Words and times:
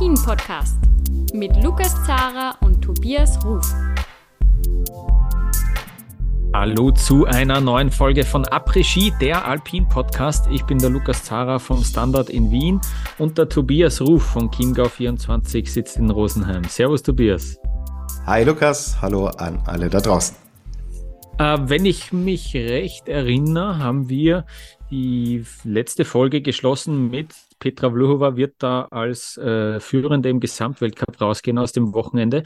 Après-Ski, 0.00 0.08
der 0.08 0.16
Alpin-Podcast 0.16 0.76
mit 1.34 1.62
Lukas 1.62 1.94
Zara 2.06 2.54
und 2.62 2.80
Tobias 2.80 3.38
Ruf. 3.44 3.74
Hallo 6.54 6.90
zu 6.92 7.26
einer 7.26 7.60
neuen 7.60 7.90
Folge 7.90 8.24
von 8.24 8.46
Après-Ski, 8.46 9.12
der 9.20 9.44
Alpin-Podcast. 9.46 10.46
Ich 10.50 10.64
bin 10.64 10.78
der 10.78 10.88
Lukas 10.88 11.24
Zara 11.24 11.58
vom 11.58 11.84
Standard 11.84 12.30
in 12.30 12.50
Wien 12.50 12.80
und 13.18 13.36
der 13.36 13.48
Tobias 13.50 14.00
Ruf 14.00 14.22
von 14.22 14.50
Chiemgau24 14.50 15.68
sitzt 15.68 15.98
in 15.98 16.10
Rosenheim. 16.10 16.64
Servus 16.64 17.02
Tobias. 17.02 17.58
Hi 18.24 18.44
Lukas, 18.44 18.96
hallo 19.02 19.26
an 19.26 19.62
alle 19.66 19.90
da 19.90 20.00
draußen. 20.00 20.34
Äh, 21.38 21.58
wenn 21.60 21.84
ich 21.84 22.10
mich 22.10 22.54
recht 22.54 23.06
erinnere, 23.06 23.78
haben 23.78 24.08
wir 24.08 24.46
die 24.90 25.44
letzte 25.64 26.04
Folge 26.04 26.42
geschlossen 26.42 27.10
mit 27.10 27.34
Petra 27.58 27.90
Vluhova 27.90 28.36
wird 28.36 28.54
da 28.58 28.88
als 28.90 29.36
äh, 29.36 29.78
Führende 29.80 30.28
im 30.28 30.40
Gesamtweltcup 30.40 31.20
rausgehen 31.20 31.58
aus 31.58 31.72
dem 31.72 31.92
Wochenende. 31.94 32.42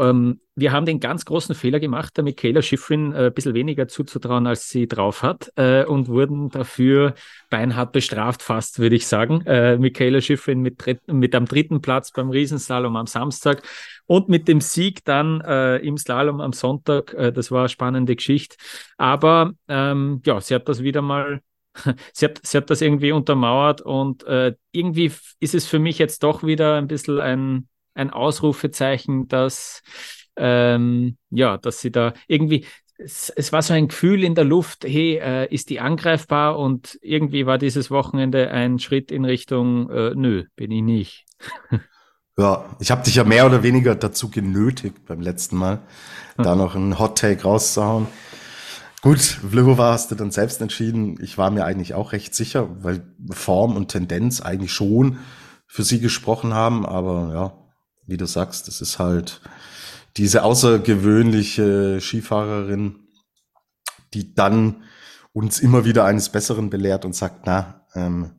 Ähm, 0.00 0.40
wir 0.54 0.72
haben 0.72 0.86
den 0.86 1.00
ganz 1.00 1.24
großen 1.24 1.54
Fehler 1.54 1.80
gemacht, 1.80 2.16
der 2.16 2.24
Michaela 2.24 2.62
Schifrin 2.62 3.12
äh, 3.12 3.26
ein 3.26 3.34
bisschen 3.34 3.54
weniger 3.54 3.88
zuzutrauen, 3.88 4.46
als 4.46 4.68
sie 4.68 4.88
drauf 4.88 5.22
hat 5.22 5.52
äh, 5.56 5.84
und 5.84 6.08
wurden 6.08 6.48
dafür 6.50 7.14
beinhart 7.48 7.92
bestraft, 7.92 8.42
fast 8.42 8.78
würde 8.78 8.96
ich 8.96 9.06
sagen. 9.06 9.42
Äh, 9.46 9.78
Michaela 9.78 10.20
Schifrin 10.20 10.60
mit, 10.60 10.84
mit 11.06 11.34
am 11.34 11.46
dritten 11.46 11.80
Platz 11.80 12.12
beim 12.12 12.30
Riesenslalom 12.30 12.96
am 12.96 13.06
Samstag 13.06 13.62
und 14.06 14.28
mit 14.28 14.48
dem 14.48 14.60
Sieg 14.60 15.04
dann 15.04 15.40
äh, 15.42 15.76
im 15.78 15.96
Slalom 15.96 16.40
am 16.40 16.52
Sonntag. 16.52 17.14
Äh, 17.14 17.32
das 17.32 17.50
war 17.50 17.60
eine 17.60 17.68
spannende 17.68 18.16
Geschichte. 18.16 18.56
Aber 18.96 19.52
ähm, 19.68 20.20
ja, 20.24 20.40
sie 20.40 20.54
hat 20.54 20.68
das 20.68 20.82
wieder 20.82 21.02
mal 21.02 21.40
Sie 22.12 22.24
hat, 22.24 22.40
sie 22.42 22.56
hat 22.56 22.70
das 22.70 22.80
irgendwie 22.80 23.12
untermauert 23.12 23.80
und 23.80 24.24
äh, 24.24 24.54
irgendwie 24.72 25.12
ist 25.38 25.54
es 25.54 25.66
für 25.66 25.78
mich 25.78 25.98
jetzt 25.98 26.22
doch 26.22 26.42
wieder 26.42 26.76
ein 26.76 26.88
bisschen 26.88 27.20
ein, 27.20 27.68
ein 27.94 28.10
Ausrufezeichen, 28.10 29.28
dass, 29.28 29.82
ähm, 30.36 31.16
ja, 31.30 31.58
dass 31.58 31.80
sie 31.80 31.90
da 31.90 32.14
irgendwie, 32.26 32.66
es, 32.98 33.30
es, 33.30 33.52
war 33.52 33.62
so 33.62 33.72
ein 33.72 33.88
Gefühl 33.88 34.24
in 34.24 34.34
der 34.34 34.44
Luft, 34.44 34.84
hey, 34.84 35.16
äh, 35.16 35.52
ist 35.52 35.70
die 35.70 35.80
angreifbar? 35.80 36.58
Und 36.58 36.98
irgendwie 37.02 37.46
war 37.46 37.58
dieses 37.58 37.90
Wochenende 37.90 38.50
ein 38.50 38.78
Schritt 38.78 39.10
in 39.10 39.24
Richtung, 39.24 39.90
äh, 39.90 40.14
nö, 40.14 40.44
bin 40.56 40.70
ich 40.70 40.82
nicht. 40.82 41.24
ja, 42.38 42.76
ich 42.78 42.90
habe 42.90 43.02
dich 43.02 43.14
ja 43.14 43.24
mehr 43.24 43.46
oder 43.46 43.62
weniger 43.62 43.94
dazu 43.94 44.30
genötigt 44.30 45.06
beim 45.06 45.20
letzten 45.20 45.56
Mal, 45.56 45.80
hm. 46.36 46.44
da 46.44 46.54
noch 46.54 46.74
einen 46.74 46.98
Hot 46.98 47.18
Take 47.18 47.42
rauszuhauen. 47.42 48.06
Gut, 49.02 49.20
Vlhova 49.20 49.92
hast 49.92 50.10
du 50.10 50.14
dann 50.14 50.30
selbst 50.30 50.60
entschieden. 50.60 51.16
Ich 51.22 51.38
war 51.38 51.50
mir 51.50 51.64
eigentlich 51.64 51.94
auch 51.94 52.12
recht 52.12 52.34
sicher, 52.34 52.68
weil 52.82 53.02
Form 53.30 53.74
und 53.74 53.88
Tendenz 53.88 54.42
eigentlich 54.42 54.74
schon 54.74 55.18
für 55.66 55.84
sie 55.84 56.00
gesprochen 56.00 56.52
haben, 56.52 56.84
aber 56.84 57.30
ja, 57.32 57.59
wie 58.10 58.16
du 58.16 58.26
sagst, 58.26 58.68
das 58.68 58.80
ist 58.80 58.98
halt 58.98 59.40
diese 60.16 60.42
außergewöhnliche 60.42 62.00
Skifahrerin, 62.00 63.06
die 64.12 64.34
dann 64.34 64.82
uns 65.32 65.60
immer 65.60 65.84
wieder 65.84 66.04
eines 66.04 66.28
Besseren 66.28 66.70
belehrt 66.70 67.04
und 67.04 67.14
sagt, 67.14 67.46
na, 67.46 67.86
ähm, 67.94 68.32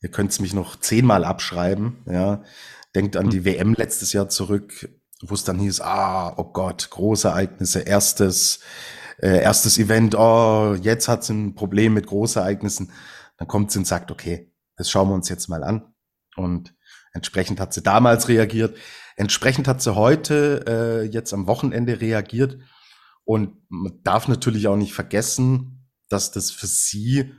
ihr 0.00 0.10
könnt's 0.10 0.38
mich 0.38 0.54
noch 0.54 0.76
zehnmal 0.76 1.24
abschreiben, 1.24 2.04
ja. 2.06 2.42
Denkt 2.94 3.16
an 3.16 3.28
die 3.28 3.44
WM 3.44 3.74
letztes 3.74 4.12
Jahr 4.12 4.28
zurück, 4.28 4.88
wo 5.20 5.34
es 5.34 5.44
dann 5.44 5.58
hieß, 5.58 5.80
ah, 5.80 6.32
oh 6.36 6.44
Gott, 6.52 6.88
große 6.90 7.28
Ereignisse, 7.28 7.80
erstes, 7.80 8.60
äh, 9.18 9.42
erstes 9.42 9.76
Event, 9.78 10.14
oh, 10.14 10.74
jetzt 10.80 11.08
hat 11.08 11.24
sie 11.24 11.34
ein 11.34 11.54
Problem 11.54 11.94
mit 11.94 12.06
Großereignissen. 12.06 12.92
Dann 13.36 13.48
kommt 13.48 13.70
sie 13.70 13.80
und 13.80 13.86
sagt, 13.86 14.10
okay, 14.10 14.52
das 14.76 14.88
schauen 14.88 15.08
wir 15.08 15.14
uns 15.14 15.28
jetzt 15.28 15.48
mal 15.48 15.64
an. 15.64 15.94
Und 16.36 16.75
entsprechend 17.16 17.58
hat 17.58 17.72
sie 17.72 17.82
damals 17.82 18.28
reagiert. 18.28 18.76
Entsprechend 19.16 19.66
hat 19.66 19.82
sie 19.82 19.94
heute 19.94 20.64
äh, 20.68 21.02
jetzt 21.06 21.32
am 21.32 21.46
Wochenende 21.46 22.00
reagiert. 22.00 22.58
Und 23.24 23.56
man 23.68 24.00
darf 24.04 24.28
natürlich 24.28 24.68
auch 24.68 24.76
nicht 24.76 24.92
vergessen, 24.92 25.88
dass 26.08 26.30
das 26.30 26.50
für 26.50 26.66
sie 26.66 27.32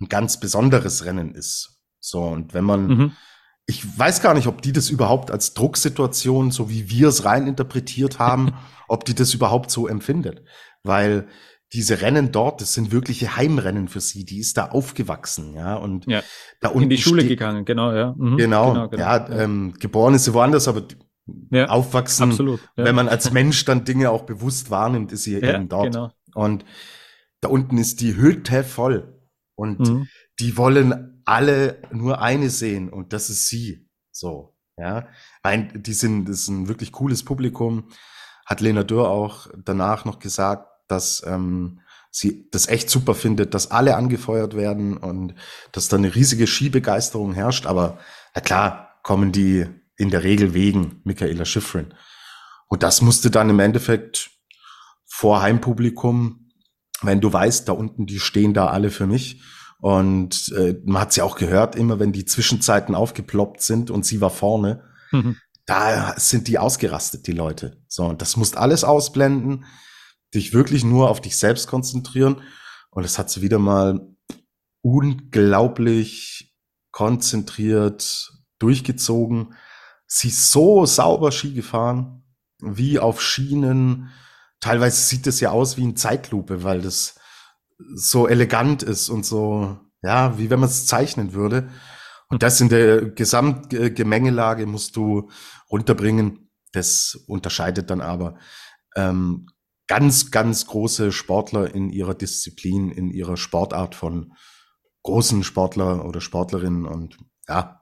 ein 0.00 0.08
ganz 0.08 0.40
besonderes 0.40 1.04
Rennen 1.04 1.34
ist. 1.34 1.82
So, 2.00 2.22
und 2.22 2.54
wenn 2.54 2.64
man, 2.64 2.86
mhm. 2.86 3.12
ich 3.66 3.98
weiß 3.98 4.22
gar 4.22 4.34
nicht, 4.34 4.46
ob 4.46 4.62
die 4.62 4.72
das 4.72 4.88
überhaupt 4.88 5.30
als 5.30 5.52
Drucksituation, 5.54 6.52
so 6.52 6.70
wie 6.70 6.88
wir 6.88 7.08
es 7.08 7.24
rein 7.24 7.46
interpretiert 7.46 8.18
haben, 8.18 8.54
ob 8.88 9.04
die 9.04 9.14
das 9.14 9.34
überhaupt 9.34 9.70
so 9.70 9.88
empfindet. 9.88 10.44
Weil 10.84 11.26
diese 11.72 12.00
Rennen 12.00 12.32
dort, 12.32 12.60
das 12.60 12.74
sind 12.74 12.92
wirkliche 12.92 13.36
Heimrennen 13.36 13.88
für 13.88 14.00
sie. 14.00 14.24
Die 14.24 14.38
ist 14.38 14.56
da 14.56 14.66
aufgewachsen, 14.66 15.54
ja. 15.54 15.74
Und 15.74 16.06
ja, 16.06 16.22
da 16.60 16.68
unten 16.68 16.84
in 16.84 16.90
die 16.90 16.98
Schule 16.98 17.26
gegangen, 17.26 17.64
genau, 17.64 17.92
ja. 17.92 18.14
Mhm. 18.16 18.36
Genau, 18.36 18.72
genau, 18.72 18.88
genau, 18.88 19.02
ja. 19.02 19.28
Ähm, 19.30 19.74
geboren 19.78 20.14
ist 20.14 20.24
sie 20.24 20.34
woanders, 20.34 20.68
aber 20.68 20.82
ja, 21.50 21.66
aufwachsen, 21.66 22.30
absolut, 22.30 22.60
ja. 22.76 22.84
wenn 22.84 22.94
man 22.94 23.08
als 23.08 23.32
Mensch 23.32 23.64
dann 23.64 23.84
Dinge 23.84 24.10
auch 24.10 24.22
bewusst 24.22 24.70
wahrnimmt, 24.70 25.10
ist 25.10 25.24
sie 25.24 25.38
ja, 25.38 25.54
eben 25.54 25.68
dort. 25.68 25.92
Genau. 25.92 26.12
Und 26.34 26.64
da 27.40 27.48
unten 27.48 27.78
ist 27.78 28.00
die 28.00 28.16
Hütte 28.16 28.62
voll. 28.62 29.20
Und 29.56 29.80
mhm. 29.80 30.08
die 30.38 30.56
wollen 30.56 31.22
alle 31.24 31.82
nur 31.90 32.20
eine 32.20 32.50
sehen 32.50 32.90
und 32.90 33.12
das 33.12 33.30
ist 33.30 33.48
sie. 33.48 33.88
So, 34.12 34.54
ja. 34.76 35.08
Ein, 35.42 35.82
die 35.82 35.94
sind, 35.94 36.26
das 36.28 36.42
ist 36.42 36.48
ein 36.48 36.68
wirklich 36.68 36.92
cooles 36.92 37.24
Publikum. 37.24 37.88
Hat 38.44 38.60
Lena 38.60 38.84
Dürr 38.84 39.08
auch 39.08 39.48
danach 39.64 40.04
noch 40.04 40.20
gesagt, 40.20 40.68
dass 40.88 41.22
ähm, 41.26 41.80
sie 42.10 42.48
das 42.50 42.68
echt 42.68 42.88
super 42.88 43.14
findet, 43.14 43.54
dass 43.54 43.70
alle 43.70 43.96
angefeuert 43.96 44.56
werden 44.56 44.96
und 44.96 45.34
dass 45.72 45.88
da 45.88 45.96
eine 45.96 46.14
riesige 46.14 46.46
Skibegeisterung 46.46 47.34
herrscht. 47.34 47.66
Aber 47.66 47.98
na 48.34 48.40
klar, 48.40 49.00
kommen 49.02 49.32
die 49.32 49.66
in 49.96 50.10
der 50.10 50.24
Regel 50.24 50.54
wegen 50.54 51.00
Michaela 51.04 51.44
Schifrin. 51.44 51.94
Und 52.68 52.82
das 52.82 53.02
musste 53.02 53.30
dann 53.30 53.50
im 53.50 53.60
Endeffekt 53.60 54.30
vor 55.04 55.40
Heimpublikum, 55.40 56.50
wenn 57.02 57.20
du 57.20 57.32
weißt, 57.32 57.68
da 57.68 57.72
unten, 57.72 58.06
die 58.06 58.18
stehen 58.18 58.54
da 58.54 58.68
alle 58.68 58.90
für 58.90 59.06
mich. 59.06 59.42
Und 59.78 60.52
äh, 60.56 60.74
man 60.84 61.02
hat 61.02 61.12
sie 61.12 61.22
auch 61.22 61.36
gehört, 61.36 61.76
immer 61.76 61.98
wenn 62.00 62.12
die 62.12 62.24
Zwischenzeiten 62.24 62.94
aufgeploppt 62.94 63.62
sind 63.62 63.90
und 63.90 64.04
sie 64.06 64.20
war 64.20 64.30
vorne, 64.30 64.84
mhm. 65.12 65.36
da 65.66 66.14
sind 66.16 66.48
die 66.48 66.58
ausgerastet, 66.58 67.26
die 67.26 67.32
Leute. 67.32 67.82
So, 67.86 68.04
und 68.06 68.22
das 68.22 68.36
musst 68.36 68.56
alles 68.56 68.84
ausblenden, 68.84 69.66
dich 70.36 70.52
wirklich 70.52 70.84
nur 70.84 71.10
auf 71.10 71.20
dich 71.20 71.36
selbst 71.36 71.66
konzentrieren. 71.68 72.42
Und 72.90 73.02
das 73.02 73.18
hat 73.18 73.30
sie 73.30 73.42
wieder 73.42 73.58
mal 73.58 74.00
unglaublich 74.82 76.54
konzentriert 76.92 78.32
durchgezogen 78.58 79.54
sie 80.06 80.28
ist 80.28 80.50
so 80.50 80.86
sauber 80.86 81.32
Ski 81.32 81.52
gefahren, 81.52 82.22
wie 82.60 82.98
auf 82.98 83.20
Schienen. 83.20 84.10
Teilweise 84.60 85.00
sieht 85.00 85.26
es 85.26 85.40
ja 85.40 85.50
aus 85.50 85.76
wie 85.76 85.84
ein 85.84 85.96
Zeitlupe, 85.96 86.62
weil 86.62 86.80
das 86.80 87.18
so 87.94 88.26
elegant 88.26 88.82
ist 88.82 89.08
und 89.08 89.26
so, 89.26 89.78
ja, 90.02 90.38
wie 90.38 90.48
wenn 90.48 90.60
man 90.60 90.68
es 90.68 90.86
zeichnen 90.86 91.34
würde. 91.34 91.68
Und 92.28 92.42
das 92.42 92.60
in 92.60 92.68
der 92.68 93.02
Gesamtgemengelage 93.10 94.66
musst 94.66 94.96
du 94.96 95.30
runterbringen. 95.70 96.50
Das 96.72 97.14
unterscheidet 97.26 97.90
dann 97.90 98.00
aber 98.00 98.38
ähm, 98.96 99.46
ganz, 99.86 100.30
ganz 100.30 100.66
große 100.66 101.12
Sportler 101.12 101.74
in 101.74 101.90
ihrer 101.90 102.14
Disziplin, 102.14 102.90
in 102.90 103.10
ihrer 103.10 103.36
Sportart 103.36 103.94
von 103.94 104.32
großen 105.02 105.44
Sportler 105.44 106.04
oder 106.04 106.20
Sportlerinnen. 106.20 106.86
Und 106.86 107.16
ja, 107.48 107.80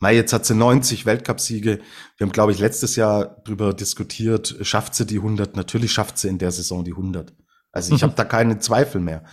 Mai, 0.00 0.14
jetzt 0.14 0.32
hat 0.32 0.46
sie 0.46 0.54
90 0.54 1.06
Weltcupsiege. 1.06 1.80
Wir 2.16 2.26
haben, 2.26 2.32
glaube 2.32 2.52
ich, 2.52 2.58
letztes 2.58 2.96
Jahr 2.96 3.42
drüber 3.44 3.74
diskutiert, 3.74 4.56
schafft 4.62 4.94
sie 4.94 5.04
die 5.04 5.18
100? 5.18 5.56
Natürlich 5.56 5.92
schafft 5.92 6.18
sie 6.18 6.28
in 6.28 6.38
der 6.38 6.50
Saison 6.50 6.84
die 6.84 6.92
100. 6.92 7.34
Also 7.70 7.94
ich 7.94 8.02
habe 8.02 8.12
da 8.16 8.24
keine 8.24 8.58
Zweifel 8.58 9.00
mehr. 9.00 9.24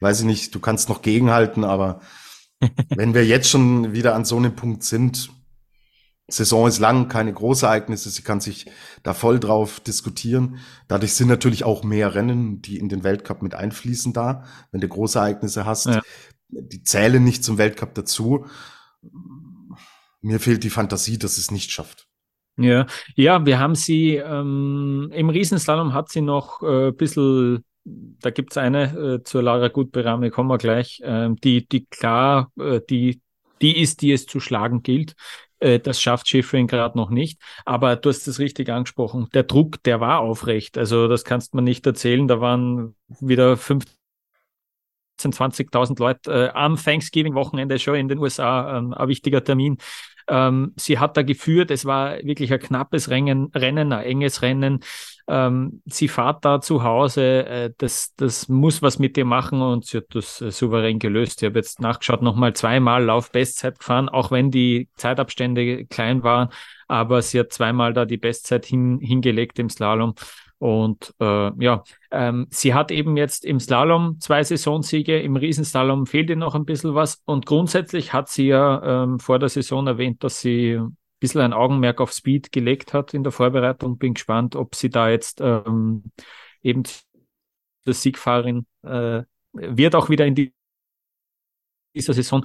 Weiß 0.00 0.20
ich 0.20 0.26
nicht, 0.26 0.54
du 0.54 0.60
kannst 0.60 0.88
noch 0.88 1.00
gegenhalten, 1.00 1.64
aber 1.64 2.00
wenn 2.88 3.14
wir 3.14 3.24
jetzt 3.24 3.48
schon 3.48 3.92
wieder 3.92 4.14
an 4.14 4.24
so 4.24 4.36
einem 4.36 4.56
Punkt 4.56 4.82
sind, 4.82 5.30
Saison 6.28 6.66
ist 6.66 6.80
lang, 6.80 7.08
keine 7.08 7.32
Großereignisse, 7.32 8.10
sie 8.10 8.22
kann 8.22 8.40
sich 8.40 8.66
da 9.02 9.14
voll 9.14 9.38
drauf 9.38 9.78
diskutieren. 9.80 10.58
Dadurch 10.88 11.14
sind 11.14 11.28
natürlich 11.28 11.64
auch 11.64 11.84
mehr 11.84 12.14
Rennen, 12.14 12.62
die 12.62 12.78
in 12.78 12.88
den 12.88 13.04
Weltcup 13.04 13.42
mit 13.42 13.54
einfließen 13.54 14.12
da, 14.12 14.44
wenn 14.72 14.80
du 14.80 14.88
Großereignisse 14.88 15.64
hast. 15.64 15.86
Ja. 15.86 16.02
Die 16.48 16.82
zählen 16.82 17.22
nicht 17.22 17.44
zum 17.44 17.58
Weltcup 17.58 17.94
dazu 17.94 18.46
mir 20.26 20.40
fehlt 20.40 20.64
die 20.64 20.70
Fantasie, 20.70 21.18
dass 21.18 21.38
es 21.38 21.50
nicht 21.50 21.70
schafft. 21.70 22.06
Ja, 22.58 22.86
ja, 23.14 23.44
wir 23.44 23.58
haben 23.58 23.74
sie 23.74 24.16
ähm, 24.16 25.10
im 25.12 25.28
Riesenslalom 25.28 25.92
hat 25.92 26.08
sie 26.08 26.22
noch 26.22 26.62
äh, 26.62 26.88
ein 26.88 26.96
bisschen, 26.96 27.64
da 27.84 28.30
gibt 28.30 28.52
es 28.52 28.56
eine 28.56 28.96
äh, 28.96 29.22
zur 29.22 29.42
Lara 29.42 29.68
Gutberame, 29.68 30.30
kommen 30.30 30.48
wir 30.48 30.58
gleich, 30.58 31.00
äh, 31.04 31.28
die, 31.44 31.68
die 31.68 31.84
klar, 31.86 32.50
äh, 32.58 32.80
die, 32.88 33.20
die 33.60 33.78
ist, 33.78 34.00
die 34.00 34.12
es 34.12 34.26
zu 34.26 34.40
schlagen 34.40 34.82
gilt. 34.82 35.14
Äh, 35.60 35.78
das 35.80 36.00
schafft 36.00 36.28
Schifrin 36.28 36.66
gerade 36.66 36.96
noch 36.96 37.10
nicht. 37.10 37.40
Aber 37.64 37.96
du 37.96 38.08
hast 38.08 38.26
es 38.26 38.38
richtig 38.38 38.68
angesprochen. 38.70 39.28
Der 39.34 39.44
Druck, 39.44 39.82
der 39.84 40.00
war 40.00 40.20
aufrecht. 40.20 40.78
Also 40.78 41.08
das 41.08 41.24
kannst 41.24 41.54
man 41.54 41.64
nicht 41.64 41.86
erzählen. 41.86 42.28
Da 42.28 42.40
waren 42.40 42.94
wieder 43.20 43.56
fünf 43.56 43.84
20.000 45.18 45.98
Leute 45.98 46.30
äh, 46.30 46.48
am 46.50 46.76
Thanksgiving-Wochenende 46.76 47.78
schon 47.78 47.94
in 47.96 48.08
den 48.08 48.18
USA, 48.18 48.76
ähm, 48.76 48.92
ein 48.92 49.08
wichtiger 49.08 49.42
Termin. 49.42 49.78
Ähm, 50.28 50.72
sie 50.76 50.98
hat 50.98 51.16
da 51.16 51.22
geführt, 51.22 51.70
es 51.70 51.84
war 51.84 52.18
wirklich 52.24 52.52
ein 52.52 52.58
knappes 52.58 53.10
Rennen, 53.10 53.50
Rennen 53.54 53.92
ein 53.92 54.04
enges 54.04 54.42
Rennen. 54.42 54.80
Ähm, 55.28 55.82
sie 55.86 56.08
fährt 56.08 56.44
da 56.44 56.60
zu 56.60 56.82
Hause, 56.82 57.46
äh, 57.46 57.70
das, 57.78 58.14
das 58.16 58.48
muss 58.48 58.82
was 58.82 58.98
mit 58.98 59.16
ihr 59.18 59.24
machen 59.24 59.60
und 59.60 59.84
sie 59.84 59.98
hat 59.98 60.14
das 60.14 60.40
äh, 60.40 60.50
souverän 60.50 60.98
gelöst. 60.98 61.42
Ich 61.42 61.46
habe 61.48 61.58
jetzt 61.58 61.80
nachgeschaut, 61.80 62.22
nochmal 62.22 62.54
zweimal 62.54 63.04
Lauf-Bestzeit 63.04 63.78
gefahren, 63.78 64.08
auch 64.08 64.30
wenn 64.30 64.50
die 64.50 64.88
Zeitabstände 64.96 65.84
klein 65.86 66.22
waren, 66.22 66.50
aber 66.88 67.22
sie 67.22 67.40
hat 67.40 67.52
zweimal 67.52 67.92
da 67.92 68.04
die 68.04 68.18
Bestzeit 68.18 68.66
hin, 68.66 68.98
hingelegt 69.00 69.58
im 69.58 69.70
Slalom. 69.70 70.14
Und 70.58 71.14
äh, 71.20 71.50
ja, 71.62 71.84
ähm, 72.10 72.46
sie 72.50 72.72
hat 72.72 72.90
eben 72.90 73.16
jetzt 73.16 73.44
im 73.44 73.60
Slalom 73.60 74.18
zwei 74.20 74.42
Saisonsiege, 74.42 75.20
im 75.20 75.36
Riesenslalom 75.36 76.06
fehlt 76.06 76.30
ihr 76.30 76.36
noch 76.36 76.54
ein 76.54 76.64
bisschen 76.64 76.94
was. 76.94 77.22
Und 77.26 77.46
grundsätzlich 77.46 78.12
hat 78.12 78.28
sie 78.28 78.46
ja 78.46 79.04
ähm, 79.04 79.18
vor 79.18 79.38
der 79.38 79.50
Saison 79.50 79.86
erwähnt, 79.86 80.24
dass 80.24 80.40
sie 80.40 80.76
ein 80.76 80.96
bisschen 81.20 81.42
ein 81.42 81.52
Augenmerk 81.52 82.00
auf 82.00 82.12
Speed 82.12 82.52
gelegt 82.52 82.94
hat 82.94 83.12
in 83.12 83.22
der 83.22 83.32
Vorbereitung. 83.32 83.98
Bin 83.98 84.14
gespannt, 84.14 84.56
ob 84.56 84.74
sie 84.74 84.88
da 84.88 85.10
jetzt 85.10 85.40
ähm, 85.42 86.04
eben 86.62 86.84
der 87.86 87.94
Siegfahrerin 87.94 88.66
äh, 88.82 89.22
wird 89.52 89.94
auch 89.94 90.08
wieder 90.08 90.26
in 90.26 90.34
die 90.34 90.52
dieser 91.94 92.14
Saison 92.14 92.44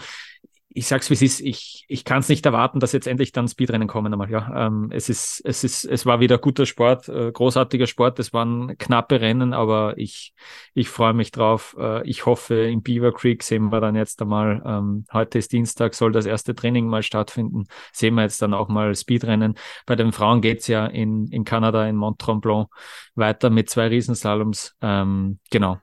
ich 0.74 0.88
sag's 0.88 1.10
wie 1.10 1.16
es 1.16 1.22
ist, 1.22 1.42
ich, 1.42 1.86
ich 1.88 2.06
kann 2.06 2.20
es 2.20 2.30
nicht 2.30 2.46
erwarten, 2.46 2.80
dass 2.80 2.94
jetzt 2.94 3.08
endlich 3.08 3.32
dann 3.32 3.48
Speedrennen 3.48 3.88
kommen 3.88 4.14
einmal. 4.14 4.30
Ja, 4.30 4.68
ähm, 4.68 4.90
es 4.92 5.10
ist, 5.10 5.42
es 5.44 5.64
ist, 5.64 5.84
es 5.84 6.06
war 6.06 6.20
wieder 6.20 6.38
guter 6.38 6.66
Sport, 6.66 7.10
äh, 7.10 7.32
großartiger 7.32 7.88
Sport. 7.88 8.20
Es 8.20 8.32
waren 8.32 8.78
knappe 8.78 9.20
Rennen, 9.20 9.54
aber 9.54 9.98
ich, 9.98 10.34
ich 10.74 10.88
freue 10.90 11.14
mich 11.14 11.32
drauf. 11.32 11.76
Äh, 11.78 12.08
ich 12.08 12.26
hoffe, 12.26 12.56
in 12.56 12.82
Beaver 12.84 13.12
Creek 13.12 13.44
sehen 13.44 13.72
wir 13.72 13.82
dann 13.82 13.96
jetzt 13.96 14.22
einmal. 14.22 14.62
Ähm, 14.66 15.06
heute 15.12 15.40
ist 15.40 15.52
Dienstag, 15.52 15.94
soll 15.94 16.14
das 16.14 16.26
erste 16.26 16.56
Training 16.56 16.88
mal 16.88 17.04
stattfinden. 17.04 17.66
Sehen 17.92 18.16
wir 18.16 18.24
jetzt 18.24 18.42
dann 18.42 18.54
auch 18.54 18.70
mal 18.70 18.96
Speedrennen. 18.96 19.56
Bei 19.86 19.96
den 19.96 20.14
Frauen 20.14 20.42
geht's 20.42 20.68
ja 20.68 20.86
in, 20.86 21.28
in 21.28 21.44
Kanada, 21.44 21.86
in 21.88 21.98
Mont 21.98 22.20
Tremblant 22.20 22.70
weiter 23.16 23.50
mit 23.50 23.70
zwei 23.70 23.88
Riesenslaloms. 23.88 24.76
Ähm, 24.82 25.40
genau. 25.50 25.80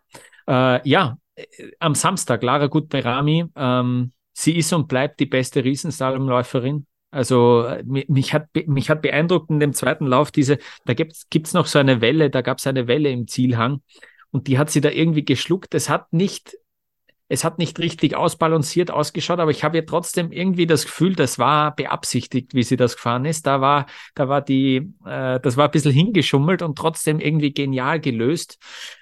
Äh, 0.49 0.89
ja, 0.89 1.19
äh, 1.35 1.45
am 1.79 1.95
Samstag 1.95 2.43
Lara 2.43 2.69
Gutberami. 2.69 3.45
Ähm, 3.55 4.13
sie 4.39 4.57
ist 4.57 4.73
und 4.73 4.87
bleibt 4.87 5.19
die 5.19 5.27
beste 5.27 5.65
Riesenslalomläuferin. 5.65 6.87
Also 7.11 7.65
äh, 7.65 7.83
mich 7.85 8.35
hat, 8.35 8.49
mich 8.67 8.89
hat 8.89 9.03
beeindruckt 9.03 9.51
in 9.51 9.59
dem 9.59 9.73
zweiten 9.73 10.07
Lauf 10.07 10.31
diese, 10.31 10.59
da 10.85 10.95
gibt 10.95 11.27
es 11.33 11.55
noch 11.55 11.67
so 11.67 11.79
eine 11.79 12.01
Welle, 12.01 12.31
da 12.31 12.43
gab 12.43 12.59
es 12.59 12.67
eine 12.67 12.87
Welle 12.87 13.11
im 13.11 13.27
Zielhang 13.27 13.83
und 14.31 14.47
die 14.47 14.59
hat 14.59 14.71
sie 14.71 14.81
da 14.81 14.91
irgendwie 14.91 15.25
geschluckt. 15.25 15.75
Es 15.75 15.89
hat 15.89 16.13
nicht 16.13 16.57
es 17.29 17.45
hat 17.45 17.59
nicht 17.59 17.79
richtig 17.79 18.17
ausbalanciert 18.17 18.91
ausgeschaut, 18.91 19.39
aber 19.39 19.51
ich 19.51 19.65
habe 19.65 19.79
ja 19.79 19.85
trotzdem 19.87 20.33
irgendwie 20.33 20.67
das 20.67 20.85
Gefühl, 20.85 21.15
das 21.15 21.39
war 21.39 21.75
beabsichtigt, 21.75 22.55
wie 22.55 22.63
sie 22.63 22.77
das 22.77 22.97
gefahren 22.97 23.25
ist. 23.25 23.47
Da 23.47 23.61
war, 23.61 23.87
da 24.15 24.29
war 24.29 24.41
die, 24.41 24.93
äh, 25.05 25.39
das 25.41 25.57
war 25.57 25.67
ein 25.67 25.71
bisschen 25.71 25.93
hingeschummelt 25.93 26.63
und 26.63 26.77
trotzdem 26.77 27.21
irgendwie 27.21 27.53
genial 27.53 28.01
gelöst. 28.01 28.59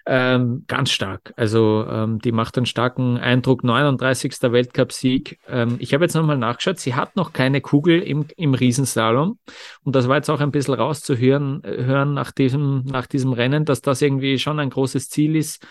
Ähm, 0.07 0.65
ganz 0.67 0.91
stark. 0.91 1.33
Also 1.37 1.85
ähm, 1.89 2.19
die 2.21 2.33
macht 2.33 2.57
einen 2.57 2.67
starken 2.67 3.17
Eindruck. 3.17 3.65
39. 3.65 4.33
Weltcupsieg. 4.41 5.39
Ähm, 5.49 5.77
ich 5.79 5.95
habe 5.95 6.05
jetzt 6.05 6.15
nochmal 6.15 6.39
nachgeschaut. 6.39 6.79
Sie 6.79 6.95
hat 6.95 7.17
noch 7.17 7.33
keine 7.33 7.61
Kugel 7.61 8.01
im, 8.01 8.27
im 8.37 8.55
Riesenslalom. 8.55 9.39
Und 9.83 9.97
das 9.97 10.09
war 10.09 10.17
jetzt 10.17 10.31
auch 10.31 10.41
ein 10.41 10.51
bisschen 10.51 10.75
rauszuhören 10.75 11.63
hören 11.65 12.15
nach 12.15 12.33
diesem, 12.33 12.85
nach 12.85 13.07
diesem 13.07 13.33
Rennen, 13.33 13.65
dass 13.65 13.83
das 13.83 14.03
irgendwie 14.03 14.39
schon 14.39 14.61
ein 14.61 14.71
großes 14.71 15.09
Ziel 15.09 15.37
ist. 15.37 15.67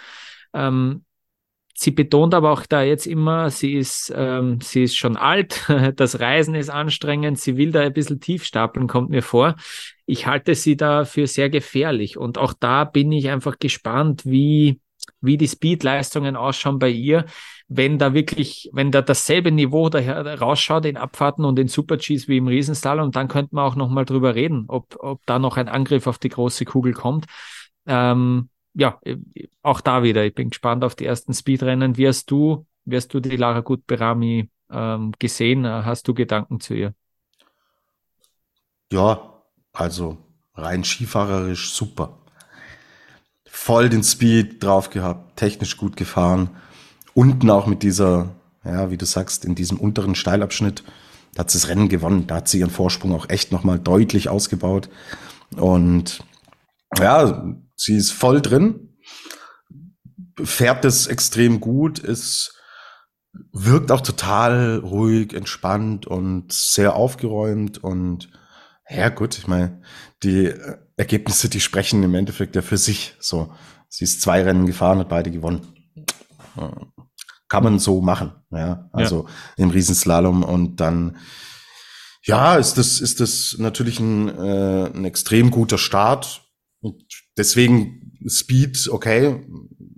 Ähm, 0.53 1.04
Sie 1.77 1.91
betont 1.91 2.33
aber 2.33 2.51
auch 2.51 2.65
da 2.65 2.83
jetzt 2.83 3.05
immer, 3.05 3.49
sie 3.49 3.73
ist, 3.73 4.11
ähm, 4.15 4.61
sie 4.61 4.83
ist 4.83 4.95
schon 4.95 5.17
alt, 5.17 5.65
das 5.97 6.21
Reisen 6.21 6.55
ist 6.55 6.69
anstrengend, 6.69 7.37
sie 7.37 7.57
will 7.57 7.71
da 7.71 7.81
ein 7.81 7.91
bisschen 7.91 8.21
tief 8.21 8.45
stapeln, 8.45 8.87
kommt 8.87 9.09
mir 9.09 9.21
vor. 9.21 9.55
Ich 10.05 10.25
halte 10.25 10.55
sie 10.55 10.77
da 10.77 11.03
für 11.03 11.27
sehr 11.27 11.49
gefährlich 11.49 12.17
und 12.17 12.37
auch 12.37 12.53
da 12.57 12.85
bin 12.85 13.11
ich 13.11 13.29
einfach 13.29 13.59
gespannt, 13.59 14.25
wie, 14.25 14.79
wie 15.19 15.35
die 15.37 15.49
Speedleistungen 15.49 16.37
ausschauen 16.37 16.79
bei 16.79 16.89
ihr, 16.89 17.25
wenn 17.67 17.97
da 17.97 18.13
wirklich, 18.13 18.69
wenn 18.71 18.91
da 18.91 19.01
dasselbe 19.01 19.51
Niveau 19.51 19.89
daher 19.89 20.39
rausschaut 20.39 20.85
in 20.85 20.95
Abfahrten 20.95 21.43
und 21.43 21.59
in 21.59 21.67
Super-Gs 21.67 22.29
wie 22.29 22.37
im 22.37 22.47
Riesenslalom, 22.47 23.11
dann 23.11 23.27
könnte 23.27 23.53
man 23.53 23.65
auch 23.65 23.75
nochmal 23.75 24.05
drüber 24.05 24.33
reden, 24.33 24.65
ob, 24.69 24.95
ob 24.99 25.25
da 25.25 25.39
noch 25.39 25.57
ein 25.57 25.67
Angriff 25.67 26.07
auf 26.07 26.19
die 26.19 26.29
große 26.29 26.63
Kugel 26.63 26.93
kommt. 26.93 27.25
Ähm, 27.85 28.49
ja, 28.75 28.99
auch 29.61 29.81
da 29.81 30.03
wieder, 30.03 30.25
ich 30.25 30.35
bin 30.35 30.49
gespannt 30.49 30.83
auf 30.83 30.95
die 30.95 31.05
ersten 31.05 31.33
Speedrennen. 31.33 31.97
Wie 31.97 32.07
hast 32.07 32.29
du, 32.29 32.65
wie 32.83 32.97
hast 32.97 33.13
du 33.13 33.19
die 33.19 33.37
Lara 33.37 33.61
Gutberami 33.61 34.49
ähm, 34.69 35.13
gesehen? 35.17 35.65
Hast 35.65 36.07
du 36.07 36.13
Gedanken 36.13 36.59
zu 36.59 36.73
ihr? 36.73 36.93
Ja, 38.91 39.41
also 39.73 40.17
rein 40.53 40.83
skifahrerisch 40.83 41.71
super. 41.73 42.17
Voll 43.45 43.89
den 43.89 44.03
Speed 44.03 44.63
drauf 44.63 44.89
gehabt, 44.89 45.37
technisch 45.37 45.77
gut 45.77 45.95
gefahren. 45.95 46.49
Unten 47.13 47.49
auch 47.49 47.67
mit 47.67 47.81
dieser, 47.81 48.35
ja, 48.65 48.91
wie 48.91 48.97
du 48.97 49.05
sagst, 49.05 49.45
in 49.45 49.55
diesem 49.55 49.79
unteren 49.79 50.15
Steilabschnitt, 50.15 50.83
da 51.33 51.39
hat 51.41 51.49
sie 51.49 51.59
das 51.59 51.69
Rennen 51.69 51.89
gewonnen. 51.89 52.27
Da 52.27 52.35
hat 52.35 52.49
sie 52.49 52.59
ihren 52.59 52.69
Vorsprung 52.69 53.13
auch 53.13 53.29
echt 53.29 53.51
nochmal 53.51 53.79
deutlich 53.79 54.27
ausgebaut. 54.29 54.89
Und 55.55 56.19
ja, 56.97 57.55
Sie 57.75 57.95
ist 57.95 58.11
voll 58.11 58.41
drin, 58.41 58.97
fährt 60.43 60.85
es 60.85 61.07
extrem 61.07 61.59
gut, 61.59 61.99
ist 61.99 62.51
wirkt 63.51 63.91
auch 63.91 64.01
total 64.01 64.77
ruhig, 64.77 65.33
entspannt 65.33 66.07
und 66.07 66.53
sehr 66.53 66.95
aufgeräumt 66.95 67.83
und 67.83 68.29
ja 68.89 69.09
gut, 69.09 69.37
ich 69.37 69.47
meine, 69.47 69.81
die 70.23 70.53
Ergebnisse, 70.95 71.49
die 71.49 71.59
sprechen 71.59 72.03
im 72.03 72.13
Endeffekt 72.13 72.55
ja 72.55 72.61
für 72.61 72.77
sich. 72.77 73.15
So, 73.19 73.53
sie 73.89 74.03
ist 74.03 74.21
zwei 74.21 74.43
Rennen 74.43 74.67
gefahren, 74.67 74.99
hat 74.99 75.09
beide 75.09 75.31
gewonnen. 75.31 75.61
Kann 77.47 77.63
man 77.63 77.79
so 77.79 78.01
machen, 78.01 78.33
ja. 78.51 78.89
Also 78.91 79.25
ja. 79.27 79.63
im 79.63 79.69
Riesenslalom 79.71 80.43
und 80.43 80.79
dann 80.79 81.17
ja, 82.23 82.55
ist 82.55 82.75
das 82.75 83.01
ist 83.01 83.19
das 83.19 83.55
natürlich 83.59 83.99
ein, 83.99 84.29
äh, 84.29 84.89
ein 84.93 85.05
extrem 85.05 85.51
guter 85.51 85.77
Start 85.77 86.41
und 86.81 87.03
deswegen 87.37 88.17
Speed, 88.27 88.89
okay, 88.89 89.45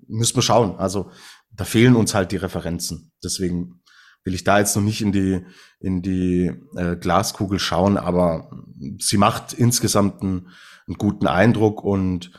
müssen 0.08 0.36
wir 0.36 0.42
schauen. 0.42 0.78
Also 0.78 1.12
da 1.52 1.64
fehlen 1.64 1.96
uns 1.96 2.14
halt 2.14 2.32
die 2.32 2.38
Referenzen. 2.38 3.12
Deswegen 3.24 3.82
will 4.24 4.36
ich 4.36 4.44
da 4.44 4.60
jetzt 4.60 4.76
noch 4.76 4.84
nicht 4.84 5.02
in 5.02 5.12
die 5.12 5.46
in 5.80 6.02
die 6.02 6.52
äh, 6.76 6.96
Glaskugel 6.96 7.60
schauen, 7.60 7.98
aber 7.98 8.52
sie 9.00 9.18
macht 9.18 9.54
insgesamt 9.54 10.22
einen, 10.22 10.50
einen 10.88 10.98
guten 10.98 11.28
Eindruck 11.28 11.84
und 11.84 12.32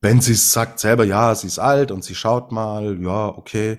wenn 0.00 0.20
sie 0.20 0.34
sagt 0.34 0.78
selber, 0.78 1.04
ja, 1.04 1.34
sie 1.34 1.46
ist 1.46 1.58
alt 1.58 1.90
und 1.90 2.04
sie 2.04 2.14
schaut 2.14 2.52
mal, 2.52 3.00
ja, 3.02 3.28
okay. 3.28 3.78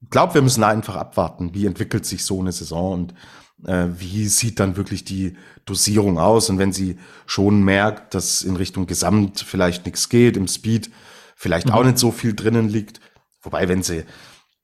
Ich 0.00 0.10
glaube, 0.10 0.34
wir 0.34 0.42
müssen 0.42 0.62
einfach 0.62 0.94
abwarten, 0.94 1.54
wie 1.54 1.66
entwickelt 1.66 2.06
sich 2.06 2.24
so 2.24 2.38
eine 2.40 2.52
Saison 2.52 2.92
und 2.92 3.14
wie 3.60 4.28
sieht 4.28 4.60
dann 4.60 4.76
wirklich 4.76 5.04
die 5.04 5.36
Dosierung 5.64 6.18
aus? 6.18 6.48
Und 6.48 6.58
wenn 6.58 6.72
sie 6.72 6.98
schon 7.26 7.62
merkt, 7.62 8.14
dass 8.14 8.42
in 8.42 8.56
Richtung 8.56 8.86
Gesamt 8.86 9.40
vielleicht 9.40 9.84
nichts 9.84 10.08
geht, 10.08 10.36
im 10.36 10.46
Speed 10.46 10.90
vielleicht 11.34 11.66
mhm. 11.66 11.72
auch 11.72 11.84
nicht 11.84 11.98
so 11.98 12.12
viel 12.12 12.34
drinnen 12.34 12.68
liegt, 12.68 13.00
wobei, 13.42 13.68
wenn 13.68 13.82
sie, 13.82 14.04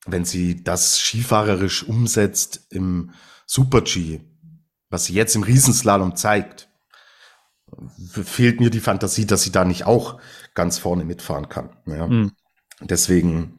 wenn 0.07 0.25
sie 0.25 0.63
das 0.63 0.99
skifahrerisch 0.99 1.83
umsetzt 1.83 2.67
im 2.71 3.11
Super-G, 3.47 4.21
was 4.91 5.07
sie 5.07 5.15
jetzt 5.15 5.35
im 5.35 5.43
Riesenslalom 5.43 6.15
zeigt, 6.15 6.69
fehlt 8.09 8.61
mir 8.61 8.71
die 8.71 8.81
Fantasie, 8.81 9.27
dass 9.27 9.43
sie 9.43 9.51
da 9.51 9.65
nicht 9.65 9.87
auch 9.87 10.21
ganz 10.55 10.79
vorne 10.79 11.05
mitfahren 11.05 11.49
kann. 11.49 11.71
Ja. 11.87 12.07
Mhm. 12.07 12.33
Deswegen 12.81 13.59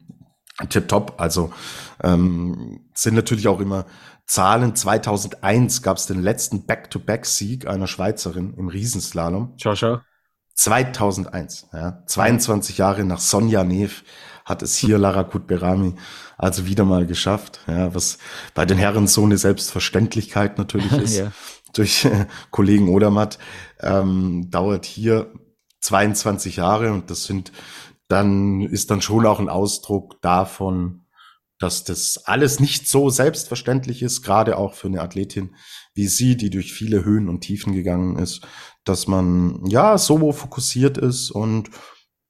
tipptopp. 0.68 1.20
Also 1.20 1.52
ähm, 2.02 2.80
sind 2.94 3.14
natürlich 3.14 3.48
auch 3.48 3.60
immer 3.60 3.86
Zahlen 4.26 4.74
2001 4.74 5.82
gab 5.82 5.98
es 5.98 6.06
den 6.06 6.20
letzten 6.20 6.66
Back-to-Back-Sieg 6.66 7.66
einer 7.66 7.86
Schweizerin 7.86 8.54
im 8.54 8.68
Riesenslalom. 8.68 9.54
Schau, 9.56 9.74
schau. 9.74 10.00
2001, 10.54 11.68
ja. 11.72 12.02
22 12.06 12.78
Jahre 12.78 13.04
nach 13.04 13.20
Sonja 13.20 13.62
Neef 13.62 14.04
hat 14.44 14.62
es 14.62 14.76
hier 14.76 14.96
Lara 14.98 15.24
Kutberami 15.24 15.96
also 16.38 16.66
wieder 16.66 16.84
mal 16.84 17.06
geschafft, 17.06 17.60
ja, 17.66 17.94
was 17.94 18.18
bei 18.54 18.64
den 18.64 18.78
Herren 18.78 19.06
so 19.06 19.24
eine 19.24 19.38
Selbstverständlichkeit 19.38 20.58
natürlich 20.58 20.92
ist. 21.02 21.16
ja. 21.16 21.32
Durch 21.74 22.04
äh, 22.06 22.26
Kollegen 22.50 22.88
Odermatt 22.88 23.38
ähm, 23.80 24.50
dauert 24.50 24.86
hier 24.86 25.32
22 25.80 26.56
Jahre 26.56 26.92
und 26.92 27.10
das 27.10 27.24
sind 27.24 27.52
dann 28.08 28.60
ist 28.60 28.90
dann 28.90 29.02
schon 29.02 29.26
auch 29.26 29.40
ein 29.40 29.48
Ausdruck 29.48 30.20
davon, 30.22 31.05
dass 31.58 31.84
das 31.84 32.18
alles 32.26 32.60
nicht 32.60 32.88
so 32.88 33.08
selbstverständlich 33.08 34.02
ist, 34.02 34.22
gerade 34.22 34.58
auch 34.58 34.74
für 34.74 34.88
eine 34.88 35.00
Athletin 35.00 35.54
wie 35.96 36.06
sie, 36.08 36.36
die 36.36 36.50
durch 36.50 36.74
viele 36.74 37.04
Höhen 37.04 37.28
und 37.28 37.40
Tiefen 37.40 37.72
gegangen 37.72 38.18
ist, 38.18 38.46
dass 38.84 39.06
man 39.06 39.64
ja 39.66 39.96
so 39.98 40.30
fokussiert 40.30 40.98
ist 40.98 41.30
und 41.30 41.70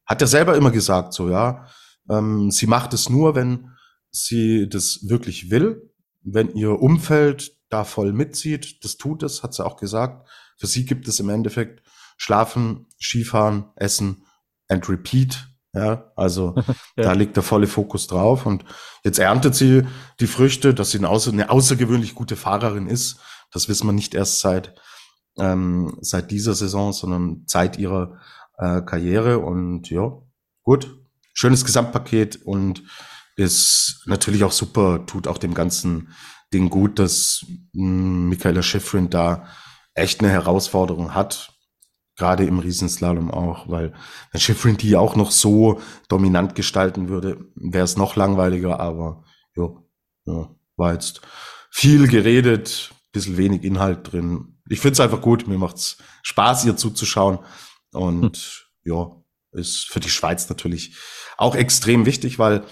hat 0.06 0.20
ja 0.20 0.28
selber 0.28 0.56
immer 0.56 0.70
gesagt, 0.70 1.12
so 1.12 1.28
ja, 1.28 1.66
Ähm, 2.08 2.52
sie 2.52 2.68
macht 2.68 2.94
es 2.94 3.10
nur, 3.10 3.34
wenn 3.34 3.72
sie 4.12 4.68
das 4.68 5.08
wirklich 5.08 5.50
will, 5.50 5.92
wenn 6.22 6.54
ihr 6.54 6.80
Umfeld 6.80 7.58
da 7.68 7.82
voll 7.82 8.12
mitzieht. 8.12 8.84
Das 8.84 8.96
tut 8.96 9.24
es, 9.24 9.42
hat 9.42 9.54
sie 9.54 9.66
auch 9.66 9.76
gesagt. 9.76 10.28
Für 10.56 10.68
sie 10.68 10.86
gibt 10.86 11.08
es 11.08 11.18
im 11.18 11.28
Endeffekt 11.28 11.82
Schlafen, 12.16 12.86
Skifahren, 13.00 13.72
Essen 13.74 14.24
and 14.68 14.88
Repeat. 14.88 15.48
Ja, 15.76 16.10
also 16.16 16.54
ja. 16.96 17.04
da 17.04 17.12
liegt 17.12 17.36
der 17.36 17.42
volle 17.42 17.66
Fokus 17.66 18.06
drauf. 18.06 18.46
Und 18.46 18.64
jetzt 19.04 19.18
erntet 19.18 19.54
sie 19.54 19.82
die 20.20 20.26
Früchte, 20.26 20.72
dass 20.72 20.90
sie 20.90 20.98
eine, 20.98 21.10
außer, 21.10 21.30
eine 21.30 21.50
außergewöhnlich 21.50 22.14
gute 22.14 22.34
Fahrerin 22.34 22.86
ist. 22.86 23.18
Das 23.52 23.68
wissen 23.68 23.86
wir 23.86 23.92
nicht 23.92 24.14
erst 24.14 24.40
seit, 24.40 24.74
ähm, 25.38 25.98
seit 26.00 26.30
dieser 26.30 26.54
Saison, 26.54 26.94
sondern 26.94 27.44
seit 27.46 27.78
ihrer 27.78 28.18
äh, 28.56 28.80
Karriere. 28.80 29.38
Und 29.40 29.90
ja, 29.90 30.12
gut. 30.62 30.96
Schönes 31.34 31.66
Gesamtpaket 31.66 32.40
und 32.46 32.82
ist 33.36 34.04
natürlich 34.06 34.44
auch 34.44 34.52
super, 34.52 35.04
tut 35.04 35.28
auch 35.28 35.36
dem 35.36 35.52
ganzen 35.52 36.14
Ding 36.54 36.70
gut, 36.70 36.98
dass 36.98 37.44
hm, 37.74 38.30
Michaela 38.30 38.62
Schifrin 38.62 39.10
da 39.10 39.46
echt 39.92 40.20
eine 40.20 40.30
Herausforderung 40.30 41.14
hat. 41.14 41.52
Gerade 42.16 42.44
im 42.44 42.58
Riesenslalom 42.58 43.30
auch, 43.30 43.68
weil 43.68 43.92
wenn 44.32 44.40
Schifrin 44.40 44.78
die 44.78 44.96
auch 44.96 45.16
noch 45.16 45.30
so 45.30 45.80
dominant 46.08 46.54
gestalten 46.54 47.08
würde, 47.08 47.46
wäre 47.54 47.84
es 47.84 47.96
noch 47.96 48.16
langweiliger, 48.16 48.80
aber 48.80 49.24
jo, 49.54 49.86
ja, 50.24 50.48
war 50.76 50.92
jetzt 50.94 51.20
viel 51.70 52.08
geredet, 52.08 52.94
bisschen 53.12 53.36
wenig 53.36 53.64
Inhalt 53.64 54.12
drin. 54.12 54.58
Ich 54.68 54.80
finde 54.80 54.94
es 54.94 55.00
einfach 55.00 55.20
gut, 55.20 55.46
mir 55.46 55.58
macht's 55.58 55.98
Spaß, 56.22 56.64
ihr 56.64 56.76
zuzuschauen. 56.76 57.38
Und 57.92 58.36
hm. 58.36 58.92
ja, 58.92 59.10
ist 59.52 59.86
für 59.86 60.00
die 60.00 60.10
Schweiz 60.10 60.48
natürlich 60.48 60.96
auch 61.36 61.54
extrem 61.54 62.06
wichtig, 62.06 62.38
weil 62.38 62.64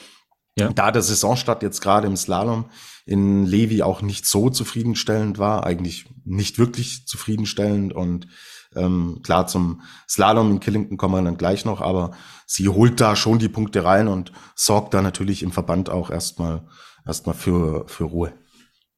ja. 0.58 0.72
da 0.72 0.90
der 0.90 1.02
Saisonstart 1.02 1.62
jetzt 1.62 1.80
gerade 1.80 2.06
im 2.06 2.16
Slalom 2.16 2.66
in 3.06 3.44
Levi 3.44 3.82
auch 3.82 4.02
nicht 4.02 4.26
so 4.26 4.48
zufriedenstellend 4.48 5.38
war, 5.38 5.64
eigentlich 5.64 6.06
nicht 6.24 6.58
wirklich 6.58 7.06
zufriedenstellend 7.06 7.92
und 7.92 8.28
ähm, 8.76 9.20
klar 9.22 9.46
zum 9.46 9.82
Slalom 10.08 10.50
in 10.50 10.60
Killington 10.60 10.96
kommen 10.96 11.14
wir 11.14 11.22
dann 11.22 11.36
gleich 11.36 11.64
noch, 11.64 11.80
aber 11.80 12.12
sie 12.46 12.68
holt 12.68 13.00
da 13.00 13.16
schon 13.16 13.38
die 13.38 13.48
Punkte 13.48 13.84
rein 13.84 14.08
und 14.08 14.32
sorgt 14.54 14.94
da 14.94 15.02
natürlich 15.02 15.42
im 15.42 15.52
Verband 15.52 15.90
auch 15.90 16.10
erstmal 16.10 16.62
erstmal 17.06 17.34
für 17.34 17.86
für 17.88 18.04
Ruhe. 18.04 18.32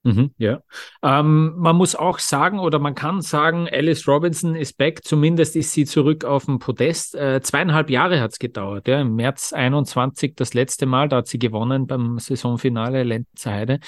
Mhm, 0.07 0.31
ja. 0.39 0.61
Ähm, 1.03 1.55
man 1.57 1.75
muss 1.75 1.97
auch 1.97 2.21
sagen, 2.21 2.61
oder 2.61 2.79
man 2.79 2.95
kann 2.95 3.23
sagen, 3.23 3.69
Alice 3.69 4.07
Robinson 4.07 4.55
ist 4.55 4.79
back, 4.79 5.03
zumindest 5.03 5.57
ist 5.57 5.73
sie 5.73 5.85
zurück 5.85 6.25
auf 6.25 6.45
dem 6.45 6.61
Podest. 6.61 7.17
Äh, 7.17 7.41
zweieinhalb 7.43 7.91
Jahre 7.91 8.21
hat 8.21 8.31
es 8.31 8.39
gedauert, 8.39 8.87
ja. 8.87 9.01
Im 9.01 9.17
März 9.17 9.53
21 9.53 10.37
das 10.37 10.55
letzte 10.55 10.87
Mal, 10.87 11.09
da 11.09 11.17
hat 11.17 11.27
sie 11.27 11.41
gewonnen 11.41 11.89
beim 11.89 12.21
Saisonfinale 12.21 13.03
Lenzer 13.03 13.51
Heide. 13.51 13.81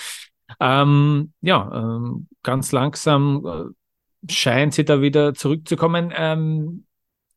Ähm, 0.58 1.32
ja, 1.40 1.70
ähm, 1.72 2.26
ganz 2.42 2.72
langsam 2.72 3.46
äh, 3.46 3.72
scheint 4.30 4.74
sie 4.74 4.84
da 4.84 5.00
wieder 5.00 5.34
zurückzukommen. 5.34 6.12
Ähm, 6.16 6.84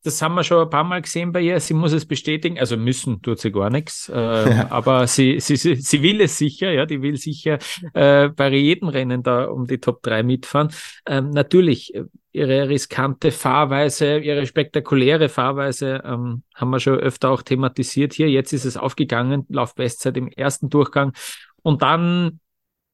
das 0.03 0.21
haben 0.21 0.33
wir 0.33 0.43
schon 0.43 0.63
ein 0.63 0.69
paar 0.69 0.83
Mal 0.83 1.01
gesehen 1.01 1.31
bei 1.31 1.41
ihr. 1.41 1.60
Sie 1.60 1.75
muss 1.75 1.91
es 1.91 2.05
bestätigen, 2.05 2.57
also 2.57 2.75
müssen 2.75 3.21
tut 3.21 3.39
sie 3.39 3.51
gar 3.51 3.69
nichts, 3.69 4.10
äh, 4.10 4.15
ja. 4.15 4.71
aber 4.71 5.05
sie, 5.05 5.39
sie, 5.39 5.55
sie, 5.57 5.75
sie 5.75 6.01
will 6.01 6.21
es 6.21 6.38
sicher, 6.38 6.71
ja, 6.71 6.86
die 6.88 7.01
will 7.01 7.17
sicher 7.17 7.60
äh, 7.93 8.29
bei 8.29 8.50
jedem 8.50 8.88
Rennen 8.88 9.21
da 9.21 9.45
um 9.45 9.67
die 9.67 9.79
Top 9.79 10.01
3 10.01 10.24
mitfahren. 10.24 10.69
Ähm, 11.05 11.29
natürlich, 11.29 11.93
äh, 11.93 12.05
ihre 12.31 12.69
riskante 12.69 13.31
Fahrweise, 13.31 14.17
ihre 14.19 14.45
spektakuläre 14.45 15.29
Fahrweise 15.29 16.01
ähm, 16.05 16.43
haben 16.55 16.69
wir 16.69 16.79
schon 16.79 16.98
öfter 16.98 17.29
auch 17.29 17.41
thematisiert 17.41 18.13
hier. 18.13 18.29
Jetzt 18.29 18.53
ist 18.53 18.65
es 18.65 18.77
aufgegangen, 18.77 19.45
Laufbestzeit 19.50 20.15
im 20.17 20.29
ersten 20.29 20.69
Durchgang. 20.69 21.13
Und 21.62 21.81
dann 21.81 22.39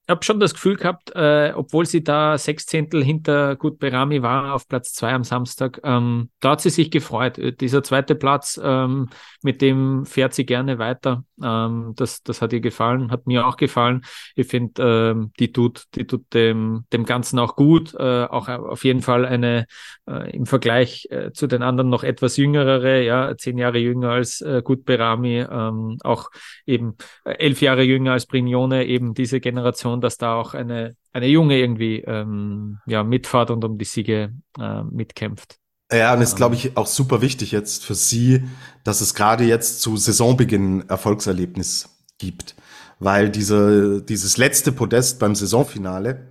habe 0.10 0.24
schon 0.24 0.40
das 0.40 0.54
Gefühl 0.54 0.76
gehabt, 0.78 1.12
äh, 1.16 1.52
obwohl 1.56 1.86
sie 1.86 2.04
da 2.04 2.38
sechs 2.38 2.66
Zehntel 2.66 3.04
hinter 3.04 3.56
Gut 3.56 3.80
Berami 3.80 4.22
war 4.22 4.54
auf 4.54 4.68
Platz 4.68 4.94
zwei 4.94 5.14
am 5.14 5.24
Samstag, 5.24 5.82
ähm, 5.84 6.30
da 6.40 6.52
hat 6.52 6.62
sie 6.62 6.70
sich 6.70 6.92
gefreut. 6.92 7.38
Äh, 7.38 7.54
dieser 7.54 7.84
zweite 7.84 8.16
Platz, 8.16 8.60
ähm, 8.64 9.10
mit 9.44 9.62
dem 9.62 10.06
fährt 10.06 10.34
sie 10.34 10.46
gerne 10.46 10.80
weiter. 10.80 11.26
Ähm, 11.44 11.94
das, 11.96 12.24
das 12.24 12.42
hat 12.42 12.54
ihr 12.54 12.62
gefallen, 12.62 13.12
hat 13.12 13.28
mir 13.28 13.48
auch 13.48 13.58
gefallen. 13.58 14.04
Ich 14.36 14.48
finde, 14.48 15.12
ähm, 15.12 15.32
die 15.40 15.52
tut, 15.52 15.84
die 15.96 16.08
tut 16.08 16.34
dem, 16.34 16.86
dem 16.94 17.06
Ganzen 17.06 17.38
auch 17.40 17.56
gut. 17.56 17.94
Äh, 17.94 18.26
auch 18.26 18.48
auf 18.48 18.84
jeden 18.84 19.02
Fall 19.02 19.26
eine 19.26 19.66
äh, 20.08 20.32
im 20.32 20.46
Vergleich 20.46 21.08
äh, 21.12 21.32
zu 21.32 21.48
den 21.48 21.64
anderen 21.64 21.90
noch 21.90 22.04
etwas 22.04 22.38
jüngere, 22.38 23.02
ja, 23.02 23.36
zehn 23.38 23.58
Jahre 23.58 23.78
jünger 23.78 24.12
als 24.12 24.42
äh, 24.42 24.62
Gut 24.64 24.86
Berami, 24.86 25.40
ähm, 25.40 25.98
auch 26.04 26.30
eben 26.66 26.96
äh, 27.26 27.32
elf 27.32 27.62
Jahre 27.62 27.84
jünger 27.84 28.14
als 28.14 28.26
Brignone, 28.26 28.86
eben 28.86 29.14
diese 29.14 29.40
Generation 29.40 29.97
und 29.98 30.02
dass 30.02 30.18
da 30.18 30.36
auch 30.36 30.54
eine, 30.54 30.96
eine 31.12 31.26
Junge 31.26 31.58
irgendwie 31.58 32.02
ähm, 32.02 32.78
ja, 32.86 33.04
mitfahrt 33.04 33.50
und 33.50 33.66
um 33.66 33.80
die 33.80 33.86
Siege 33.86 34.32
äh, 34.60 34.84
mitkämpft. 34.84 35.58
Ja, 35.92 36.14
und 36.14 36.22
ist, 36.22 36.36
glaube 36.36 36.54
ich, 36.54 36.78
auch 36.78 36.86
super 36.86 37.22
wichtig 37.22 37.52
jetzt 37.52 37.84
für 37.84 37.96
sie, 37.96 38.44
dass 38.84 39.02
es 39.02 39.16
gerade 39.16 39.46
jetzt 39.46 39.82
zu 39.82 39.98
Saisonbeginn 39.98 40.88
Erfolgserlebnis 40.88 41.90
gibt. 42.20 42.56
Weil 43.00 43.30
diese, 43.32 44.04
dieses 44.04 44.38
letzte 44.38 44.72
Podest 44.72 45.20
beim 45.20 45.34
Saisonfinale, 45.34 46.28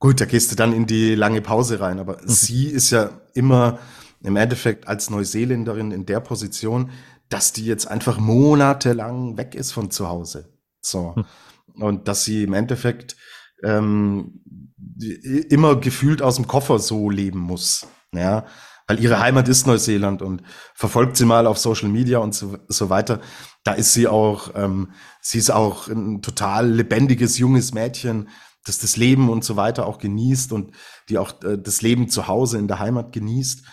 gut, 0.00 0.20
da 0.20 0.24
gehst 0.24 0.50
du 0.50 0.56
dann 0.56 0.72
in 0.72 0.86
die 0.86 1.14
lange 1.14 1.40
Pause 1.40 1.78
rein, 1.80 2.00
aber 2.00 2.14
mhm. 2.14 2.28
sie 2.28 2.66
ist 2.66 2.90
ja 2.90 3.10
immer 3.34 3.78
im 4.22 4.34
Endeffekt 4.34 4.88
als 4.88 5.10
Neuseeländerin 5.10 5.92
in 5.92 6.04
der 6.04 6.18
Position, 6.18 6.90
dass 7.28 7.52
die 7.52 7.66
jetzt 7.66 7.86
einfach 7.86 8.18
monatelang 8.18 9.36
weg 9.36 9.54
ist 9.54 9.70
von 9.70 9.92
zu 9.92 10.08
Hause. 10.08 10.48
So. 10.80 11.12
Mhm 11.14 11.24
und 11.78 12.08
dass 12.08 12.24
sie 12.24 12.42
im 12.42 12.52
Endeffekt 12.52 13.16
ähm, 13.62 14.42
immer 15.48 15.76
gefühlt 15.76 16.22
aus 16.22 16.36
dem 16.36 16.46
Koffer 16.46 16.78
so 16.78 17.10
leben 17.10 17.40
muss. 17.40 17.86
Ja, 18.12 18.46
weil 18.86 19.00
ihre 19.00 19.18
Heimat 19.18 19.48
ist 19.48 19.66
Neuseeland 19.66 20.22
und 20.22 20.42
verfolgt 20.74 21.16
sie 21.16 21.24
mal 21.24 21.46
auf 21.46 21.58
Social 21.58 21.88
Media 21.88 22.18
und 22.18 22.34
so, 22.34 22.56
so 22.68 22.88
weiter. 22.88 23.20
Da 23.64 23.72
ist 23.72 23.92
sie 23.92 24.06
auch, 24.06 24.50
ähm, 24.54 24.92
sie 25.20 25.38
ist 25.38 25.50
auch 25.50 25.88
ein 25.88 26.22
total 26.22 26.70
lebendiges, 26.70 27.38
junges 27.38 27.74
Mädchen, 27.74 28.28
das 28.64 28.78
das 28.78 28.96
Leben 28.96 29.28
und 29.28 29.44
so 29.44 29.56
weiter 29.56 29.86
auch 29.86 29.98
genießt 29.98 30.52
und 30.52 30.72
die 31.08 31.18
auch 31.18 31.42
äh, 31.42 31.58
das 31.58 31.82
Leben 31.82 32.08
zu 32.08 32.28
Hause 32.28 32.58
in 32.58 32.68
der 32.68 32.78
Heimat 32.78 33.12
genießt. 33.12 33.64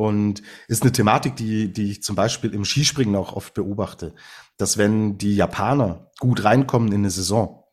Und 0.00 0.40
ist 0.66 0.80
eine 0.80 0.92
Thematik, 0.92 1.36
die, 1.36 1.70
die 1.70 1.90
ich 1.90 2.02
zum 2.02 2.16
Beispiel 2.16 2.54
im 2.54 2.64
Skispringen 2.64 3.14
auch 3.16 3.34
oft 3.34 3.52
beobachte, 3.52 4.14
dass 4.56 4.78
wenn 4.78 5.18
die 5.18 5.36
Japaner 5.36 6.10
gut 6.18 6.42
reinkommen 6.42 6.90
in 6.90 7.02
eine 7.02 7.10
Saison, 7.10 7.64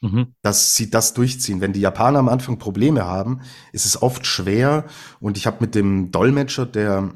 mhm. 0.00 0.36
dass 0.40 0.76
sie 0.76 0.88
das 0.88 1.14
durchziehen. 1.14 1.60
Wenn 1.60 1.72
die 1.72 1.80
Japaner 1.80 2.20
am 2.20 2.28
Anfang 2.28 2.60
Probleme 2.60 3.06
haben, 3.06 3.40
ist 3.72 3.86
es 3.86 4.00
oft 4.00 4.24
schwer. 4.24 4.84
Und 5.18 5.36
ich 5.36 5.48
habe 5.48 5.56
mit 5.62 5.74
dem 5.74 6.12
Dolmetscher 6.12 6.64
der, 6.64 7.10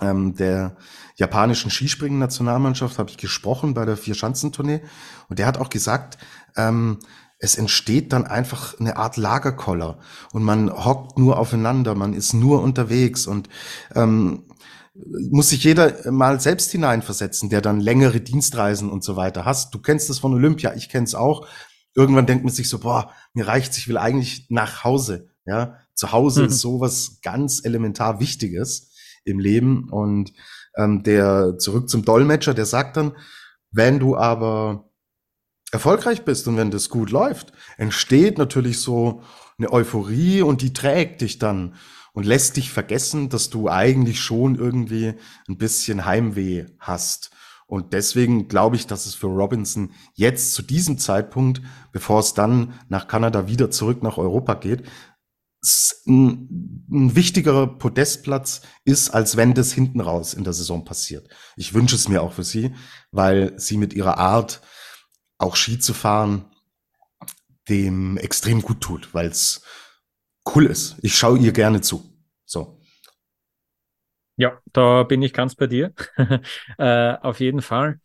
ähm, 0.00 0.34
der 0.34 0.76
japanischen 1.14 1.70
Skispringen-Nationalmannschaft 1.70 2.98
habe 2.98 3.10
ich 3.10 3.18
gesprochen 3.18 3.72
bei 3.72 3.84
der 3.84 3.96
Vier-Schanzentournee. 3.96 4.80
Und 5.28 5.38
der 5.38 5.46
hat 5.46 5.58
auch 5.58 5.70
gesagt, 5.70 6.18
ähm, 6.56 6.98
es 7.42 7.56
entsteht 7.56 8.12
dann 8.12 8.24
einfach 8.24 8.78
eine 8.78 8.96
Art 8.96 9.16
Lagerkoller 9.16 9.98
und 10.32 10.44
man 10.44 10.70
hockt 10.70 11.18
nur 11.18 11.40
aufeinander, 11.40 11.96
man 11.96 12.14
ist 12.14 12.34
nur 12.34 12.62
unterwegs 12.62 13.26
und 13.26 13.48
ähm, 13.96 14.44
muss 14.94 15.48
sich 15.48 15.64
jeder 15.64 16.12
mal 16.12 16.40
selbst 16.40 16.70
hineinversetzen, 16.70 17.50
der 17.50 17.60
dann 17.60 17.80
längere 17.80 18.20
Dienstreisen 18.20 18.88
und 18.88 19.02
so 19.02 19.16
weiter 19.16 19.44
hast. 19.44 19.74
Du 19.74 19.80
kennst 19.80 20.08
das 20.08 20.20
von 20.20 20.32
Olympia, 20.34 20.74
ich 20.74 20.88
kenn's 20.88 21.16
auch. 21.16 21.48
Irgendwann 21.94 22.26
denkt 22.26 22.44
man 22.44 22.52
sich 22.52 22.68
so, 22.68 22.78
boah, 22.78 23.10
mir 23.34 23.48
reicht's, 23.48 23.76
ich 23.76 23.88
will 23.88 23.98
eigentlich 23.98 24.46
nach 24.48 24.84
Hause. 24.84 25.30
Ja, 25.44 25.78
zu 25.94 26.12
Hause 26.12 26.42
mhm. 26.42 26.48
ist 26.48 26.60
sowas 26.60 27.18
ganz 27.22 27.64
elementar 27.64 28.20
Wichtiges 28.20 28.92
im 29.24 29.40
Leben. 29.40 29.88
Und 29.90 30.32
ähm, 30.76 31.02
der 31.02 31.58
zurück 31.58 31.88
zum 31.88 32.04
Dolmetscher, 32.04 32.54
der 32.54 32.66
sagt 32.66 32.96
dann, 32.96 33.16
wenn 33.72 33.98
du 33.98 34.16
aber 34.16 34.91
erfolgreich 35.72 36.24
bist 36.24 36.46
und 36.46 36.56
wenn 36.56 36.70
das 36.70 36.88
gut 36.88 37.10
läuft, 37.10 37.52
entsteht 37.78 38.38
natürlich 38.38 38.78
so 38.78 39.22
eine 39.58 39.72
Euphorie 39.72 40.42
und 40.42 40.62
die 40.62 40.72
trägt 40.72 41.22
dich 41.22 41.38
dann 41.38 41.74
und 42.12 42.26
lässt 42.26 42.56
dich 42.56 42.70
vergessen, 42.70 43.30
dass 43.30 43.50
du 43.50 43.68
eigentlich 43.68 44.20
schon 44.20 44.54
irgendwie 44.54 45.14
ein 45.48 45.56
bisschen 45.56 46.04
Heimweh 46.04 46.66
hast. 46.78 47.30
Und 47.66 47.94
deswegen 47.94 48.48
glaube 48.48 48.76
ich, 48.76 48.86
dass 48.86 49.06
es 49.06 49.14
für 49.14 49.28
Robinson 49.28 49.92
jetzt 50.12 50.52
zu 50.52 50.60
diesem 50.60 50.98
Zeitpunkt, 50.98 51.62
bevor 51.90 52.20
es 52.20 52.34
dann 52.34 52.74
nach 52.90 53.08
Kanada 53.08 53.48
wieder 53.48 53.70
zurück 53.70 54.02
nach 54.02 54.18
Europa 54.18 54.54
geht, 54.54 54.82
ein, 56.06 56.86
ein 56.90 57.16
wichtigerer 57.16 57.78
Podestplatz 57.78 58.62
ist, 58.84 59.10
als 59.10 59.36
wenn 59.36 59.54
das 59.54 59.72
hinten 59.72 60.00
raus 60.00 60.34
in 60.34 60.44
der 60.44 60.52
Saison 60.52 60.84
passiert. 60.84 61.28
Ich 61.56 61.72
wünsche 61.72 61.94
es 61.94 62.08
mir 62.08 62.20
auch 62.20 62.32
für 62.32 62.44
sie, 62.44 62.74
weil 63.10 63.54
sie 63.56 63.78
mit 63.78 63.94
ihrer 63.94 64.18
Art, 64.18 64.60
auch 65.42 65.56
Ski 65.56 65.78
zu 65.78 65.92
fahren, 65.94 66.44
dem 67.68 68.16
extrem 68.16 68.62
gut 68.62 68.80
tut, 68.80 69.12
weil 69.14 69.26
es 69.26 69.62
cool 70.54 70.66
ist. 70.66 70.96
Ich 71.02 71.16
schaue 71.16 71.38
ihr 71.38 71.52
gerne 71.52 71.80
zu. 71.80 72.04
So. 72.44 72.80
Ja, 74.36 74.58
da 74.72 75.02
bin 75.04 75.22
ich 75.22 75.32
ganz 75.32 75.54
bei 75.54 75.66
dir. 75.66 75.92
äh, 76.78 77.14
auf 77.14 77.40
jeden 77.40 77.62
Fall. 77.62 78.00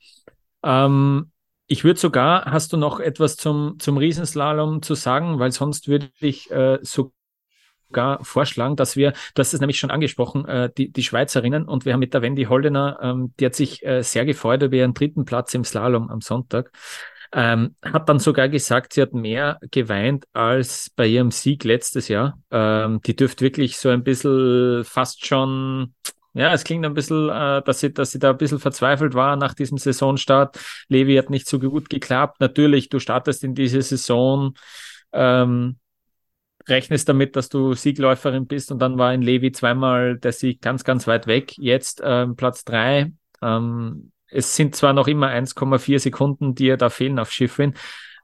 Ähm, 0.63 1.31
ich 1.67 1.83
würde 1.83 1.99
sogar, 1.99 2.45
hast 2.45 2.73
du 2.73 2.77
noch 2.77 2.99
etwas 2.99 3.35
zum, 3.35 3.77
zum 3.79 3.97
Riesenslalom 3.97 4.81
zu 4.81 4.95
sagen? 4.95 5.39
Weil 5.39 5.51
sonst 5.51 5.87
würde 5.87 6.09
ich 6.19 6.51
äh, 6.51 6.79
sogar 6.81 8.23
vorschlagen, 8.23 8.75
dass 8.75 8.95
wir, 8.95 9.13
du 9.33 9.39
hast 9.39 9.53
es 9.53 9.59
nämlich 9.59 9.79
schon 9.79 9.91
angesprochen, 9.91 10.45
äh, 10.45 10.69
die, 10.77 10.91
die 10.91 11.03
Schweizerinnen 11.03 11.65
und 11.65 11.85
wir 11.85 11.93
haben 11.93 11.99
mit 11.99 12.13
der 12.13 12.21
Wendy 12.21 12.43
Holdener, 12.43 12.99
ähm, 13.01 13.33
die 13.39 13.45
hat 13.45 13.55
sich 13.55 13.85
äh, 13.85 14.01
sehr 14.03 14.25
gefreut 14.25 14.61
über 14.61 14.75
ihren 14.75 14.93
dritten 14.93 15.25
Platz 15.25 15.53
im 15.53 15.63
Slalom 15.63 16.09
am 16.09 16.21
Sonntag. 16.21 16.71
Ähm, 17.33 17.75
hat 17.81 18.09
dann 18.09 18.19
sogar 18.19 18.49
gesagt, 18.49 18.93
sie 18.93 19.01
hat 19.01 19.13
mehr 19.13 19.59
geweint 19.71 20.25
als 20.33 20.89
bei 20.95 21.07
ihrem 21.07 21.31
Sieg 21.31 21.63
letztes 21.63 22.07
Jahr. 22.07 22.39
Ähm, 22.51 23.01
die 23.05 23.15
dürfte 23.15 23.43
wirklich 23.43 23.77
so 23.77 23.89
ein 23.89 24.03
bisschen 24.03 24.83
fast 24.85 25.25
schon 25.25 25.93
ja, 26.37 26.53
es 26.53 26.63
klingt 26.63 26.85
ein 26.85 26.93
bisschen, 26.93 27.29
äh, 27.29 27.63
dass, 27.63 27.79
sie, 27.79 27.91
dass 27.91 28.11
sie 28.11 28.19
da 28.19 28.29
ein 28.29 28.37
bisschen 28.37 28.59
verzweifelt 28.59 29.15
war 29.15 29.35
nach 29.37 29.55
diesem 29.55 29.79
Saisonstart. 29.79 30.59
Levi 30.87 31.15
hat 31.15 31.31
nicht 31.31 31.49
so 31.49 31.57
gut 31.57 31.89
geklappt. 31.89 32.39
Natürlich, 32.39 32.89
du 32.89 32.99
startest 32.99 33.43
in 33.43 33.55
diese 33.55 33.81
Saison, 33.81 34.53
ähm, 35.13 35.79
rechnest 36.67 37.09
damit, 37.09 37.35
dass 37.35 37.49
du 37.49 37.73
Siegläuferin 37.73 38.45
bist 38.45 38.71
und 38.71 38.77
dann 38.79 38.99
war 38.99 39.13
in 39.15 39.23
Levi 39.23 39.51
zweimal 39.51 40.19
der 40.19 40.31
Sieg 40.31 40.61
ganz, 40.61 40.83
ganz 40.83 41.07
weit 41.07 41.25
weg. 41.25 41.57
Jetzt 41.57 42.01
ähm, 42.03 42.35
Platz 42.35 42.63
drei. 42.63 43.11
Ähm, 43.41 44.11
es 44.29 44.55
sind 44.55 44.75
zwar 44.75 44.93
noch 44.93 45.07
immer 45.07 45.27
1,4 45.27 45.99
Sekunden, 45.99 46.55
die 46.55 46.67
ihr 46.67 46.77
da 46.77 46.89
fehlen 46.89 47.19
auf 47.19 47.31
Schifrin. 47.31 47.73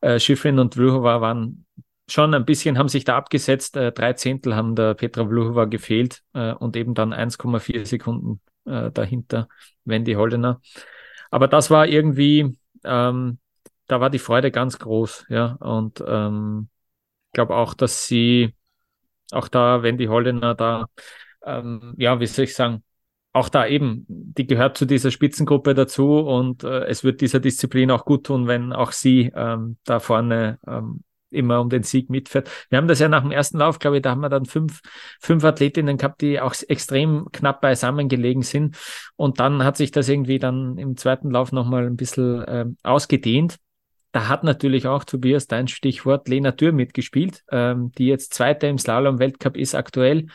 Äh, 0.01 0.19
und 0.59 0.73
Vlhova 0.75 1.21
waren 1.21 1.65
schon 2.07 2.33
ein 2.33 2.45
bisschen 2.45 2.77
haben 2.77 2.89
sich 2.89 3.05
da 3.05 3.17
abgesetzt. 3.17 3.77
Äh, 3.77 3.91
drei 3.91 4.13
Zehntel 4.13 4.55
haben 4.55 4.75
der 4.75 4.93
Petra 4.93 5.25
Vlhova 5.25 5.65
gefehlt 5.65 6.21
äh, 6.33 6.53
und 6.53 6.75
eben 6.75 6.93
dann 6.93 7.13
1,4 7.13 7.85
Sekunden 7.85 8.41
äh, 8.65 8.91
dahinter 8.91 9.47
Wendy 9.85 10.13
Holdener. 10.13 10.61
Aber 11.31 11.47
das 11.47 11.71
war 11.71 11.87
irgendwie, 11.87 12.57
ähm, 12.83 13.39
da 13.87 14.01
war 14.01 14.09
die 14.09 14.19
Freude 14.19 14.51
ganz 14.51 14.79
groß, 14.79 15.25
ja. 15.29 15.53
Und 15.59 16.03
ähm, 16.05 16.69
glaube 17.31 17.55
auch, 17.55 17.73
dass 17.73 18.07
sie, 18.07 18.55
auch 19.31 19.47
da 19.47 19.83
Wendy 19.83 20.05
Holdener 20.05 20.55
da, 20.55 20.87
ähm, 21.45 21.95
ja, 21.97 22.19
wie 22.19 22.27
soll 22.27 22.45
ich 22.45 22.55
sagen, 22.55 22.83
auch 23.33 23.49
da 23.49 23.65
eben, 23.65 24.05
die 24.07 24.45
gehört 24.45 24.77
zu 24.77 24.85
dieser 24.85 25.11
Spitzengruppe 25.11 25.73
dazu 25.73 26.19
und 26.19 26.63
äh, 26.63 26.85
es 26.85 27.03
wird 27.03 27.19
dieser 27.21 27.39
Disziplin 27.39 27.91
auch 27.91 28.05
gut 28.05 28.27
tun, 28.27 28.47
wenn 28.47 28.71
auch 28.71 28.91
sie 28.91 29.31
ähm, 29.35 29.77
da 29.85 29.99
vorne 29.99 30.59
ähm, 30.67 31.01
immer 31.33 31.59
um 31.59 31.69
den 31.69 31.81
Sieg 31.81 32.11
mitfährt. 32.11 32.49
Wir 32.69 32.77
haben 32.77 32.87
das 32.87 32.99
ja 32.99 33.09
nach 33.09 33.23
dem 33.23 33.31
ersten 33.31 33.57
Lauf, 33.57 33.79
glaube 33.79 33.97
ich, 33.97 34.01
da 34.03 34.11
haben 34.11 34.21
wir 34.21 34.29
dann 34.29 34.45
fünf, 34.45 34.81
fünf 35.19 35.43
Athletinnen 35.43 35.97
gehabt, 35.97 36.21
die 36.21 36.39
auch 36.39 36.53
extrem 36.67 37.27
knapp 37.31 37.59
beisammen 37.59 38.07
gelegen 38.07 38.43
sind. 38.43 38.77
Und 39.15 39.39
dann 39.39 39.63
hat 39.63 39.77
sich 39.77 39.89
das 39.89 40.07
irgendwie 40.09 40.37
dann 40.37 40.77
im 40.77 40.95
zweiten 40.95 41.31
Lauf 41.31 41.51
nochmal 41.51 41.87
ein 41.87 41.95
bisschen 41.95 42.43
äh, 42.43 42.65
ausgedehnt. 42.83 43.57
Da 44.11 44.27
hat 44.27 44.43
natürlich 44.43 44.85
auch 44.85 45.03
Tobias 45.03 45.47
dein 45.47 45.67
Stichwort 45.67 46.27
Lena 46.27 46.51
Dürr 46.51 46.71
mitgespielt, 46.71 47.43
ähm, 47.49 47.91
die 47.97 48.05
jetzt 48.05 48.35
Zweite 48.35 48.67
im 48.67 48.77
Slalom-Weltcup 48.77 49.57
ist 49.57 49.73
aktuell. 49.73 50.27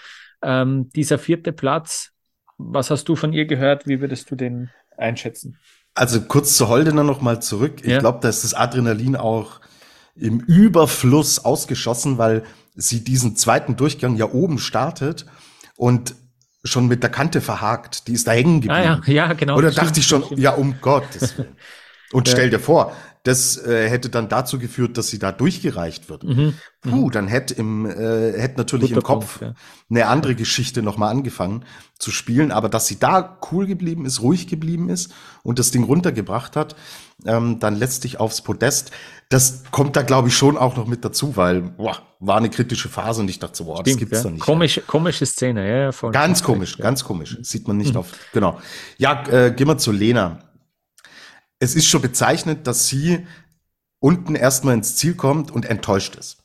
Ähm, 0.43 0.91
dieser 0.91 1.19
vierte 1.19 1.53
Platz, 1.53 2.13
was 2.59 2.91
hast 2.91 3.09
du 3.09 3.17
von 3.17 3.33
ihr 3.33 3.47
gehört? 3.47 3.87
Wie 3.87 4.01
würdest 4.01 4.31
du 4.31 4.37
den 4.37 4.71
einschätzen? 4.97 5.57
Also 5.95 6.21
kurz 6.21 6.57
zu 6.57 6.69
Holdener 6.69 7.05
nochmal 7.05 7.41
zurück. 7.41 7.81
Ich 7.83 7.91
ja. 7.91 7.99
glaube, 7.99 8.19
da 8.21 8.29
ist 8.29 8.45
das 8.45 8.55
Adrenalin 8.55 9.17
auch 9.17 9.61
im 10.15 10.41
Überfluss 10.41 11.45
ausgeschossen, 11.45 12.19
weil 12.19 12.45
sie 12.75 13.03
diesen 13.03 13.37
zweiten 13.37 13.77
Durchgang 13.77 14.17
ja 14.17 14.31
oben 14.31 14.59
startet 14.59 15.27
und 15.77 16.15
schon 16.65 16.89
mit 16.89 17.03
der 17.03 17.11
Kante 17.11 17.41
verhakt. 17.41 18.09
Die 18.09 18.13
ist 18.13 18.27
da 18.27 18.33
hängen 18.33 18.61
geblieben. 18.61 18.75
Ah, 18.75 19.03
ja, 19.07 19.27
ja, 19.29 19.33
genau. 19.33 19.57
Oder 19.57 19.71
dachte 19.71 20.01
ich 20.01 20.07
schon, 20.07 20.25
ja, 20.37 20.53
um 20.53 20.81
Gottes 20.81 21.39
Willen. 21.39 21.57
Und 22.13 22.27
ja. 22.27 22.33
stell 22.33 22.51
dir 22.51 22.61
vor, 22.61 22.93
das 23.23 23.57
äh, 23.59 23.89
hätte 23.89 24.09
dann 24.09 24.29
dazu 24.29 24.59
geführt, 24.59 24.97
dass 24.97 25.09
sie 25.09 25.19
da 25.19 25.33
durchgereicht 25.33 26.09
wird. 26.09 26.25
Mhm. 26.25 26.55
Puh, 26.81 27.07
mhm. 27.07 27.11
dann 27.11 27.29
hätte 27.29 27.55
im 27.55 27.87
äh, 27.87 28.33
hätte 28.39 28.57
natürlich 28.57 28.91
Guter 28.91 29.01
im 29.01 29.03
Kopf 29.03 29.39
Punkt, 29.39 29.57
ja. 29.57 29.63
eine 29.91 30.07
andere 30.07 30.35
Geschichte 30.35 30.83
nochmal 30.83 31.11
angefangen 31.11 31.65
zu 31.99 32.11
spielen, 32.11 32.53
aber 32.53 32.69
dass 32.69 32.87
sie 32.87 32.99
da 32.99 33.39
cool 33.51 33.67
geblieben 33.67 34.07
ist, 34.07 34.23
ruhig 34.23 34.47
geblieben 34.47 34.89
ist 34.89 35.13
und 35.43 35.59
das 35.59 35.71
Ding 35.73 35.83
runtergebracht 35.83 36.55
hat, 36.55 36.77
ähm, 37.27 37.59
dann 37.59 37.75
letztlich 37.77 38.21
aufs 38.21 38.43
Podest. 38.43 38.93
Das 39.29 39.65
kommt 39.73 39.97
da, 39.97 40.03
glaube 40.03 40.29
ich, 40.29 40.37
schon 40.37 40.57
auch 40.57 40.77
noch 40.77 40.87
mit 40.87 41.05
dazu, 41.05 41.37
weil 41.37 41.61
boah, 41.63 41.99
war 42.21 42.37
eine 42.37 42.49
kritische 42.49 42.89
Phase 42.89 43.21
und 43.21 43.29
ich 43.29 43.39
dachte 43.39 43.57
so, 43.57 43.65
boah, 43.65 43.83
das 43.83 43.97
gibt's 43.97 44.19
ja. 44.19 44.23
doch 44.23 44.31
nicht. 44.31 44.41
Komische, 44.41 44.81
komische 44.83 45.27
Szene, 45.27 45.69
ja, 45.69 45.77
ja 45.79 45.93
voll. 45.93 46.13
Ganz 46.13 46.43
komisch, 46.43 46.79
ganz 46.79 47.05
komisch. 47.05 47.37
Sieht 47.43 47.69
man 47.69 47.77
nicht 47.77 47.95
mhm. 47.95 48.01
oft. 48.01 48.17
Genau. 48.33 48.59
Ja, 48.97 49.25
äh, 49.29 49.51
gehen 49.51 49.67
wir 49.67 49.79
zu 49.79 49.93
Lena 49.93 50.48
es 51.59 51.75
ist 51.75 51.87
schon 51.87 52.03
bezeichnend, 52.03 52.67
dass 52.67 52.89
sie 52.89 53.27
unten 54.01 54.35
erstmal 54.35 54.75
ins 54.75 54.97
Ziel 54.97 55.15
kommt 55.15 55.51
und 55.51 55.67
enttäuscht 55.67 56.17
ist. 56.17 56.39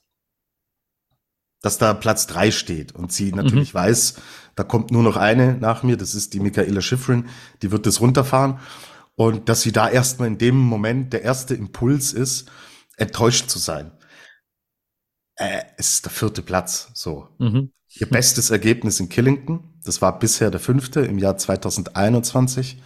Dass 1.61 1.77
da 1.77 1.93
Platz 1.93 2.27
drei 2.27 2.51
steht 2.51 2.93
und 2.93 3.11
sie 3.11 3.31
natürlich 3.31 3.73
mhm. 3.73 3.77
weiß, 3.77 4.15
da 4.55 4.63
kommt 4.63 4.91
nur 4.91 5.03
noch 5.03 5.17
eine 5.17 5.55
nach 5.55 5.83
mir, 5.83 5.97
das 5.97 6.13
ist 6.15 6.33
die 6.33 6.39
Michaela 6.39 6.81
Schifrin, 6.81 7.29
die 7.61 7.71
wird 7.71 7.85
das 7.85 8.01
runterfahren. 8.01 8.59
Und 9.15 9.47
dass 9.47 9.61
sie 9.61 9.71
da 9.71 9.89
erstmal 9.89 10.27
in 10.27 10.39
dem 10.39 10.57
Moment 10.57 11.13
der 11.13 11.21
erste 11.21 11.53
Impuls 11.53 12.13
ist, 12.13 12.51
enttäuscht 12.97 13.49
zu 13.49 13.59
sein. 13.59 13.91
Äh, 15.35 15.63
es 15.77 15.93
ist 15.93 16.05
der 16.05 16.11
vierte 16.11 16.41
Platz, 16.41 16.89
so. 16.93 17.29
Mhm. 17.37 17.71
Ihr 17.95 18.09
bestes 18.09 18.49
Ergebnis 18.49 18.99
in 18.99 19.09
Killington, 19.09 19.79
das 19.83 20.01
war 20.01 20.17
bisher 20.17 20.49
der 20.49 20.59
fünfte 20.59 21.01
im 21.01 21.19
Jahr 21.19 21.37
2021. 21.37 22.81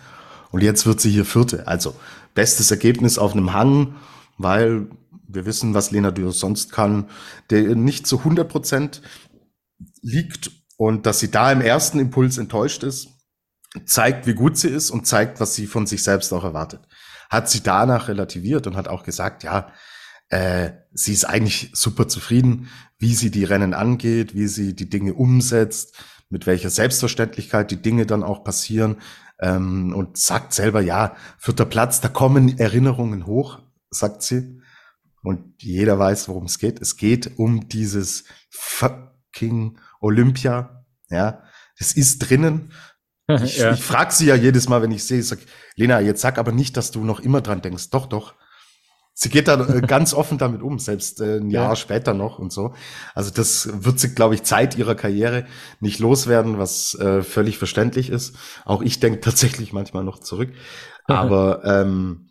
Und 0.51 0.61
jetzt 0.61 0.85
wird 0.85 1.01
sie 1.01 1.11
hier 1.11 1.25
Vierte. 1.25 1.67
Also 1.67 1.95
bestes 2.33 2.71
Ergebnis 2.71 3.17
auf 3.17 3.33
einem 3.33 3.53
Hang, 3.53 3.95
weil 4.37 4.87
wir 5.27 5.45
wissen, 5.45 5.73
was 5.73 5.91
Lena 5.91 6.11
Dürr 6.11 6.31
sonst 6.31 6.71
kann, 6.71 7.09
der 7.49 7.75
nicht 7.75 8.07
zu 8.07 8.19
100 8.19 8.47
Prozent 8.47 9.01
liegt. 10.01 10.51
Und 10.77 11.05
dass 11.05 11.19
sie 11.19 11.31
da 11.31 11.51
im 11.51 11.61
ersten 11.61 11.99
Impuls 11.99 12.37
enttäuscht 12.37 12.83
ist, 12.83 13.09
zeigt, 13.85 14.27
wie 14.27 14.33
gut 14.33 14.57
sie 14.57 14.69
ist 14.69 14.91
und 14.91 15.07
zeigt, 15.07 15.39
was 15.39 15.55
sie 15.55 15.67
von 15.67 15.87
sich 15.87 16.03
selbst 16.03 16.31
auch 16.33 16.43
erwartet. 16.43 16.81
Hat 17.29 17.49
sie 17.49 17.61
danach 17.61 18.07
relativiert 18.07 18.67
und 18.67 18.75
hat 18.75 18.87
auch 18.87 19.03
gesagt, 19.03 19.43
ja, 19.43 19.71
äh, 20.29 20.71
sie 20.93 21.13
ist 21.13 21.25
eigentlich 21.25 21.71
super 21.73 22.07
zufrieden, 22.07 22.69
wie 22.99 23.13
sie 23.15 23.31
die 23.31 23.43
Rennen 23.43 23.73
angeht, 23.73 24.35
wie 24.35 24.47
sie 24.47 24.75
die 24.75 24.89
Dinge 24.89 25.13
umsetzt, 25.13 25.95
mit 26.29 26.45
welcher 26.45 26.69
Selbstverständlichkeit 26.69 27.71
die 27.71 27.81
Dinge 27.81 28.05
dann 28.05 28.23
auch 28.23 28.43
passieren 28.43 28.97
ähm, 29.39 29.93
und 29.93 30.17
sagt 30.17 30.53
selber, 30.53 30.81
ja, 30.81 31.15
vierter 31.37 31.65
Platz, 31.65 32.01
da 32.01 32.09
kommen 32.09 32.57
Erinnerungen 32.57 33.25
hoch, 33.25 33.59
sagt 33.89 34.23
sie. 34.23 34.61
Und 35.23 35.61
jeder 35.61 35.99
weiß, 35.99 36.29
worum 36.29 36.45
es 36.45 36.59
geht. 36.59 36.81
Es 36.81 36.95
geht 36.95 37.37
um 37.37 37.67
dieses 37.67 38.25
fucking 38.49 39.77
Olympia. 39.99 40.85
Ja, 41.09 41.43
es 41.77 41.93
ist 41.93 42.19
drinnen. 42.19 42.71
Ich, 43.43 43.57
ja. 43.57 43.73
ich 43.73 43.83
frage 43.83 44.13
sie 44.13 44.27
ja 44.27 44.35
jedes 44.35 44.69
Mal, 44.69 44.81
wenn 44.81 44.91
ich 44.91 45.03
sehe, 45.03 45.21
sag, 45.21 45.39
Lena, 45.75 45.99
jetzt 45.99 46.21
sag 46.21 46.37
aber 46.37 46.53
nicht, 46.53 46.77
dass 46.77 46.91
du 46.91 47.03
noch 47.03 47.19
immer 47.19 47.41
dran 47.41 47.61
denkst. 47.61 47.89
Doch, 47.89 48.05
doch 48.05 48.35
sie 49.19 49.29
geht 49.29 49.47
da 49.47 49.59
äh, 49.67 49.81
ganz 49.81 50.13
offen 50.13 50.37
damit 50.37 50.61
um, 50.61 50.77
selbst 50.77 51.21
äh, 51.21 51.37
ein 51.37 51.49
Jahr 51.49 51.69
ja. 51.69 51.75
später 51.75 52.13
noch 52.13 52.37
und 52.37 52.53
so. 52.53 52.75
Also 53.15 53.31
das 53.31 53.67
wird 53.83 53.99
sie, 53.99 54.13
glaube 54.13 54.35
ich, 54.35 54.43
Zeit 54.43 54.77
ihrer 54.77 54.93
Karriere 54.93 55.47
nicht 55.79 55.97
loswerden, 55.99 56.59
was 56.59 56.93
äh, 56.95 57.23
völlig 57.23 57.57
verständlich 57.57 58.11
ist. 58.11 58.35
Auch 58.63 58.83
ich 58.83 58.99
denke 58.99 59.19
tatsächlich 59.21 59.73
manchmal 59.73 60.03
noch 60.03 60.19
zurück. 60.19 60.53
Aber 61.05 61.63
ähm, 61.65 62.29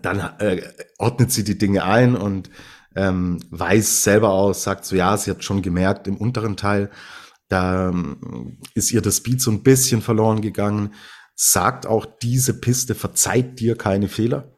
dann 0.00 0.20
äh, 0.38 0.62
ordnet 0.98 1.32
sie 1.32 1.44
die 1.44 1.58
Dinge 1.58 1.84
ein 1.84 2.16
und 2.16 2.48
ähm, 2.94 3.38
weiß 3.50 4.02
selber 4.02 4.30
aus, 4.30 4.62
sagt 4.62 4.86
so, 4.86 4.96
ja, 4.96 5.18
sie 5.18 5.30
hat 5.30 5.44
schon 5.44 5.60
gemerkt, 5.60 6.08
im 6.08 6.16
unteren 6.16 6.56
Teil, 6.56 6.90
da 7.48 7.90
ähm, 7.90 8.58
ist 8.72 8.90
ihr 8.90 9.02
das 9.02 9.18
Speed 9.18 9.42
so 9.42 9.50
ein 9.50 9.62
bisschen 9.62 10.00
verloren 10.00 10.40
gegangen. 10.40 10.94
Sagt 11.34 11.86
auch, 11.86 12.06
diese 12.06 12.58
Piste 12.58 12.94
verzeiht 12.94 13.60
dir 13.60 13.76
keine 13.76 14.08
Fehler 14.08 14.55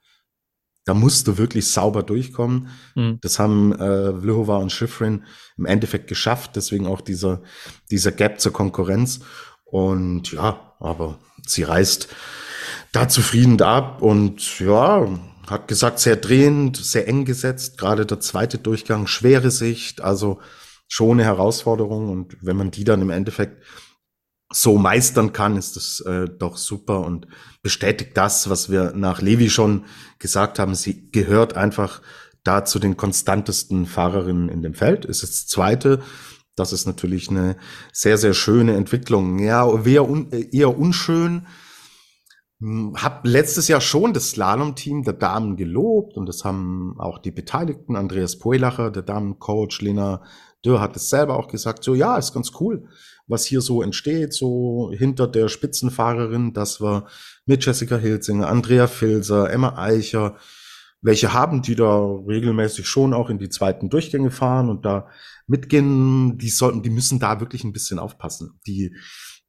da 0.89 0.95
musst 0.95 1.29
du 1.29 1.37
wirklich 1.37 1.71
sauber 1.71 2.03
durchkommen. 2.03 2.71
Mhm. 2.95 3.19
Das 3.21 3.39
haben 3.39 3.73
äh, 3.79 4.19
Vlhova 4.21 4.57
und 4.57 4.73
Schifrin 4.73 5.25
im 5.59 5.67
Endeffekt 5.67 6.09
geschafft, 6.09 6.57
deswegen 6.57 6.87
auch 6.87 7.03
dieser, 7.03 7.43
dieser 7.91 8.11
Gap 8.11 8.41
zur 8.41 8.55
Konkurrenz. 8.55 9.21
Und 9.65 10.33
ja, 10.33 10.75
aber 10.81 11.19
sie 11.47 11.65
reist 11.65 12.09
da 12.93 13.07
zufrieden 13.07 13.61
ab 13.61 14.01
und 14.01 14.61
ja, 14.61 15.07
hat 15.47 15.69
gesagt, 15.69 15.99
sehr 15.99 16.17
drehend, 16.17 16.79
sehr 16.79 17.07
eng 17.07 17.27
gesetzt, 17.27 17.77
gerade 17.77 18.07
der 18.07 18.21
zweite 18.21 18.57
Durchgang, 18.57 19.07
schwere 19.07 19.51
Sicht, 19.51 20.01
also 20.01 20.41
schon 20.87 21.19
eine 21.19 21.25
Herausforderung. 21.25 22.09
Und 22.09 22.39
wenn 22.41 22.57
man 22.57 22.71
die 22.71 22.85
dann 22.85 23.03
im 23.03 23.11
Endeffekt 23.11 23.63
so 24.51 24.79
meistern 24.79 25.33
kann, 25.33 25.57
ist 25.57 25.77
das 25.77 26.01
äh, 26.01 26.27
doch 26.27 26.57
super 26.57 27.01
und 27.01 27.27
bestätigt 27.63 28.17
das, 28.17 28.49
was 28.49 28.71
wir 28.71 28.93
nach 28.95 29.21
Levi 29.21 29.51
schon 29.51 29.85
gesagt 30.19 30.59
haben. 30.59 30.75
Sie 30.75 31.11
gehört 31.11 31.55
einfach 31.55 32.01
da 32.45 32.65
zu 32.65 32.79
den 32.79 32.97
konstantesten 32.97 33.87
Fahrerinnen 33.87 34.49
in 34.49 34.63
dem 34.63 34.75
Feld. 34.75 35.05
Ist 35.05 35.23
das 35.23 35.47
zweite. 35.47 36.01
Das 36.57 36.73
ist 36.73 36.87
natürlich 36.87 37.29
eine 37.31 37.57
sehr, 37.93 38.17
sehr 38.19 38.35
schöne 38.35 38.75
Entwicklung. 38.75 39.39
Ja, 39.39 39.69
eher, 39.85 40.09
un, 40.09 40.31
eher 40.31 40.77
unschön. 40.77 41.47
Hm, 42.61 42.95
hab 42.97 43.27
letztes 43.27 43.69
Jahr 43.69 43.81
schon 43.81 44.15
das 44.15 44.31
Slalom-Team 44.31 45.05
der 45.05 45.13
Damen 45.13 45.57
gelobt 45.57 46.17
und 46.17 46.27
das 46.27 46.45
haben 46.45 46.97
auch 46.99 47.19
die 47.19 47.31
Beteiligten, 47.31 47.97
Andreas 47.97 48.39
Poelacher, 48.39 48.91
der 48.91 49.03
Damencoach, 49.03 49.81
Lena 49.81 50.23
Dürr 50.65 50.81
hat 50.81 50.97
es 50.97 51.09
selber 51.09 51.37
auch 51.37 51.47
gesagt, 51.47 51.85
so 51.85 51.95
ja, 51.95 52.17
ist 52.17 52.33
ganz 52.33 52.51
cool, 52.59 52.89
was 53.29 53.45
hier 53.45 53.61
so 53.61 53.83
entsteht, 53.83 54.33
so 54.33 54.91
hinter 54.93 55.29
der 55.29 55.49
Spitzenfahrerin, 55.49 56.53
dass 56.53 56.81
wir 56.81 57.07
mit 57.47 57.65
Jessica 57.65 57.97
Hilzinger, 57.97 58.49
Andrea 58.49 58.87
Filser, 58.87 59.51
Emma 59.51 59.79
Eicher, 59.79 60.37
welche 61.01 61.33
haben, 61.33 61.63
die 61.63 61.77
da 61.77 62.01
regelmäßig 62.01 62.89
schon 62.89 63.15
auch 63.15 63.31
in 63.31 63.39
die 63.39 63.51
zweiten 63.51 63.89
Durchgänge 63.89 64.31
fahren 64.31 64.69
und 64.69 64.85
da 64.85 65.09
mitgehen, 65.47 66.39
die 66.39 66.51
sollten, 66.51 66.83
die 66.83 66.91
müssen 66.91 67.21
da 67.21 67.39
wirklich 67.39 67.63
ein 67.63 67.73
bisschen 67.73 68.01
aufpassen. 68.01 68.59
Die, 68.67 68.97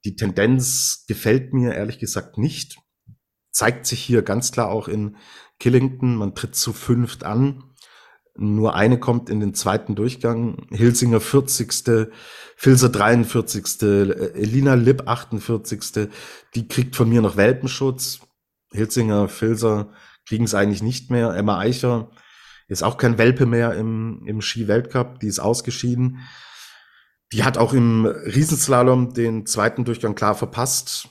die 0.06 0.15
Tendenz 0.15 1.06
gefällt 1.08 1.54
mir 1.54 1.74
ehrlich 1.74 1.98
gesagt 1.98 2.38
nicht 2.38 2.78
zeigt 3.52 3.86
sich 3.86 4.02
hier 4.02 4.22
ganz 4.22 4.52
klar 4.52 4.70
auch 4.70 4.88
in 4.88 5.18
Killington. 5.60 6.15
Man 6.15 6.36
tritt 6.36 6.56
zu 6.56 6.74
fünft 6.74 7.24
an. 7.24 7.63
Nur 8.41 8.73
eine 8.73 8.97
kommt 8.99 9.30
in 9.30 9.41
den 9.41 9.54
zweiten 9.54 9.95
Durchgang. 9.95 10.65
Hilsinger 10.71 11.19
40. 11.19 12.10
Filser 12.56 12.89
43. 12.89 13.82
Elina 13.82 14.75
Lipp 14.75 15.04
48. 15.08 16.10
Die 16.56 16.67
kriegt 16.69 16.95
von 16.95 17.10
mir 17.10 17.21
noch 17.21 17.36
Welpenschutz. 17.36 18.21
Hilsinger, 18.71 19.28
Filser 19.28 19.89
kriegen 20.25 20.45
es 20.45 20.56
eigentlich 20.56 20.82
nicht 20.82 21.12
mehr. 21.12 21.36
Emma 21.36 21.60
Eicher 21.60 22.12
ist 22.69 22.82
auch 22.82 22.97
kein 22.97 23.17
Welpe 23.17 23.45
mehr 23.45 23.73
im, 23.73 24.23
im 24.25 24.41
Ski-Weltcup. 24.41 25.19
Die 25.19 25.28
ist 25.28 25.39
ausgeschieden. 25.39 26.19
Die 27.34 27.43
hat 27.43 27.58
auch 27.58 27.73
im 27.73 28.06
Riesenslalom 28.06 29.13
den 29.13 29.47
zweiten 29.47 29.84
Durchgang 29.84 30.15
klar 30.15 30.36
verpasst. 30.36 31.10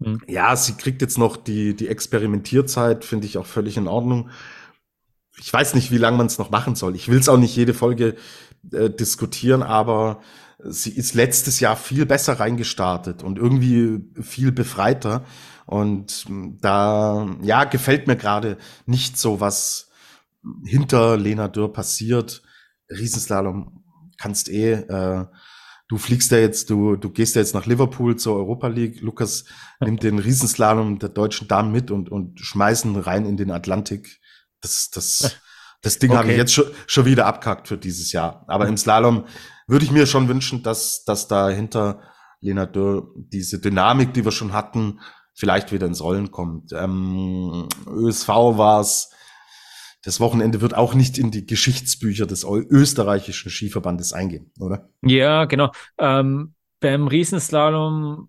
Mhm. 0.00 0.20
Ja, 0.26 0.54
sie 0.56 0.74
kriegt 0.74 1.00
jetzt 1.00 1.16
noch 1.16 1.38
die, 1.38 1.74
die 1.74 1.88
Experimentierzeit, 1.88 3.06
finde 3.06 3.26
ich 3.26 3.38
auch 3.38 3.46
völlig 3.46 3.78
in 3.78 3.88
Ordnung. 3.88 4.28
Ich 5.38 5.52
weiß 5.52 5.74
nicht, 5.74 5.90
wie 5.90 5.98
lange 5.98 6.18
man 6.18 6.26
es 6.26 6.38
noch 6.38 6.50
machen 6.50 6.74
soll. 6.74 6.94
Ich 6.94 7.08
will 7.08 7.18
es 7.18 7.28
auch 7.28 7.38
nicht 7.38 7.56
jede 7.56 7.74
Folge 7.74 8.16
äh, 8.72 8.90
diskutieren, 8.90 9.62
aber 9.62 10.20
sie 10.58 10.90
ist 10.90 11.14
letztes 11.14 11.60
Jahr 11.60 11.76
viel 11.76 12.06
besser 12.06 12.38
reingestartet 12.38 13.22
und 13.22 13.38
irgendwie 13.38 14.04
viel 14.20 14.52
befreiter. 14.52 15.24
Und 15.66 16.24
hm, 16.26 16.58
da, 16.60 17.28
ja, 17.42 17.64
gefällt 17.64 18.06
mir 18.06 18.16
gerade 18.16 18.58
nicht 18.86 19.18
so, 19.18 19.40
was 19.40 19.90
hinter 20.64 21.16
Lena 21.16 21.48
Dürr 21.48 21.72
passiert. 21.72 22.42
Riesenslalom 22.90 23.82
kannst 24.18 24.48
eh 24.48 24.72
äh, 24.72 25.26
du 25.92 25.98
fliegst 25.98 26.30
ja 26.30 26.38
jetzt, 26.38 26.70
du, 26.70 26.96
du 26.96 27.10
gehst 27.10 27.34
ja 27.36 27.42
jetzt 27.42 27.54
nach 27.54 27.66
Liverpool 27.66 28.16
zur 28.16 28.36
Europa 28.36 28.68
League. 28.68 29.02
Lukas 29.02 29.44
nimmt 29.80 30.02
den 30.02 30.18
Riesenslalom 30.18 30.98
der 30.98 31.10
deutschen 31.10 31.48
Damen 31.48 31.70
mit 31.70 31.90
und, 31.90 32.10
und 32.10 32.40
schmeißen 32.40 32.96
rein 32.96 33.26
in 33.26 33.36
den 33.36 33.50
Atlantik. 33.50 34.20
Das, 34.62 34.90
das, 34.90 35.36
das 35.82 35.98
Ding 35.98 36.10
okay. 36.10 36.18
habe 36.18 36.30
ich 36.30 36.38
jetzt 36.38 36.54
schon, 36.54 36.66
schon 36.86 37.04
wieder 37.04 37.26
abkackt 37.26 37.68
für 37.68 37.76
dieses 37.76 38.12
Jahr. 38.12 38.44
Aber 38.46 38.66
im 38.66 38.76
Slalom 38.76 39.26
würde 39.66 39.84
ich 39.84 39.90
mir 39.90 40.06
schon 40.06 40.28
wünschen, 40.28 40.62
dass, 40.62 41.04
dass 41.04 41.28
da 41.28 41.50
hinter 41.50 42.00
Lena 42.40 42.66
Dürr 42.66 43.12
diese 43.16 43.60
Dynamik, 43.60 44.14
die 44.14 44.24
wir 44.24 44.32
schon 44.32 44.52
hatten, 44.52 45.00
vielleicht 45.34 45.72
wieder 45.72 45.86
ins 45.86 46.02
Rollen 46.02 46.30
kommt. 46.30 46.72
Ähm, 46.72 47.68
ÖSV 47.86 48.28
war 48.28 48.80
es, 48.80 49.10
das 50.02 50.20
Wochenende 50.20 50.60
wird 50.60 50.74
auch 50.74 50.94
nicht 50.94 51.18
in 51.18 51.30
die 51.30 51.46
Geschichtsbücher 51.46 52.26
des 52.26 52.44
österreichischen 52.44 53.50
Skiverbandes 53.50 54.12
eingehen, 54.12 54.52
oder? 54.58 54.88
Ja, 55.02 55.44
genau. 55.44 55.70
Ähm, 55.98 56.54
beim 56.80 57.06
Riesenslalom, 57.06 58.28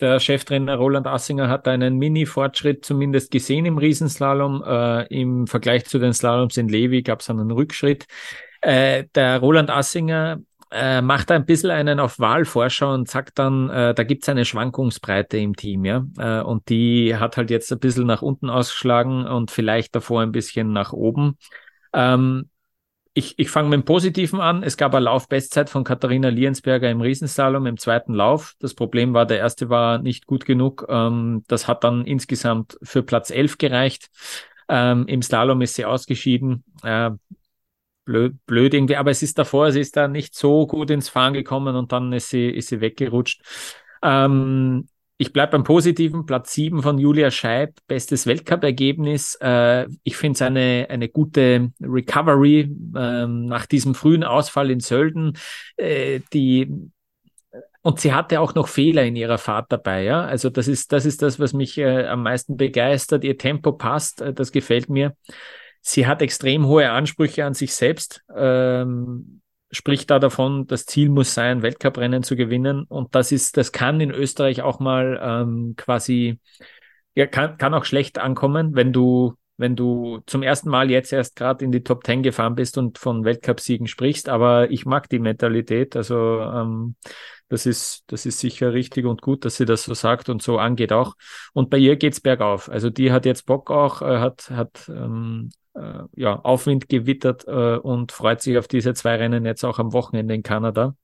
der 0.00 0.20
Cheftrainer 0.20 0.76
Roland 0.76 1.06
Assinger 1.06 1.48
hat 1.48 1.68
einen 1.68 1.96
Mini-Fortschritt 1.96 2.84
zumindest 2.84 3.30
gesehen 3.30 3.66
im 3.66 3.78
Riesenslalom. 3.78 4.62
Äh, 4.66 5.06
Im 5.14 5.46
Vergleich 5.46 5.86
zu 5.86 5.98
den 5.98 6.12
Slaloms 6.12 6.56
in 6.56 6.68
Levi 6.68 7.02
gab 7.02 7.20
es 7.20 7.30
einen 7.30 7.50
Rückschritt. 7.50 8.06
Äh, 8.60 9.04
der 9.14 9.38
Roland 9.38 9.70
Assinger 9.70 10.40
äh, 10.70 11.02
macht 11.02 11.30
ein 11.30 11.46
bisschen 11.46 11.70
einen 11.70 11.98
auf 11.98 12.18
Wahlvorschau 12.18 12.94
und 12.94 13.08
sagt 13.08 13.38
dann, 13.38 13.70
äh, 13.70 13.94
da 13.94 14.04
gibt's 14.04 14.28
eine 14.28 14.44
Schwankungsbreite 14.44 15.36
im 15.36 15.56
Team, 15.56 15.84
ja. 15.84 16.04
Äh, 16.18 16.42
und 16.42 16.68
die 16.68 17.16
hat 17.16 17.36
halt 17.36 17.50
jetzt 17.50 17.72
ein 17.72 17.80
bisschen 17.80 18.06
nach 18.06 18.22
unten 18.22 18.48
ausgeschlagen 18.48 19.26
und 19.26 19.50
vielleicht 19.50 19.94
davor 19.94 20.22
ein 20.22 20.32
bisschen 20.32 20.72
nach 20.72 20.92
oben. 20.92 21.38
Ähm, 21.92 22.50
ich, 23.12 23.38
ich 23.38 23.50
fange 23.50 23.68
mit 23.68 23.80
dem 23.80 23.84
Positiven 23.84 24.40
an. 24.40 24.62
Es 24.62 24.76
gab 24.76 24.94
eine 24.94 25.04
Laufbestzeit 25.04 25.68
von 25.68 25.82
Katharina 25.84 26.28
Liensberger 26.28 26.90
im 26.90 27.00
Riesenslalom 27.00 27.66
im 27.66 27.76
zweiten 27.76 28.14
Lauf. 28.14 28.54
Das 28.60 28.74
Problem 28.74 29.14
war, 29.14 29.26
der 29.26 29.38
erste 29.38 29.68
war 29.68 29.98
nicht 29.98 30.26
gut 30.26 30.44
genug. 30.44 30.86
Ähm, 30.88 31.42
das 31.48 31.66
hat 31.66 31.82
dann 31.82 32.04
insgesamt 32.04 32.78
für 32.82 33.02
Platz 33.02 33.30
11 33.30 33.58
gereicht. 33.58 34.10
Ähm, 34.68 35.06
Im 35.08 35.22
Slalom 35.22 35.60
ist 35.62 35.74
sie 35.74 35.84
ausgeschieden. 35.84 36.64
Äh, 36.84 37.10
blöd, 38.04 38.36
blöd 38.46 38.74
irgendwie, 38.74 38.96
aber 38.96 39.10
es 39.10 39.22
ist 39.22 39.38
davor, 39.38 39.72
sie 39.72 39.80
ist 39.80 39.96
da 39.96 40.06
nicht 40.06 40.34
so 40.34 40.66
gut 40.66 40.90
ins 40.90 41.08
Fahren 41.08 41.34
gekommen 41.34 41.74
und 41.74 41.92
dann 41.92 42.12
ist 42.12 42.30
sie, 42.30 42.48
ist 42.48 42.68
sie 42.68 42.80
weggerutscht. 42.80 43.42
Ähm, 44.02 44.88
ich 45.20 45.34
bleibe 45.34 45.52
beim 45.52 45.64
positiven, 45.64 46.24
Platz 46.24 46.54
7 46.54 46.82
von 46.82 46.96
Julia 46.96 47.30
Scheib, 47.30 47.74
bestes 47.86 48.26
Weltcup-Ergebnis. 48.26 49.34
Äh, 49.34 49.86
ich 50.02 50.16
finde 50.16 50.36
es 50.36 50.40
eine, 50.40 50.86
eine 50.88 51.10
gute 51.10 51.72
Recovery 51.78 52.74
ähm, 52.96 53.44
nach 53.44 53.66
diesem 53.66 53.94
frühen 53.94 54.24
Ausfall 54.24 54.70
in 54.70 54.80
Sölden. 54.80 55.36
Äh, 55.76 56.20
die, 56.32 56.72
und 57.82 58.00
sie 58.00 58.14
hatte 58.14 58.40
auch 58.40 58.54
noch 58.54 58.66
Fehler 58.66 59.04
in 59.04 59.14
ihrer 59.14 59.36
Fahrt 59.36 59.70
dabei, 59.70 60.04
ja. 60.04 60.24
Also 60.24 60.48
das 60.48 60.68
ist, 60.68 60.90
das 60.90 61.04
ist 61.04 61.20
das, 61.20 61.38
was 61.38 61.52
mich 61.52 61.76
äh, 61.76 62.06
am 62.06 62.22
meisten 62.22 62.56
begeistert. 62.56 63.22
Ihr 63.22 63.36
Tempo 63.36 63.72
passt, 63.72 64.22
äh, 64.22 64.32
das 64.32 64.52
gefällt 64.52 64.88
mir. 64.88 65.14
Sie 65.82 66.06
hat 66.06 66.22
extrem 66.22 66.64
hohe 66.64 66.90
Ansprüche 66.90 67.44
an 67.44 67.52
sich 67.52 67.74
selbst, 67.74 68.22
ähm, 68.34 69.39
spricht 69.70 70.10
da 70.10 70.18
davon, 70.18 70.66
das 70.66 70.86
Ziel 70.86 71.08
muss 71.08 71.34
sein, 71.34 71.62
Weltcuprennen 71.62 72.22
zu 72.22 72.36
gewinnen. 72.36 72.84
Und 72.84 73.14
das 73.14 73.32
ist, 73.32 73.56
das 73.56 73.72
kann 73.72 74.00
in 74.00 74.10
Österreich 74.10 74.62
auch 74.62 74.80
mal 74.80 75.20
ähm, 75.22 75.74
quasi, 75.76 76.40
ja, 77.14 77.26
kann, 77.26 77.58
kann 77.58 77.74
auch 77.74 77.84
schlecht 77.84 78.18
ankommen, 78.18 78.74
wenn 78.74 78.92
du, 78.92 79.34
wenn 79.56 79.76
du 79.76 80.20
zum 80.26 80.42
ersten 80.42 80.70
Mal 80.70 80.90
jetzt 80.90 81.12
erst 81.12 81.36
gerade 81.36 81.64
in 81.64 81.72
die 81.72 81.82
Top 81.82 82.02
Ten 82.04 82.22
gefahren 82.22 82.54
bist 82.54 82.78
und 82.78 82.98
von 82.98 83.24
Weltcupsiegen 83.24 83.86
sprichst. 83.86 84.28
Aber 84.28 84.70
ich 84.70 84.86
mag 84.86 85.08
die 85.08 85.18
Mentalität. 85.18 85.96
Also 85.96 86.40
ähm, 86.40 86.96
das 87.48 87.66
ist, 87.66 88.04
das 88.06 88.26
ist 88.26 88.38
sicher 88.38 88.72
richtig 88.72 89.04
und 89.04 89.22
gut, 89.22 89.44
dass 89.44 89.56
sie 89.56 89.66
das 89.66 89.84
so 89.84 89.92
sagt 89.92 90.28
und 90.28 90.40
so 90.40 90.58
angeht 90.58 90.92
auch. 90.92 91.14
Und 91.52 91.68
bei 91.68 91.78
ihr 91.78 91.96
geht's 91.96 92.20
bergauf. 92.20 92.70
Also 92.70 92.90
die 92.90 93.12
hat 93.12 93.26
jetzt 93.26 93.44
Bock 93.44 93.70
auch, 93.70 94.02
äh, 94.02 94.18
hat, 94.18 94.50
hat 94.50 94.88
ähm, 94.88 95.50
äh, 95.74 96.04
ja, 96.16 96.38
Aufwind 96.40 96.88
gewittert 96.88 97.46
äh, 97.46 97.76
und 97.76 98.12
freut 98.12 98.40
sich 98.40 98.58
auf 98.58 98.68
diese 98.68 98.94
zwei 98.94 99.16
Rennen 99.16 99.44
jetzt 99.44 99.64
auch 99.64 99.78
am 99.78 99.92
Wochenende 99.92 100.34
in 100.34 100.42
Kanada. 100.42 100.94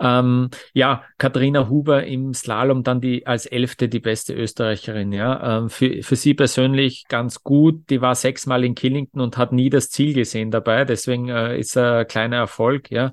Ähm, 0.00 0.48
ja, 0.72 1.04
Katharina 1.18 1.68
Huber 1.68 2.04
im 2.06 2.32
Slalom 2.32 2.82
dann 2.82 3.02
die 3.02 3.26
als 3.26 3.44
Elfte 3.44 3.88
die 3.88 4.00
beste 4.00 4.32
Österreicherin. 4.34 5.12
Ja, 5.12 5.58
ähm, 5.58 5.68
für, 5.68 6.02
für 6.02 6.16
sie 6.16 6.32
persönlich 6.32 7.04
ganz 7.08 7.44
gut. 7.44 7.90
Die 7.90 8.00
war 8.00 8.14
sechsmal 8.14 8.64
in 8.64 8.74
Killington 8.74 9.20
und 9.20 9.36
hat 9.36 9.52
nie 9.52 9.68
das 9.68 9.90
Ziel 9.90 10.14
gesehen 10.14 10.50
dabei. 10.50 10.86
Deswegen 10.86 11.28
äh, 11.28 11.58
ist 11.58 11.76
ein 11.76 12.06
kleiner 12.06 12.36
Erfolg. 12.36 12.90
Ja, 12.90 13.12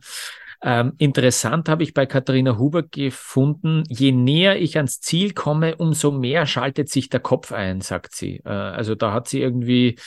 ähm, 0.61 0.93
interessant 0.97 1.69
habe 1.69 1.83
ich 1.83 1.93
bei 1.93 2.05
Katharina 2.05 2.57
Huber 2.57 2.83
gefunden, 2.83 3.83
je 3.89 4.11
näher 4.11 4.59
ich 4.59 4.77
ans 4.77 4.99
Ziel 5.01 5.33
komme, 5.33 5.75
umso 5.75 6.11
mehr 6.11 6.47
schaltet 6.47 6.89
sich 6.89 7.09
der 7.09 7.19
Kopf 7.19 7.51
ein, 7.51 7.81
sagt 7.81 8.15
sie. 8.15 8.41
Äh, 8.43 8.49
also 8.49 8.95
da 8.95 9.13
hat 9.13 9.27
sie 9.27 9.41
irgendwie, 9.41 9.99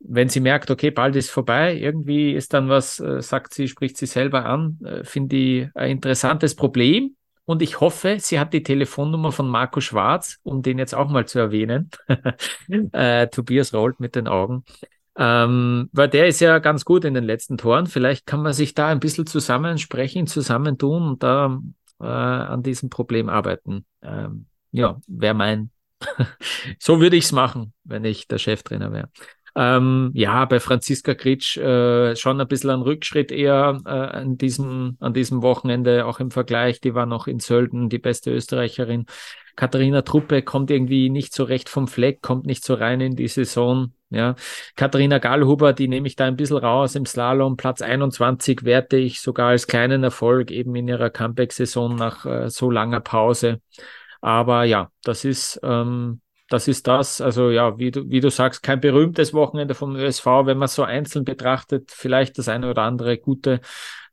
wenn 0.00 0.28
sie 0.28 0.40
merkt, 0.40 0.70
okay, 0.70 0.90
bald 0.90 1.14
ist 1.14 1.30
vorbei, 1.30 1.76
irgendwie 1.76 2.32
ist 2.32 2.52
dann 2.52 2.68
was, 2.68 2.98
äh, 2.98 3.22
sagt 3.22 3.54
sie, 3.54 3.68
spricht 3.68 3.96
sie 3.96 4.06
selber 4.06 4.44
an, 4.46 4.78
äh, 4.84 5.04
finde 5.04 5.36
ich 5.36 5.68
ein 5.74 5.92
interessantes 5.92 6.56
Problem. 6.56 7.16
Und 7.44 7.62
ich 7.62 7.80
hoffe, 7.80 8.16
sie 8.18 8.40
hat 8.40 8.52
die 8.52 8.64
Telefonnummer 8.64 9.30
von 9.30 9.48
Marco 9.48 9.80
Schwarz, 9.80 10.38
um 10.42 10.62
den 10.62 10.78
jetzt 10.78 10.96
auch 10.96 11.08
mal 11.08 11.26
zu 11.28 11.38
erwähnen. 11.38 11.90
äh, 12.92 13.28
Tobias 13.28 13.72
rollt 13.72 14.00
mit 14.00 14.16
den 14.16 14.26
Augen. 14.26 14.64
Ähm, 15.18 15.88
weil 15.92 16.08
der 16.08 16.26
ist 16.26 16.40
ja 16.40 16.58
ganz 16.58 16.84
gut 16.84 17.04
in 17.04 17.14
den 17.14 17.24
letzten 17.24 17.56
Toren. 17.56 17.86
Vielleicht 17.86 18.26
kann 18.26 18.42
man 18.42 18.52
sich 18.52 18.74
da 18.74 18.88
ein 18.88 19.00
bisschen 19.00 19.26
zusammensprechen, 19.26 20.26
zusammentun 20.26 21.08
und 21.08 21.22
da 21.22 21.58
äh, 22.00 22.04
an 22.04 22.62
diesem 22.62 22.90
Problem 22.90 23.28
arbeiten. 23.28 23.86
Ähm, 24.02 24.46
ja, 24.72 25.00
wäre 25.06 25.34
mein. 25.34 25.70
so 26.78 27.00
würde 27.00 27.16
ich 27.16 27.24
es 27.24 27.32
machen, 27.32 27.72
wenn 27.84 28.04
ich 28.04 28.28
der 28.28 28.38
Cheftrainer 28.38 28.92
wäre. 28.92 29.08
Ähm, 29.58 30.10
ja, 30.12 30.44
bei 30.44 30.60
Franziska 30.60 31.14
Kritsch 31.14 31.56
äh, 31.56 32.14
schon 32.14 32.38
ein 32.38 32.46
bisschen 32.46 32.68
ein 32.68 32.82
Rückschritt 32.82 33.32
eher 33.32 33.80
äh, 33.86 33.88
an, 33.88 34.36
diesem, 34.36 34.98
an 35.00 35.14
diesem 35.14 35.40
Wochenende, 35.40 36.04
auch 36.04 36.20
im 36.20 36.30
Vergleich. 36.30 36.82
Die 36.82 36.94
war 36.94 37.06
noch 37.06 37.26
in 37.26 37.40
Sölden 37.40 37.88
die 37.88 37.98
beste 37.98 38.30
Österreicherin. 38.30 39.06
Katharina 39.56 40.02
Truppe 40.02 40.42
kommt 40.42 40.70
irgendwie 40.70 41.08
nicht 41.08 41.34
so 41.34 41.44
recht 41.44 41.70
vom 41.70 41.88
Fleck, 41.88 42.20
kommt 42.20 42.44
nicht 42.44 42.66
so 42.66 42.74
rein 42.74 43.00
in 43.00 43.16
die 43.16 43.28
Saison. 43.28 43.94
Ja, 44.08 44.36
Katharina 44.76 45.18
Gallhuber, 45.18 45.72
die 45.72 45.88
nehme 45.88 46.06
ich 46.06 46.14
da 46.14 46.26
ein 46.26 46.36
bisschen 46.36 46.58
raus 46.58 46.94
im 46.94 47.06
Slalom. 47.06 47.56
Platz 47.56 47.82
21 47.82 48.64
werte 48.64 48.96
ich 48.96 49.20
sogar 49.20 49.48
als 49.48 49.66
kleinen 49.66 50.04
Erfolg 50.04 50.52
eben 50.52 50.76
in 50.76 50.86
ihrer 50.86 51.10
Comeback-Saison 51.10 51.96
nach 51.96 52.24
äh, 52.24 52.48
so 52.48 52.70
langer 52.70 53.00
Pause. 53.00 53.60
Aber 54.20 54.62
ja, 54.64 54.92
das 55.02 55.24
ist, 55.24 55.58
ähm, 55.64 56.20
das 56.48 56.68
ist 56.68 56.86
das. 56.86 57.20
Also 57.20 57.50
ja, 57.50 57.78
wie 57.78 57.90
du, 57.90 58.08
wie 58.08 58.20
du 58.20 58.30
sagst, 58.30 58.62
kein 58.62 58.80
berühmtes 58.80 59.34
Wochenende 59.34 59.74
vom 59.74 59.96
ÖSV, 59.96 60.24
wenn 60.44 60.58
man 60.58 60.68
so 60.68 60.84
einzeln 60.84 61.24
betrachtet, 61.24 61.90
vielleicht 61.90 62.38
das 62.38 62.48
eine 62.48 62.70
oder 62.70 62.82
andere 62.82 63.18
gute, 63.18 63.60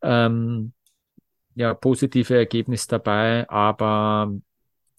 ähm, 0.02 0.74
ja, 1.56 1.74
positive 1.76 2.36
Ergebnis 2.36 2.88
dabei, 2.88 3.48
aber 3.50 4.32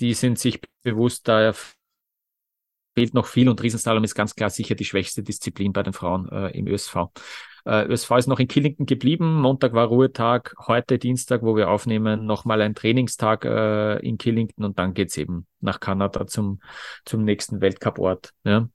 die 0.00 0.14
sind 0.14 0.38
sich 0.38 0.60
bewusst, 0.82 1.26
da 1.26 1.52
fehlt 2.94 3.14
noch 3.14 3.26
viel 3.26 3.48
und 3.48 3.62
Riesenslalom 3.62 4.04
ist 4.04 4.14
ganz 4.14 4.34
klar 4.34 4.50
sicher 4.50 4.74
die 4.74 4.84
schwächste 4.84 5.22
Disziplin 5.22 5.72
bei 5.72 5.82
den 5.82 5.92
Frauen 5.92 6.28
äh, 6.30 6.50
im 6.56 6.66
ÖSV. 6.66 6.96
Äh, 7.66 7.86
ÖSV 7.86 8.10
ist 8.18 8.26
noch 8.26 8.40
in 8.40 8.48
Killington 8.48 8.86
geblieben. 8.86 9.40
Montag 9.40 9.72
war 9.72 9.86
Ruhetag, 9.86 10.54
heute 10.66 10.98
Dienstag, 10.98 11.42
wo 11.42 11.56
wir 11.56 11.70
aufnehmen, 11.70 12.26
nochmal 12.26 12.60
ein 12.60 12.74
Trainingstag 12.74 13.44
äh, 13.44 13.98
in 14.06 14.18
Killington 14.18 14.64
und 14.64 14.78
dann 14.78 14.94
geht's 14.94 15.16
eben 15.16 15.46
nach 15.60 15.80
Kanada 15.80 16.26
zum, 16.26 16.60
zum 17.04 17.24
nächsten 17.24 17.60
Weltcuport. 17.60 18.30
Ja. 18.44 18.68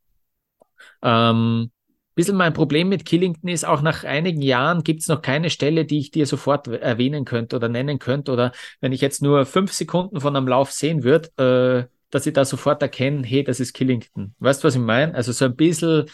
Ähm, 1.02 1.72
bisschen 2.20 2.36
mein 2.36 2.52
Problem 2.54 2.90
mit 2.90 3.06
Killington 3.06 3.50
ist, 3.50 3.66
auch 3.66 3.82
nach 3.82 4.04
einigen 4.04 4.42
Jahren 4.42 4.84
gibt 4.84 5.02
es 5.02 5.08
noch 5.08 5.22
keine 5.22 5.50
Stelle, 5.50 5.86
die 5.86 6.00
ich 6.00 6.12
dir 6.12 6.26
sofort 6.26 6.68
erwähnen 6.68 7.24
könnte 7.24 7.56
oder 7.56 7.70
nennen 7.70 7.98
könnte. 7.98 8.34
Oder 8.34 8.52
wenn 8.82 8.92
ich 8.92 9.00
jetzt 9.00 9.22
nur 9.22 9.46
fünf 9.46 9.72
Sekunden 9.72 10.20
von 10.20 10.36
einem 10.36 10.48
Lauf 10.48 10.72
sehen 10.74 11.04
würde, 11.04 11.88
äh, 11.90 11.99
dass 12.12 12.26
ich 12.26 12.34
da 12.34 12.46
sofort 12.46 12.82
erkenne, 12.82 13.26
hey, 13.26 13.44
das 13.44 13.60
ist 13.60 13.74
Killington. 13.74 14.34
Weißt 14.40 14.64
du, 14.64 14.68
was 14.68 14.76
ich 14.76 14.82
meine? 14.82 15.16
Also 15.16 15.32
so 15.32 15.46
ein 15.46 15.56
bisschen 15.56 16.06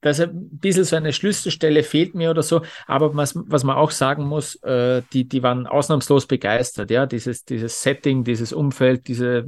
dass 0.00 0.20
ein 0.20 0.48
bisschen 0.58 0.84
so 0.84 0.96
eine 0.96 1.12
Schlüsselstelle 1.12 1.82
fehlt 1.82 2.14
mir 2.14 2.30
oder 2.30 2.42
so. 2.42 2.62
Aber 2.86 3.16
was, 3.16 3.34
was 3.34 3.64
man 3.64 3.76
auch 3.76 3.90
sagen 3.90 4.24
muss, 4.24 4.54
äh, 4.62 5.02
die, 5.12 5.28
die 5.28 5.42
waren 5.42 5.66
ausnahmslos 5.66 6.26
begeistert, 6.26 6.90
ja, 6.90 7.06
dieses, 7.06 7.44
dieses 7.44 7.82
Setting, 7.82 8.22
dieses 8.22 8.52
Umfeld, 8.52 9.08
diese, 9.08 9.44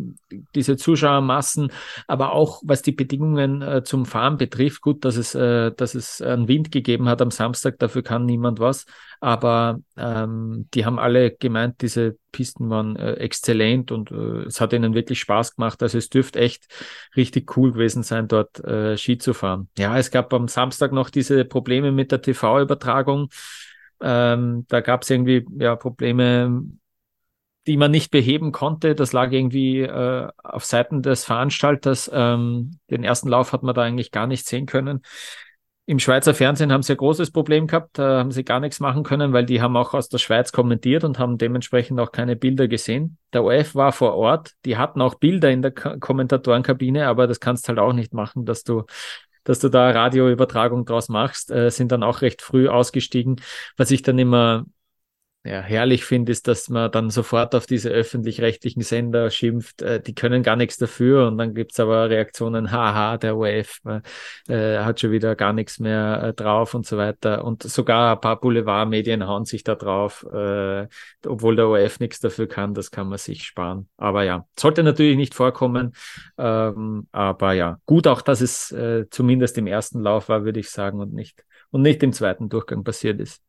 diese 0.54 0.76
Zuschauermassen, 0.76 1.72
aber 2.08 2.32
auch 2.32 2.62
was 2.64 2.82
die 2.82 2.92
Bedingungen 2.92 3.62
äh, 3.62 3.84
zum 3.84 4.06
Fahren 4.06 4.38
betrifft, 4.38 4.80
gut, 4.80 5.04
dass 5.04 5.16
es, 5.16 5.34
äh, 5.34 5.70
dass 5.72 5.94
es 5.94 6.20
einen 6.20 6.48
Wind 6.48 6.72
gegeben 6.72 7.08
hat 7.08 7.22
am 7.22 7.30
Samstag, 7.30 7.78
dafür 7.78 8.02
kann 8.02 8.24
niemand 8.24 8.58
was. 8.58 8.86
Aber 9.20 9.80
ähm, 9.96 10.66
die 10.74 10.84
haben 10.86 10.98
alle 10.98 11.30
gemeint, 11.30 11.82
diese 11.82 12.16
Pisten 12.33 12.71
waren 12.71 12.97
äh, 12.97 13.14
exzellent 13.14 13.93
und 13.93 14.11
äh, 14.11 14.45
es 14.47 14.61
hat 14.61 14.73
ihnen 14.73 14.95
wirklich 14.95 15.21
Spaß 15.21 15.57
gemacht. 15.57 15.83
Also 15.83 15.99
es 15.99 16.09
dürfte 16.09 16.40
echt 16.40 16.66
richtig 17.16 17.57
cool 17.57 17.73
gewesen 17.73 18.03
sein, 18.03 18.29
dort 18.29 18.62
äh, 18.64 18.97
Ski 18.97 19.19
zu 19.19 19.35
fahren. 19.35 19.69
Ja, 19.79 19.99
es 19.99 20.11
gab 20.11 20.33
am 20.33 20.49
Samstag 20.49 20.93
noch 20.93 21.11
diese 21.11 21.45
Probleme 21.45 21.93
mit 21.93 22.12
der 22.12 22.23
TV-Übertragung. 22.23 23.29
Ähm, 24.01 24.64
da 24.69 24.81
gab 24.81 25.03
es 25.03 25.11
irgendwie 25.11 25.47
ja, 25.59 25.77
Probleme, 25.77 26.62
die 27.66 27.77
man 27.77 27.90
nicht 27.90 28.11
beheben 28.11 28.53
konnte. 28.53 28.95
Das 28.95 29.12
lag 29.12 29.33
irgendwie 29.33 29.81
äh, 29.81 30.29
auf 30.38 30.64
Seiten 30.64 31.03
des 31.03 31.25
Veranstalters. 31.25 32.11
Ähm, 32.12 32.79
den 32.90 33.05
ersten 33.05 33.29
Lauf 33.29 33.53
hat 33.53 33.62
man 33.62 33.75
da 33.75 33.83
eigentlich 33.83 34.11
gar 34.11 34.27
nicht 34.27 34.47
sehen 34.47 34.66
können. 34.66 35.03
Im 35.90 35.98
Schweizer 35.98 36.35
Fernsehen 36.35 36.70
haben 36.70 36.85
sie 36.85 36.92
ein 36.92 36.98
großes 36.98 37.33
Problem 37.33 37.66
gehabt, 37.66 37.98
da 37.98 38.20
haben 38.20 38.31
sie 38.31 38.44
gar 38.44 38.61
nichts 38.61 38.79
machen 38.79 39.03
können, 39.03 39.33
weil 39.33 39.44
die 39.44 39.61
haben 39.61 39.76
auch 39.76 39.92
aus 39.92 40.09
der 40.09 40.18
Schweiz 40.18 40.53
kommentiert 40.53 41.03
und 41.03 41.18
haben 41.18 41.37
dementsprechend 41.37 41.98
auch 41.98 42.12
keine 42.12 42.37
Bilder 42.37 42.68
gesehen. 42.68 43.18
Der 43.33 43.42
OF 43.42 43.74
war 43.74 43.90
vor 43.90 44.14
Ort, 44.14 44.53
die 44.64 44.76
hatten 44.76 45.00
auch 45.00 45.16
Bilder 45.16 45.50
in 45.50 45.62
der 45.62 45.72
Kommentatorenkabine, 45.72 47.09
aber 47.09 47.26
das 47.26 47.40
kannst 47.40 47.68
halt 47.68 47.81
auch 47.81 47.92
nicht 47.92 48.14
machen, 48.14 48.44
dass 48.44 48.62
du 48.62 48.85
dass 49.42 49.59
du 49.59 49.68
da 49.68 49.90
Radioübertragung 49.90 50.85
draus 50.85 51.09
machst, 51.09 51.50
äh, 51.50 51.70
sind 51.70 51.90
dann 51.90 52.05
auch 52.05 52.22
recht 52.22 52.40
früh 52.40 52.68
ausgestiegen. 52.68 53.40
Was 53.76 53.90
ich 53.90 54.03
dann 54.03 54.20
immer 54.20 54.66
ja, 55.42 55.62
herrlich 55.62 56.05
finde, 56.05 56.33
ist, 56.33 56.48
dass 56.48 56.68
man 56.68 56.90
dann 56.92 57.09
sofort 57.09 57.55
auf 57.55 57.64
diese 57.64 57.88
öffentlich-rechtlichen 57.88 58.83
Sender 58.83 59.31
schimpft, 59.31 59.81
äh, 59.81 59.98
die 59.98 60.14
können 60.14 60.42
gar 60.42 60.57
nichts 60.57 60.76
dafür 60.76 61.29
und 61.29 61.38
dann 61.38 61.55
gibt's 61.55 61.81
aber 61.81 62.11
Reaktionen, 62.11 62.70
haha, 62.70 63.16
der 63.16 63.38
OF 63.38 63.81
äh, 64.48 64.79
hat 64.81 65.00
schon 65.00 65.12
wieder 65.12 65.37
gar 65.37 65.55
nichts 65.55 65.79
mehr 65.79 66.22
äh, 66.22 66.35
drauf 66.35 66.74
und 66.74 66.85
so 66.85 66.98
weiter. 66.98 67.42
Und 67.42 67.62
sogar 67.62 68.16
ein 68.16 68.20
paar 68.20 68.38
Boulevardmedien 68.38 69.26
hauen 69.26 69.46
sich 69.46 69.64
da 69.64 69.76
drauf, 69.76 70.26
äh, 70.31 70.87
obwohl 71.26 71.57
der 71.57 71.68
OF 71.68 72.00
nichts 72.00 72.20
dafür 72.20 72.46
kann, 72.46 72.74
das 72.74 72.90
kann 72.90 73.09
man 73.09 73.16
sich 73.16 73.44
sparen. 73.44 73.88
Aber 73.96 74.24
ja, 74.24 74.46
sollte 74.59 74.83
natürlich 74.83 75.16
nicht 75.16 75.35
vorkommen. 75.35 75.92
Ähm, 76.37 77.09
aber 77.12 77.55
ja, 77.55 77.79
gut 77.87 78.07
auch, 78.07 78.20
dass 78.20 78.42
es 78.42 78.72
äh, 78.72 79.07
zumindest 79.09 79.57
im 79.57 79.66
ersten 79.66 80.00
Lauf 80.00 80.29
war, 80.29 80.44
würde 80.44 80.61
ich 80.61 80.68
sagen, 80.68 81.00
und 81.00 81.14
nicht, 81.14 81.44
und 81.70 81.81
nicht 81.81 82.03
im 82.03 82.12
zweiten 82.12 82.50
Durchgang 82.50 82.85
passiert 82.85 83.20
ist. 83.20 83.42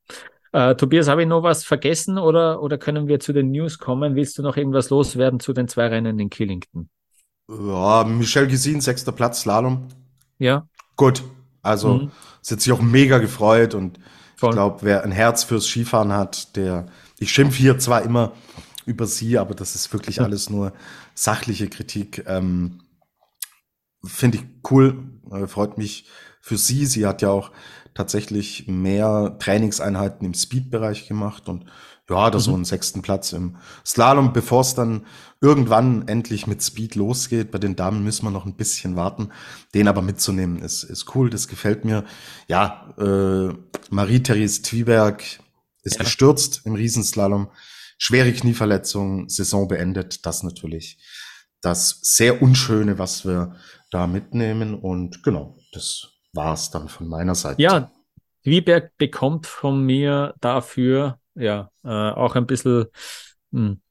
Äh, 0.54 0.76
Tobias, 0.76 1.08
habe 1.08 1.22
ich 1.22 1.28
noch 1.28 1.44
was 1.44 1.64
vergessen 1.64 2.18
oder, 2.18 2.62
oder 2.62 2.78
können 2.78 3.08
wir 3.08 3.20
zu 3.20 3.32
den 3.32 3.52
News 3.52 3.78
kommen? 3.78 4.16
Willst 4.16 4.38
du 4.38 4.42
noch 4.42 4.58
irgendwas 4.58 4.90
loswerden 4.90 5.40
zu 5.40 5.54
den 5.54 5.68
zwei 5.68 5.88
Rennen 5.88 6.20
in 6.20 6.30
Killington? 6.30 6.90
Ja, 7.50 8.04
Michel 8.04 8.48
Gesin, 8.48 8.82
sechster 8.82 9.12
Platz, 9.12 9.42
Slalom. 9.42 9.88
Ja. 10.40 10.68
Gut. 10.98 11.24
Also, 11.62 11.96
mhm. 11.96 12.12
es 12.42 12.52
hat 12.52 12.62
sich 12.62 12.74
auch 12.74 12.82
mega 12.82 13.20
gefreut 13.20 13.76
und 13.76 14.00
Voll. 14.36 14.50
ich 14.50 14.56
glaube, 14.56 14.80
wer 14.82 15.04
ein 15.04 15.12
Herz 15.12 15.44
fürs 15.44 15.66
Skifahren 15.66 16.12
hat, 16.12 16.56
der, 16.56 16.88
ich 17.20 17.32
schimpfe 17.32 17.58
hier 17.58 17.78
zwar 17.80 18.02
immer 18.02 18.34
über 18.86 19.06
sie, 19.06 19.38
aber 19.38 19.54
das 19.54 19.76
ist 19.76 19.94
wirklich 19.94 20.18
ja. 20.18 20.24
alles 20.24 20.50
nur 20.50 20.74
sachliche 21.14 21.70
Kritik. 21.70 22.24
Ähm, 22.28 22.82
Finde 24.04 24.40
ich 24.40 24.44
cool, 24.72 24.98
äh, 25.32 25.46
freut 25.46 25.78
mich 25.78 26.08
für 26.42 26.58
sie. 26.58 26.88
Sie 26.88 27.06
hat 27.06 27.22
ja 27.22 27.30
auch 27.30 27.52
tatsächlich 27.94 28.68
mehr 28.68 29.38
Trainingseinheiten 29.40 30.26
im 30.26 30.34
Speed-Bereich 30.34 31.08
gemacht 31.08 31.50
und 31.50 31.66
ja, 32.10 32.30
da 32.30 32.38
mhm. 32.38 32.42
so 32.42 32.54
einen 32.54 32.66
sechsten 32.66 33.02
Platz 33.02 33.32
im 33.32 33.56
Slalom, 33.86 34.34
bevor 34.34 34.62
es 34.62 34.76
dann 34.76 35.06
irgendwann 35.40 36.08
endlich 36.08 36.46
mit 36.46 36.62
Speed 36.62 36.96
losgeht. 36.96 37.52
Bei 37.52 37.58
den 37.58 37.76
Damen 37.76 38.04
müssen 38.04 38.26
wir 38.26 38.32
noch 38.32 38.46
ein 38.46 38.56
bisschen 38.56 38.96
warten. 38.96 39.30
Den 39.74 39.88
aber 39.88 40.02
mitzunehmen 40.02 40.60
ist, 40.62 40.84
ist 40.84 41.16
cool, 41.16 41.30
das 41.30 41.48
gefällt 41.48 41.86
mir. 41.86 42.04
Ja, 42.48 42.94
äh, 42.98 43.54
Marie-Therese 43.90 44.62
Twieberg 44.62 45.24
ist 45.84 45.98
ja. 45.98 46.04
gestürzt 46.04 46.62
im 46.66 46.76
Riesenslalom. 46.76 47.50
Schwere 47.98 48.34
Knieverletzung, 48.34 49.30
Saison 49.30 49.68
beendet. 49.68 50.26
Das 50.26 50.44
natürlich 50.44 50.98
das 51.62 52.00
sehr 52.02 52.42
Unschöne, 52.42 52.98
was 52.98 53.26
wir 53.26 53.56
da 53.90 54.08
mitnehmen. 54.08 54.74
Und 54.76 55.24
genau, 55.24 55.58
das 55.72 56.11
war 56.34 56.54
es 56.54 56.70
dann 56.70 56.88
von 56.88 57.08
meiner 57.08 57.36
Seite. 57.36 57.62
Ja, 57.62 57.92
Wieberg 58.44 58.98
bekommt 58.98 59.48
von 59.48 59.86
mir 59.86 60.34
dafür, 60.42 61.20
ja, 61.36 61.70
äh, 61.84 61.90
auch 61.90 62.36
ein 62.36 62.48
bisschen 62.48 62.86
mh, 63.52 63.70
hm, 63.70 63.82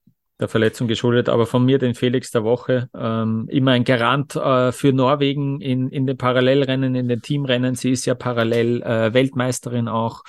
der 0.40 0.48
Verletzung 0.48 0.88
geschuldet, 0.88 1.28
aber 1.28 1.46
von 1.46 1.64
mir 1.64 1.78
den 1.78 1.94
Felix 1.94 2.30
der 2.30 2.44
Woche. 2.44 2.88
Ähm, 2.96 3.46
immer 3.50 3.72
ein 3.72 3.84
Garant 3.84 4.36
äh, 4.36 4.72
für 4.72 4.92
Norwegen 4.92 5.60
in, 5.60 5.88
in 5.88 6.06
den 6.06 6.16
Parallelrennen, 6.16 6.94
in 6.94 7.08
den 7.08 7.20
Teamrennen. 7.20 7.74
Sie 7.74 7.90
ist 7.90 8.06
ja 8.06 8.14
parallel 8.14 8.82
äh, 8.82 9.12
Weltmeisterin 9.12 9.86
auch. 9.86 10.22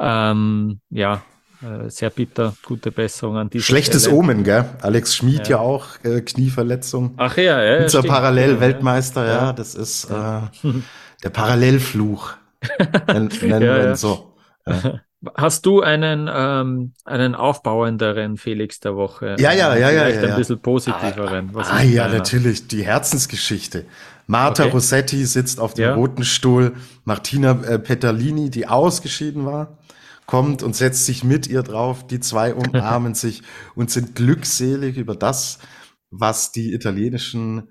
Ähm, 0.00 0.80
ja, 0.90 1.22
äh, 1.62 1.88
sehr 1.88 2.10
bitter, 2.10 2.54
gute 2.64 2.90
Besserung 2.90 3.36
an 3.36 3.50
dieser 3.50 3.64
Schlechtes 3.64 4.02
Stelle. 4.02 4.16
Omen, 4.16 4.42
gell? 4.42 4.64
Alex 4.80 5.14
Schmid 5.14 5.48
ja, 5.48 5.56
ja 5.56 5.58
auch 5.58 5.86
äh, 6.02 6.20
Knieverletzung. 6.20 7.14
Ach 7.16 7.36
ja, 7.36 7.62
ja. 7.62 7.82
Unser 7.84 8.02
Parallel-Weltmeister, 8.02 9.24
ja. 9.24 9.32
ja. 9.32 9.52
das 9.52 9.76
ist 9.76 10.10
äh, 10.10 10.40
der 11.22 11.30
Parallelfluch. 11.30 12.34
nennen 13.06 13.30
ja, 13.40 13.78
ja. 13.78 13.96
so. 13.96 14.34
Ja. 14.66 15.00
Hast 15.36 15.66
du 15.66 15.82
einen, 15.82 16.28
ähm, 16.32 16.94
einen 17.04 17.36
aufbauenderen 17.36 18.36
Felix 18.36 18.80
der 18.80 18.96
Woche? 18.96 19.36
Ja, 19.38 19.52
ja, 19.52 19.76
ja, 19.76 19.90
ja. 19.90 20.04
Vielleicht 20.04 20.22
ja, 20.22 20.30
ein 20.30 20.36
bisschen 20.36 20.60
positiveren. 20.60 21.52
Ah, 21.54 21.78
ah 21.78 21.82
ja, 21.82 22.08
natürlich. 22.08 22.66
Die 22.66 22.84
Herzensgeschichte. 22.84 23.84
Marta 24.26 24.64
okay. 24.64 24.72
Rossetti 24.72 25.24
sitzt 25.24 25.60
auf 25.60 25.74
dem 25.74 25.94
roten 25.94 26.24
Stuhl. 26.24 26.72
Martina 27.04 27.52
äh, 27.62 27.78
Petalini, 27.78 28.50
die 28.50 28.66
ausgeschieden 28.66 29.46
war, 29.46 29.78
kommt 30.26 30.64
und 30.64 30.74
setzt 30.74 31.06
sich 31.06 31.22
mit 31.22 31.46
ihr 31.46 31.62
drauf. 31.62 32.04
Die 32.06 32.18
zwei 32.18 32.52
umarmen 32.52 33.14
sich 33.14 33.42
und 33.76 33.92
sind 33.92 34.16
glückselig 34.16 34.96
über 34.96 35.14
das, 35.14 35.60
was 36.10 36.50
die 36.50 36.72
italienischen 36.74 37.68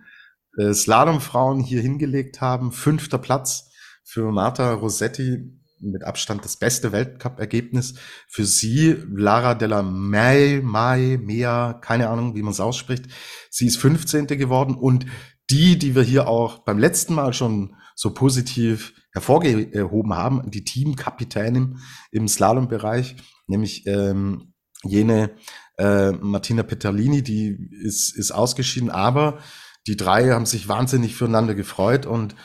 äh, 0.57 0.73
Slalomfrauen 0.73 1.59
hier 1.59 1.81
hingelegt 1.81 2.41
haben. 2.41 2.71
Fünfter 2.71 3.17
Platz 3.17 3.69
für 4.03 4.31
Marta 4.31 4.73
Rossetti, 4.73 5.57
mit 5.81 6.03
Abstand 6.03 6.45
das 6.45 6.57
beste 6.57 6.91
Weltcup-Ergebnis. 6.91 7.95
Für 8.27 8.45
sie, 8.45 8.97
Lara 9.11 9.55
della 9.55 9.81
Mai, 9.81 10.61
Mai, 10.63 11.19
Mea, 11.21 11.73
keine 11.73 12.09
Ahnung, 12.09 12.35
wie 12.35 12.43
man 12.43 12.51
es 12.51 12.59
ausspricht. 12.59 13.05
Sie 13.49 13.67
ist 13.67 13.77
15. 13.77 14.27
geworden 14.27 14.75
und 14.75 15.05
die, 15.49 15.77
die 15.77 15.95
wir 15.95 16.03
hier 16.03 16.27
auch 16.27 16.59
beim 16.59 16.77
letzten 16.77 17.15
Mal 17.15 17.33
schon 17.33 17.75
so 17.95 18.13
positiv 18.13 18.93
hervorgehoben 19.13 20.13
haben, 20.13 20.49
die 20.49 20.63
Teamkapitänin 20.63 21.79
im 22.11 22.27
Slalom-Bereich, 22.27 23.17
nämlich 23.47 23.85
ähm, 23.85 24.53
jene 24.83 25.31
äh, 25.77 26.11
Martina 26.11 26.63
Petalini, 26.63 27.21
die 27.21 27.69
ist, 27.83 28.15
ist 28.15 28.31
ausgeschieden, 28.31 28.89
aber 28.89 29.39
die 29.87 29.97
drei 29.97 30.29
haben 30.29 30.45
sich 30.45 30.67
wahnsinnig 30.67 31.15
füreinander 31.15 31.55
gefreut 31.55 32.05
und 32.05 32.35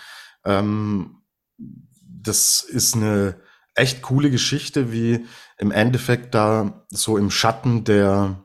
ähm, 0.45 1.23
das 1.59 2.63
ist 2.63 2.95
eine 2.95 3.41
echt 3.75 4.03
coole 4.03 4.31
Geschichte, 4.31 4.93
wie 4.93 5.27
im 5.59 5.71
Endeffekt 5.71 6.35
da 6.35 6.87
so 6.91 7.19
im 7.19 7.31
Schatten 7.31 7.85
der 7.85 8.43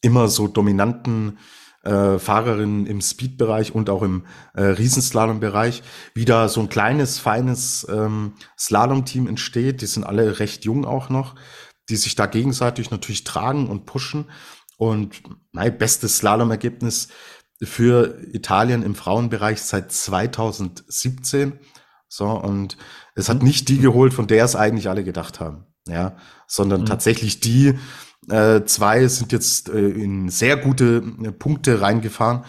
immer 0.00 0.28
so 0.28 0.48
dominanten 0.48 1.38
äh, 1.84 2.18
Fahrerinnen 2.18 2.86
im 2.86 3.00
Speed-Bereich 3.00 3.74
und 3.74 3.90
auch 3.90 4.02
im 4.02 4.24
äh, 4.54 4.62
Riesenslalom-Bereich, 4.62 5.82
wie 6.14 6.24
da 6.24 6.48
so 6.48 6.60
ein 6.60 6.68
kleines, 6.68 7.18
feines 7.18 7.86
ähm, 7.90 8.34
Slalom-Team 8.58 9.26
entsteht. 9.26 9.80
Die 9.82 9.86
sind 9.86 10.04
alle 10.04 10.38
recht 10.38 10.64
jung 10.64 10.84
auch 10.84 11.08
noch, 11.08 11.34
die 11.88 11.96
sich 11.96 12.14
da 12.14 12.26
gegenseitig 12.26 12.90
natürlich 12.90 13.24
tragen 13.24 13.68
und 13.68 13.86
pushen. 13.86 14.30
Und 14.76 15.22
mein 15.52 15.76
bestes 15.76 16.18
Slalom-Ergebnis 16.18 17.08
für 17.62 18.18
Italien 18.32 18.82
im 18.82 18.94
Frauenbereich 18.94 19.62
seit 19.62 19.92
2017. 19.92 21.54
So, 22.08 22.28
und 22.28 22.76
es 23.14 23.28
hat 23.28 23.42
nicht 23.42 23.68
die 23.68 23.78
geholt, 23.78 24.12
von 24.12 24.26
der 24.26 24.44
es 24.44 24.56
eigentlich 24.56 24.88
alle 24.88 25.04
gedacht 25.04 25.40
haben. 25.40 25.66
Ja, 25.88 26.16
sondern 26.46 26.82
mhm. 26.82 26.86
tatsächlich 26.86 27.40
die 27.40 27.74
äh, 28.28 28.64
zwei 28.64 29.08
sind 29.08 29.32
jetzt 29.32 29.68
äh, 29.68 29.88
in 29.88 30.28
sehr 30.28 30.56
gute 30.56 31.02
äh, 31.24 31.32
Punkte 31.32 31.80
reingefahren, 31.80 32.44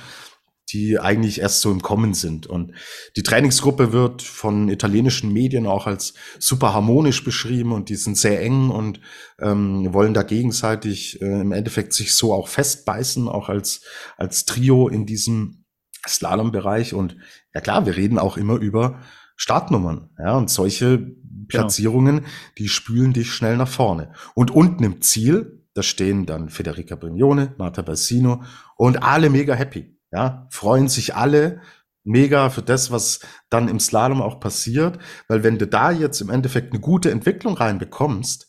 die 0.70 1.00
eigentlich 1.00 1.42
erst 1.42 1.62
so 1.62 1.72
im 1.72 1.82
Kommen 1.82 2.14
sind. 2.14 2.48
Und 2.48 2.74
die 3.16 3.24
Trainingsgruppe 3.24 3.92
wird 3.92 4.22
von 4.22 4.70
italienischen 4.70 5.32
Medien 5.32 5.68
auch 5.68 5.88
als 5.88 6.14
super 6.40 6.74
harmonisch 6.74 7.24
beschrieben 7.24 7.72
und 7.72 7.90
die 7.90 7.96
sind 7.96 8.18
sehr 8.18 8.42
eng 8.42 8.70
und 8.70 9.00
ähm, 9.40 9.94
wollen 9.94 10.14
da 10.14 10.24
gegenseitig 10.24 11.22
äh, 11.22 11.42
im 11.42 11.52
Endeffekt 11.52 11.94
sich 11.94 12.16
so 12.16 12.34
auch 12.34 12.48
festbeißen, 12.48 13.28
auch 13.28 13.50
als, 13.50 13.82
als 14.18 14.46
Trio 14.46 14.88
in 14.88 15.06
diesem 15.06 15.66
Slalom-Bereich. 16.08 16.94
Und 16.94 17.18
ja 17.54 17.62
klar, 17.62 17.86
wir 17.86 17.96
reden 17.96 18.18
auch 18.18 18.38
immer 18.38 18.56
über 18.56 19.02
Startnummern. 19.36 20.10
Ja, 20.18 20.38
und 20.38 20.50
solche 20.50 21.00
genau. 21.00 21.44
Platzierungen, 21.48 22.18
genau. 22.18 22.30
die 22.58 22.70
spülen 22.70 23.14
dich 23.14 23.32
schnell 23.32 23.58
nach 23.58 23.68
vorne. 23.68 24.14
Und 24.34 24.52
unten 24.52 24.84
im 24.84 25.02
Ziel, 25.02 25.66
da 25.74 25.84
stehen 25.84 26.26
dann 26.26 26.50
Federica 26.50 26.96
Brignone, 26.96 27.56
Marta 27.58 27.82
Bassino 27.82 28.44
und 28.76 29.04
alle 29.04 29.30
mega 29.30 29.56
happy. 29.56 29.98
Ja, 30.14 30.48
freuen 30.52 30.90
sich 30.90 31.16
alle 31.16 31.62
mega 32.04 32.52
für 32.52 32.62
das, 32.62 32.92
was 32.92 33.22
dann 33.50 33.68
im 33.68 33.80
Slalom 33.80 34.22
auch 34.22 34.40
passiert. 34.40 35.00
Weil 35.28 35.42
wenn 35.42 35.58
du 35.58 35.66
da 35.66 35.90
jetzt 35.90 36.22
im 36.22 36.30
Endeffekt 36.30 36.72
eine 36.72 36.80
gute 36.80 37.10
Entwicklung 37.10 37.58
reinbekommst, 37.58 38.48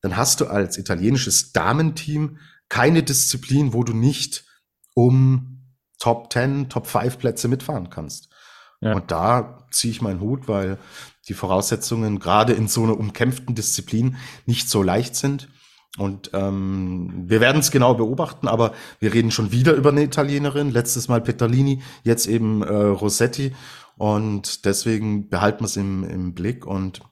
dann 0.00 0.16
hast 0.16 0.40
du 0.40 0.46
als 0.46 0.78
italienisches 0.78 1.52
Damenteam 1.52 2.38
keine 2.70 3.02
Disziplin, 3.02 3.74
wo 3.74 3.84
du 3.84 3.92
nicht 3.92 4.46
um 4.94 5.74
Top 5.98 6.32
10, 6.32 6.70
Top 6.70 6.86
5 6.86 7.18
Plätze 7.18 7.46
mitfahren 7.46 7.90
kannst. 7.90 8.30
Ja. 8.80 8.94
Und 8.94 9.10
da 9.10 9.66
ziehe 9.70 9.92
ich 9.92 10.00
meinen 10.00 10.20
Hut, 10.20 10.48
weil 10.48 10.78
die 11.28 11.34
Voraussetzungen 11.34 12.20
gerade 12.20 12.54
in 12.54 12.68
so 12.68 12.82
einer 12.82 12.98
umkämpften 12.98 13.54
Disziplin 13.54 14.16
nicht 14.46 14.70
so 14.70 14.82
leicht 14.82 15.14
sind. 15.14 15.48
Und 15.98 16.30
ähm, 16.32 17.24
wir 17.26 17.40
werden 17.40 17.60
es 17.60 17.70
genau 17.70 17.94
beobachten, 17.94 18.48
aber 18.48 18.72
wir 18.98 19.12
reden 19.12 19.30
schon 19.30 19.52
wieder 19.52 19.74
über 19.74 19.90
eine 19.90 20.02
Italienerin. 20.02 20.70
Letztes 20.70 21.08
Mal 21.08 21.20
Petalini, 21.20 21.82
jetzt 22.02 22.26
eben 22.26 22.62
äh, 22.62 22.72
Rossetti. 22.72 23.54
Und 23.98 24.64
deswegen 24.64 25.28
behalten 25.28 25.60
wir 25.60 25.66
es 25.66 25.76
im, 25.76 26.02
im 26.04 26.34
Blick 26.34 26.66
und 26.66 27.02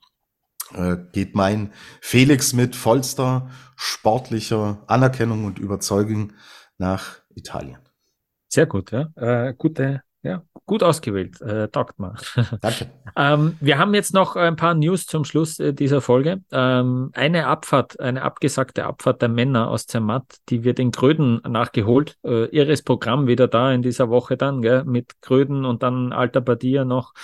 äh, 0.75 0.97
geht 1.13 1.35
mein 1.35 1.73
Felix 2.01 2.55
mit 2.55 2.75
vollster 2.75 3.51
sportlicher 3.77 4.83
Anerkennung 4.87 5.45
und 5.45 5.59
Überzeugung 5.59 6.33
nach 6.79 7.21
Italien. 7.35 7.79
Sehr 8.49 8.67
gut, 8.67 8.93
ja. 8.93 9.11
Äh, 9.17 9.55
gute 9.57 10.03
ja, 10.23 10.43
gut 10.67 10.83
ausgewählt. 10.83 11.41
Äh, 11.41 11.69
taugt 11.69 11.99
mal. 11.99 12.15
Danke. 12.61 12.91
ähm, 13.17 13.57
wir 13.61 13.79
haben 13.79 13.95
jetzt 13.95 14.13
noch 14.13 14.37
ein 14.37 14.57
paar 14.57 14.75
News 14.75 15.07
zum 15.07 15.25
Schluss 15.25 15.59
äh, 15.59 15.73
dieser 15.73 16.01
Folge. 16.01 16.43
Ähm, 16.53 17.11
eine 17.15 17.47
Abfahrt, 17.47 17.99
eine 17.99 18.23
abgesagte 18.23 18.85
Abfahrt 18.85 19.23
der 19.23 19.31
Männer 19.31 19.69
aus 19.69 19.87
Zermatt, 19.87 20.37
die 20.51 20.63
wird 20.63 20.79
in 20.79 20.91
Gröden 20.91 21.41
nachgeholt. 21.49 22.19
Äh, 22.23 22.47
irres 22.55 22.83
Programm 22.83 23.27
wieder 23.27 23.49
da 23.49 23.73
in 23.73 23.83
dieser 23.83 24.11
Woche 24.11 24.37
dann, 24.37 24.61
gell, 24.61 24.85
mit 24.85 25.21
Gröden 25.23 25.65
und 25.65 25.83
dann 25.83 26.13
Alter 26.13 26.43
Badia 26.43 26.85
noch. 26.85 27.15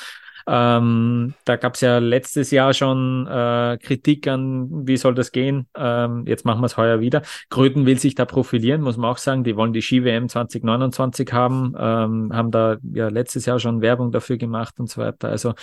Ähm, 0.49 1.35
da 1.45 1.57
gab 1.57 1.75
es 1.75 1.81
ja 1.81 1.99
letztes 1.99 2.51
Jahr 2.53 2.73
schon 2.73 3.27
äh, 3.27 3.79
Kritik 3.83 4.29
an, 4.29 4.87
wie 4.87 4.97
soll 4.97 5.15
das 5.15 5.33
gehen. 5.33 5.67
Ähm, 5.77 6.25
jetzt 6.27 6.45
machen 6.45 6.61
wir 6.61 6.67
es 6.67 6.77
heuer 6.77 7.01
wieder. 7.01 7.23
Gröden 7.51 7.85
will 7.85 7.99
sich 7.99 8.15
da 8.15 8.25
profilieren, 8.25 8.81
muss 8.81 8.97
man 8.97 9.11
auch 9.11 9.19
sagen. 9.19 9.43
Die 9.43 9.57
wollen 9.57 9.73
die 9.73 9.83
Ski-WM 9.83 10.29
2029 10.29 11.33
haben, 11.33 11.75
ähm, 11.79 12.33
haben 12.33 12.51
da 12.51 12.77
ja 12.93 13.09
letztes 13.09 13.47
Jahr 13.47 13.59
schon 13.59 13.81
Werbung 13.81 14.13
dafür 14.13 14.37
gemacht 14.37 14.79
und 14.79 14.89
so 14.89 15.01
weiter. 15.01 15.29
Also 15.31 15.55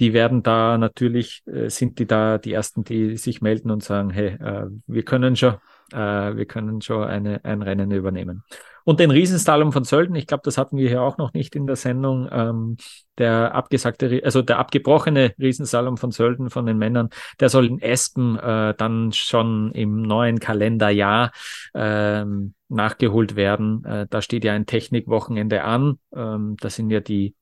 die 0.00 0.12
werden 0.12 0.42
da 0.42 0.76
natürlich, 0.76 1.42
äh, 1.46 1.68
sind 1.68 2.00
die 2.00 2.06
da 2.06 2.38
die 2.38 2.52
Ersten, 2.52 2.82
die 2.82 3.16
sich 3.16 3.42
melden 3.42 3.70
und 3.70 3.84
sagen, 3.84 4.10
hey, 4.10 4.30
äh, 4.40 4.66
wir 4.86 5.04
können 5.04 5.36
schon, 5.36 5.54
äh, 5.92 6.36
wir 6.36 6.46
können 6.46 6.80
schon 6.80 7.04
eine, 7.04 7.44
ein 7.44 7.62
Rennen 7.62 7.90
übernehmen. 7.90 8.44
Und 8.84 8.98
den 8.98 9.10
Riesenslalom 9.10 9.72
von 9.72 9.84
Sölden, 9.84 10.16
ich 10.16 10.26
glaube, 10.26 10.42
das 10.44 10.58
hatten 10.58 10.76
wir 10.76 10.88
hier 10.88 11.02
auch 11.02 11.16
noch 11.16 11.32
nicht 11.34 11.54
in 11.54 11.66
der 11.66 11.76
Sendung. 11.76 12.28
Ähm, 12.32 12.76
der 13.18 13.54
abgesagte, 13.54 14.22
also 14.24 14.42
der 14.42 14.58
abgebrochene 14.58 15.34
Riesenslalom 15.38 15.96
von 15.96 16.10
Sölden 16.10 16.50
von 16.50 16.66
den 16.66 16.78
Männern, 16.78 17.10
der 17.38 17.48
soll 17.48 17.66
in 17.66 17.80
Espen 17.80 18.36
äh, 18.38 18.74
dann 18.76 19.12
schon 19.12 19.70
im 19.72 20.02
neuen 20.02 20.40
Kalenderjahr 20.40 21.30
ähm, 21.74 22.54
nachgeholt 22.68 23.36
werden. 23.36 23.84
Äh, 23.84 24.06
da 24.10 24.20
steht 24.20 24.44
ja 24.44 24.52
ein 24.52 24.66
Technikwochenende 24.66 25.62
an. 25.62 25.98
Ähm, 26.14 26.56
das 26.60 26.74
sind 26.74 26.90
ja 26.90 27.00
die 27.00 27.36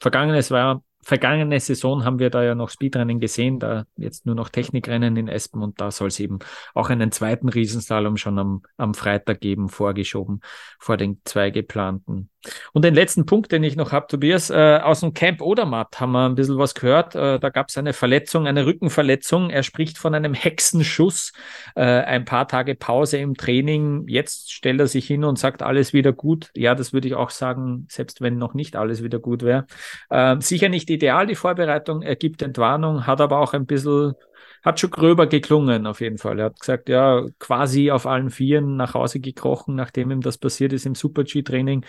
vergangenes 0.00 0.50
war 0.50 0.82
vergangene 1.02 1.60
Saison 1.60 2.04
haben 2.04 2.18
wir 2.18 2.30
da 2.30 2.42
ja 2.42 2.54
noch 2.54 2.70
Speedrennen 2.70 3.20
gesehen, 3.20 3.58
da 3.58 3.84
jetzt 3.96 4.26
nur 4.26 4.34
noch 4.34 4.48
Technikrennen 4.48 5.16
in 5.16 5.28
Espen 5.28 5.62
und 5.62 5.80
da 5.80 5.90
soll 5.90 6.08
es 6.08 6.20
eben 6.20 6.38
auch 6.74 6.90
einen 6.90 7.12
zweiten 7.12 7.48
Riesenslalom 7.48 8.16
schon 8.16 8.38
am, 8.38 8.62
am 8.76 8.94
Freitag 8.94 9.40
geben, 9.40 9.68
vorgeschoben 9.68 10.40
vor 10.78 10.96
den 10.96 11.20
zwei 11.24 11.50
geplanten. 11.50 12.31
Und 12.72 12.84
den 12.84 12.94
letzten 12.94 13.26
Punkt, 13.26 13.52
den 13.52 13.62
ich 13.62 13.76
noch 13.76 13.92
habe, 13.92 14.06
Tobias, 14.08 14.50
äh, 14.50 14.80
aus 14.82 15.00
dem 15.00 15.14
Camp 15.14 15.40
Odermatt 15.40 16.00
haben 16.00 16.12
wir 16.12 16.26
ein 16.26 16.34
bisschen 16.34 16.58
was 16.58 16.74
gehört. 16.74 17.14
Äh, 17.14 17.38
da 17.38 17.50
gab 17.50 17.68
es 17.68 17.78
eine 17.78 17.92
Verletzung, 17.92 18.46
eine 18.46 18.66
Rückenverletzung. 18.66 19.50
Er 19.50 19.62
spricht 19.62 19.98
von 19.98 20.14
einem 20.14 20.34
Hexenschuss, 20.34 21.32
äh, 21.74 21.82
ein 21.82 22.24
paar 22.24 22.48
Tage 22.48 22.74
Pause 22.74 23.18
im 23.18 23.34
Training. 23.36 24.06
Jetzt 24.08 24.52
stellt 24.52 24.80
er 24.80 24.86
sich 24.86 25.06
hin 25.06 25.24
und 25.24 25.38
sagt, 25.38 25.62
alles 25.62 25.92
wieder 25.92 26.12
gut. 26.12 26.50
Ja, 26.56 26.74
das 26.74 26.92
würde 26.92 27.08
ich 27.08 27.14
auch 27.14 27.30
sagen, 27.30 27.86
selbst 27.88 28.20
wenn 28.20 28.38
noch 28.38 28.54
nicht 28.54 28.76
alles 28.76 29.02
wieder 29.02 29.18
gut 29.18 29.42
wäre. 29.42 29.66
Äh, 30.10 30.36
sicher 30.40 30.68
nicht 30.68 30.90
ideal, 30.90 31.26
die 31.26 31.34
Vorbereitung. 31.34 32.02
Er 32.02 32.16
gibt 32.16 32.42
Entwarnung, 32.42 33.06
hat 33.06 33.20
aber 33.20 33.38
auch 33.38 33.52
ein 33.54 33.66
bisschen 33.66 34.14
hat 34.62 34.78
schon 34.78 34.90
gröber 34.90 35.26
geklungen, 35.26 35.86
auf 35.86 36.00
jeden 36.00 36.18
Fall. 36.18 36.38
Er 36.38 36.46
hat 36.46 36.60
gesagt, 36.60 36.88
ja, 36.88 37.26
quasi 37.38 37.90
auf 37.90 38.06
allen 38.06 38.30
Vieren 38.30 38.76
nach 38.76 38.94
Hause 38.94 39.20
gekrochen, 39.20 39.74
nachdem 39.74 40.10
ihm 40.10 40.20
das 40.20 40.38
passiert 40.38 40.72
ist 40.72 40.86
im 40.86 40.94
Super-G-Training. 40.94 41.84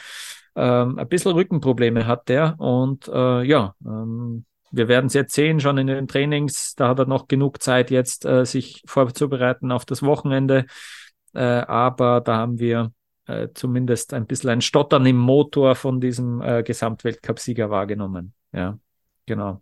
Ähm, 0.56 1.00
ein 1.00 1.08
bisschen 1.08 1.32
Rückenprobleme 1.32 2.06
hat 2.06 2.30
der 2.30 2.60
und 2.60 3.08
äh, 3.08 3.44
ja, 3.44 3.76
ähm, 3.86 4.46
wir 4.74 4.88
werden 4.88 5.06
es 5.06 5.14
jetzt 5.14 5.34
sehen, 5.34 5.60
schon 5.60 5.78
in 5.78 5.88
den 5.88 6.08
Trainings. 6.08 6.74
Da 6.76 6.90
hat 6.90 7.00
er 7.00 7.06
noch 7.06 7.28
genug 7.28 7.62
Zeit 7.62 7.92
jetzt, 7.92 8.26
äh, 8.26 8.44
sich 8.44 8.82
vorzubereiten 8.86 9.72
auf 9.72 9.86
das 9.86 10.02
Wochenende. 10.02 10.66
Äh, 11.34 11.42
aber 11.42 12.22
da 12.22 12.38
haben 12.38 12.60
wir 12.60 12.92
äh, 13.28 13.50
zumindest 13.54 14.14
ein 14.14 14.26
bisschen 14.26 14.50
ein 14.50 14.62
Stottern 14.62 15.06
im 15.06 15.18
Motor 15.18 15.76
von 15.76 16.02
diesem 16.02 16.42
äh, 16.42 16.64
Gesamtweltcup-Sieger 16.64 17.70
wahrgenommen. 17.70 18.34
Ja, 18.52 18.78
genau. 19.28 19.62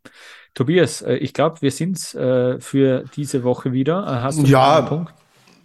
Tobias, 0.54 1.02
äh, 1.02 1.16
ich 1.16 1.34
glaube, 1.34 1.62
wir 1.62 1.72
sind 1.72 2.14
äh, 2.16 2.60
für 2.62 3.04
diese 3.16 3.44
Woche 3.44 3.74
wieder. 3.74 4.04
Äh, 4.04 4.22
hast 4.22 4.40
du 4.42 4.46
ja, 4.46 4.78
einen 4.78 4.88
Punkt? 4.88 5.14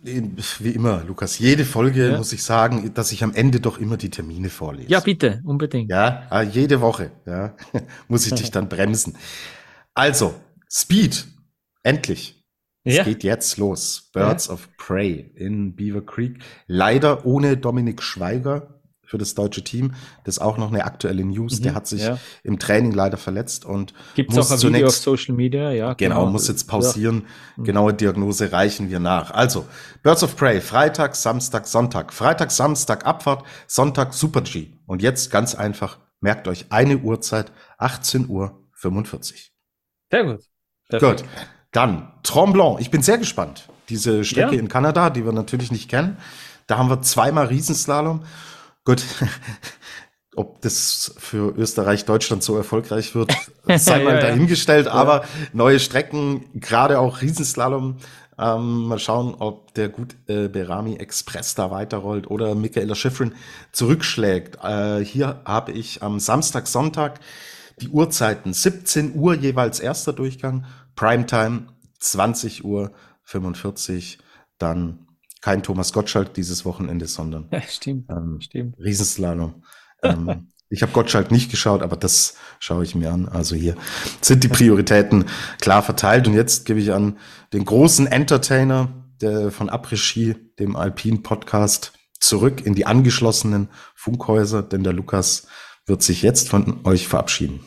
Wie 0.03 0.71
immer, 0.71 1.03
Lukas. 1.05 1.39
Jede 1.39 1.65
Folge 1.65 2.11
ja. 2.11 2.17
muss 2.17 2.33
ich 2.33 2.43
sagen, 2.43 2.93
dass 2.95 3.13
ich 3.13 3.25
am 3.25 3.35
Ende 3.35 3.61
doch 3.61 3.79
immer 3.79 3.97
die 3.97 4.11
Termine 4.11 4.51
vorlese. 4.51 4.89
Ja, 4.89 5.01
bitte, 5.01 5.41
unbedingt. 5.45 5.91
Ja, 5.91 6.27
ah, 6.31 6.43
jede 6.43 6.81
Woche, 6.81 7.11
ja, 7.27 7.57
muss 8.09 8.27
ich 8.27 8.35
dich 8.35 8.51
dann 8.51 8.69
bremsen. 8.69 9.17
Also, 9.95 10.35
Speed, 10.71 11.27
endlich. 11.83 12.45
Ja. 12.85 13.01
Es 13.01 13.05
geht 13.05 13.25
jetzt 13.25 13.57
los. 13.57 14.11
Birds 14.13 14.47
ja. 14.47 14.53
of 14.53 14.69
Prey 14.77 15.33
in 15.35 15.75
Beaver 15.75 16.07
Creek. 16.07 16.39
Leider 16.69 17.27
ohne 17.27 17.57
Dominik 17.57 18.01
Schweiger 18.01 18.76
für 19.07 19.19
das 19.19 19.35
deutsche 19.35 19.65
Team. 19.65 19.95
Das 20.25 20.37
ist 20.37 20.43
auch 20.43 20.59
noch 20.59 20.71
eine 20.71 20.85
aktuelle 20.85 21.25
News. 21.25 21.61
Mhm, 21.61 21.63
der 21.63 21.75
hat 21.75 21.87
sich 21.87 22.03
ja. 22.03 22.19
im 22.43 22.59
Training 22.59 22.93
leider 22.93 23.17
verletzt 23.17 23.65
und 23.65 23.95
Gibt's 24.15 24.35
muss 24.35 24.49
auch 24.49 24.53
ein 24.53 24.59
zunächst, 24.59 24.75
Video 24.75 24.89
auf 24.89 25.19
Social 25.19 25.35
Media, 25.35 25.71
ja. 25.71 25.95
Genau, 25.95 26.21
genau 26.21 26.31
muss 26.33 26.49
jetzt 26.49 26.65
pausieren. 26.65 27.23
Ja. 27.23 27.63
Mhm. 27.63 27.65
Genaue 27.65 27.95
Diagnose 27.95 28.53
reichen 28.53 28.91
wir 28.91 28.99
nach. 29.01 29.31
Also, 29.31 29.65
Birds 30.03 30.23
of 30.23 30.37
Prey, 30.37 30.61
Freitag, 30.61 31.17
Samstag, 31.17 31.67
Sonntag. 31.67 32.13
Freitag, 32.13 32.51
Samstag 32.51 33.07
Abfahrt, 33.07 33.45
Sonntag 33.67 34.13
Super 34.13 34.43
G. 34.43 34.69
Und 34.87 35.03
jetzt 35.03 35.31
ganz 35.31 35.55
einfach, 35.55 35.99
merkt 36.21 36.49
euch 36.49 36.67
eine 36.71 36.99
Uhrzeit, 36.99 37.53
18 37.79 38.29
Uhr 38.29 38.67
45. 38.73 39.53
Sehr 40.11 40.25
gut. 40.25 40.41
Perfekt. 40.89 41.23
Gut. 41.23 41.29
Dann 41.73 42.13
Tremblant. 42.23 42.81
Ich 42.81 42.91
bin 42.91 43.03
sehr 43.03 43.19
gespannt. 43.19 43.69
Diese 43.89 44.25
Strecke 44.25 44.55
ja. 44.55 44.61
in 44.61 44.69
Kanada, 44.69 45.11
die 45.11 45.25
wir 45.25 45.33
natürlich 45.33 45.71
nicht 45.71 45.89
kennen. 45.89 46.17
Da 46.67 46.79
haben 46.79 46.89
wir 46.89 47.03
zweimal 47.03 47.47
Riesenslalom 47.47 48.23
Gut, 48.87 49.05
ob 50.37 50.63
das 50.63 51.15
für 51.19 51.55
Österreich, 51.57 52.07
Deutschland 52.07 52.43
so 52.43 52.57
erfolgreich 52.57 53.15
wird, 53.15 53.37
sei 53.67 53.99
mal 54.05 54.15
ja, 54.15 54.21
dahingestellt. 54.21 54.87
Ja. 54.87 54.93
Aber 54.93 55.25
neue 55.53 55.79
Strecken, 55.79 56.47
gerade 56.55 56.99
auch 56.99 57.21
Riesenslalom, 57.21 57.99
Ähm, 58.39 58.89
mal 58.89 58.99
schauen, 58.99 59.35
ob 59.39 59.73
der 59.73 59.89
gut 59.89 60.15
äh, 60.27 60.49
Berami 60.49 60.97
Express 60.97 61.55
da 61.55 61.71
weiterrollt 61.71 62.31
oder 62.31 62.55
Michaela 62.55 62.95
Schifrin 62.95 63.35
zurückschlägt. 63.73 64.59
Äh, 64.63 65.03
hier 65.03 65.41
habe 65.47 65.73
ich 65.73 66.03
am 66.03 66.21
Samstag, 66.21 66.67
Sonntag 66.67 67.19
die 67.81 67.89
Uhrzeiten 67.89 68.53
17 68.53 69.15
Uhr 69.15 69.35
jeweils 69.35 69.81
erster 69.81 70.13
Durchgang, 70.13 70.67
Primetime 70.97 71.69
20 71.99 72.63
Uhr 72.63 72.93
45, 73.23 74.19
dann 74.59 75.06
kein 75.47 75.63
Thomas 75.63 75.93
Gottschalk 75.93 76.35
dieses 76.35 76.65
Wochenende, 76.65 77.07
sondern 77.07 77.47
ja, 77.53 77.63
stimmt, 77.63 78.11
ähm, 78.11 78.41
stimmt. 78.41 78.75
Riesenslalom. 78.81 79.63
ähm, 80.03 80.49
ich 80.69 80.83
habe 80.83 80.91
Gottschalk 80.91 81.31
nicht 81.31 81.53
geschaut, 81.53 81.83
aber 81.83 81.95
das 81.95 82.35
schaue 82.59 82.83
ich 82.83 82.97
mir 82.97 83.13
an. 83.13 83.29
Also 83.29 83.55
hier 83.55 83.77
sind 84.21 84.43
die 84.43 84.49
Prioritäten 84.49 85.27
klar 85.61 85.85
verteilt. 85.85 86.27
Und 86.27 86.35
jetzt 86.35 86.65
gebe 86.65 86.81
ich 86.81 86.93
an 86.93 87.17
den 87.53 87.65
großen 87.65 88.09
Entertainer 88.09 88.89
der 89.21 89.53
von 89.53 89.71
Après-Ski, 89.71 90.35
dem 90.59 90.75
Alpine 90.75 91.19
Podcast, 91.19 91.93
zurück 92.19 92.67
in 92.67 92.75
die 92.75 92.87
angeschlossenen 92.87 93.69
Funkhäuser, 93.95 94.65
denn 94.65 94.83
der 94.83 94.95
Lukas 94.95 95.47
wird 95.87 96.03
sich 96.03 96.23
jetzt 96.23 96.49
von 96.49 96.81
euch 96.85 97.07
verabschieden. 97.07 97.61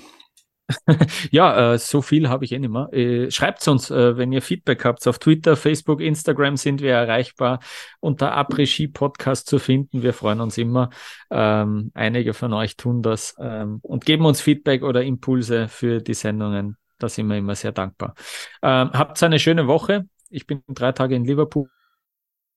ja, 1.32 1.74
äh, 1.74 1.80
so 1.80 2.01
viel 2.01 2.30
habe 2.30 2.45
ich 2.45 2.51
eh 2.51 2.59
nicht 2.59 2.72
mehr. 2.72 2.89
Äh, 2.93 3.32
Schreibt 3.32 3.67
uns, 3.67 3.89
äh, 3.89 4.17
wenn 4.17 4.32
ihr 4.32 4.41
Feedback 4.41 4.86
habt. 4.86 5.07
Auf 5.07 5.20
Twitter, 5.20 5.55
Facebook, 5.55 6.01
Instagram 6.01 6.57
sind 6.57 6.82
wir 6.82 6.93
erreichbar. 6.93 7.59
Unter 7.99 8.36
Après-Ski 8.38 8.88
Podcast 8.89 9.47
zu 9.47 9.59
finden. 9.59 10.03
Wir 10.03 10.13
freuen 10.13 10.41
uns 10.41 10.57
immer. 10.57 10.89
Ähm, 11.32 11.91
einige 11.93 12.34
von 12.34 12.53
euch 12.53 12.78
tun 12.78 13.01
das 13.01 13.36
ähm, 13.39 13.80
und 13.82 14.05
geben 14.05 14.26
uns 14.26 14.41
Feedback 14.41 14.84
oder 14.84 15.03
Impulse 15.03 15.67
für 15.67 16.01
die 16.01 16.13
Sendungen. 16.13 16.78
Da 16.99 17.09
sind 17.09 17.28
wir 17.28 17.38
immer 17.38 17.55
sehr 17.55 17.72
dankbar. 17.72 18.13
Ähm, 18.61 18.91
habt 18.93 19.22
eine 19.24 19.39
schöne 19.39 19.67
Woche. 19.67 20.07
Ich 20.30 20.45
bin 20.45 20.61
drei 20.67 20.91
Tage 20.91 21.15
in 21.15 21.26
Liverpool. 21.26 21.70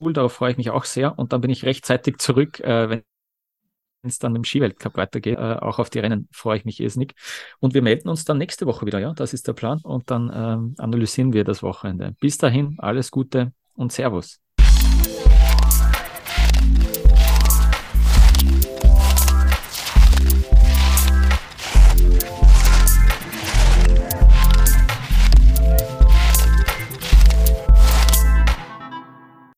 Darauf 0.01 0.33
freue 0.33 0.51
ich 0.51 0.57
mich 0.57 0.71
auch 0.71 0.85
sehr. 0.85 1.19
Und 1.19 1.33
dann 1.33 1.41
bin 1.41 1.51
ich 1.51 1.65
rechtzeitig 1.65 2.19
zurück, 2.19 2.59
äh, 2.61 3.03
es 4.09 4.19
dann 4.19 4.35
im 4.37 4.45
Skiweltcup 4.45 4.97
weitergeht. 4.97 5.39
Äh, 5.39 5.57
auch 5.61 5.79
auf 5.79 5.91
die 5.91 6.01
Rennen 6.01 6.29
freue 6.33 6.59
ich 6.59 6.65
mich 6.65 6.81
irrsinnig. 6.81 7.15
Und 7.61 7.75
wir 7.75 7.83
melden 7.83 8.09
uns 8.09 8.25
dann 8.25 8.39
nächste 8.39 8.67
Woche 8.67 8.87
wieder, 8.87 8.99
ja, 8.99 9.13
das 9.15 9.33
ist 9.33 9.47
der 9.47 9.53
Plan. 9.53 9.81
Und 9.83 10.11
dann 10.11 10.31
ähm, 10.35 10.75
analysieren 10.79 11.33
wir 11.33 11.45
das 11.45 11.63
Wochenende. 11.63 12.15
Bis 12.21 12.39
dahin, 12.39 12.77
alles 12.79 13.11
Gute 13.11 13.53
und 13.75 13.93
Servus. 13.93 14.41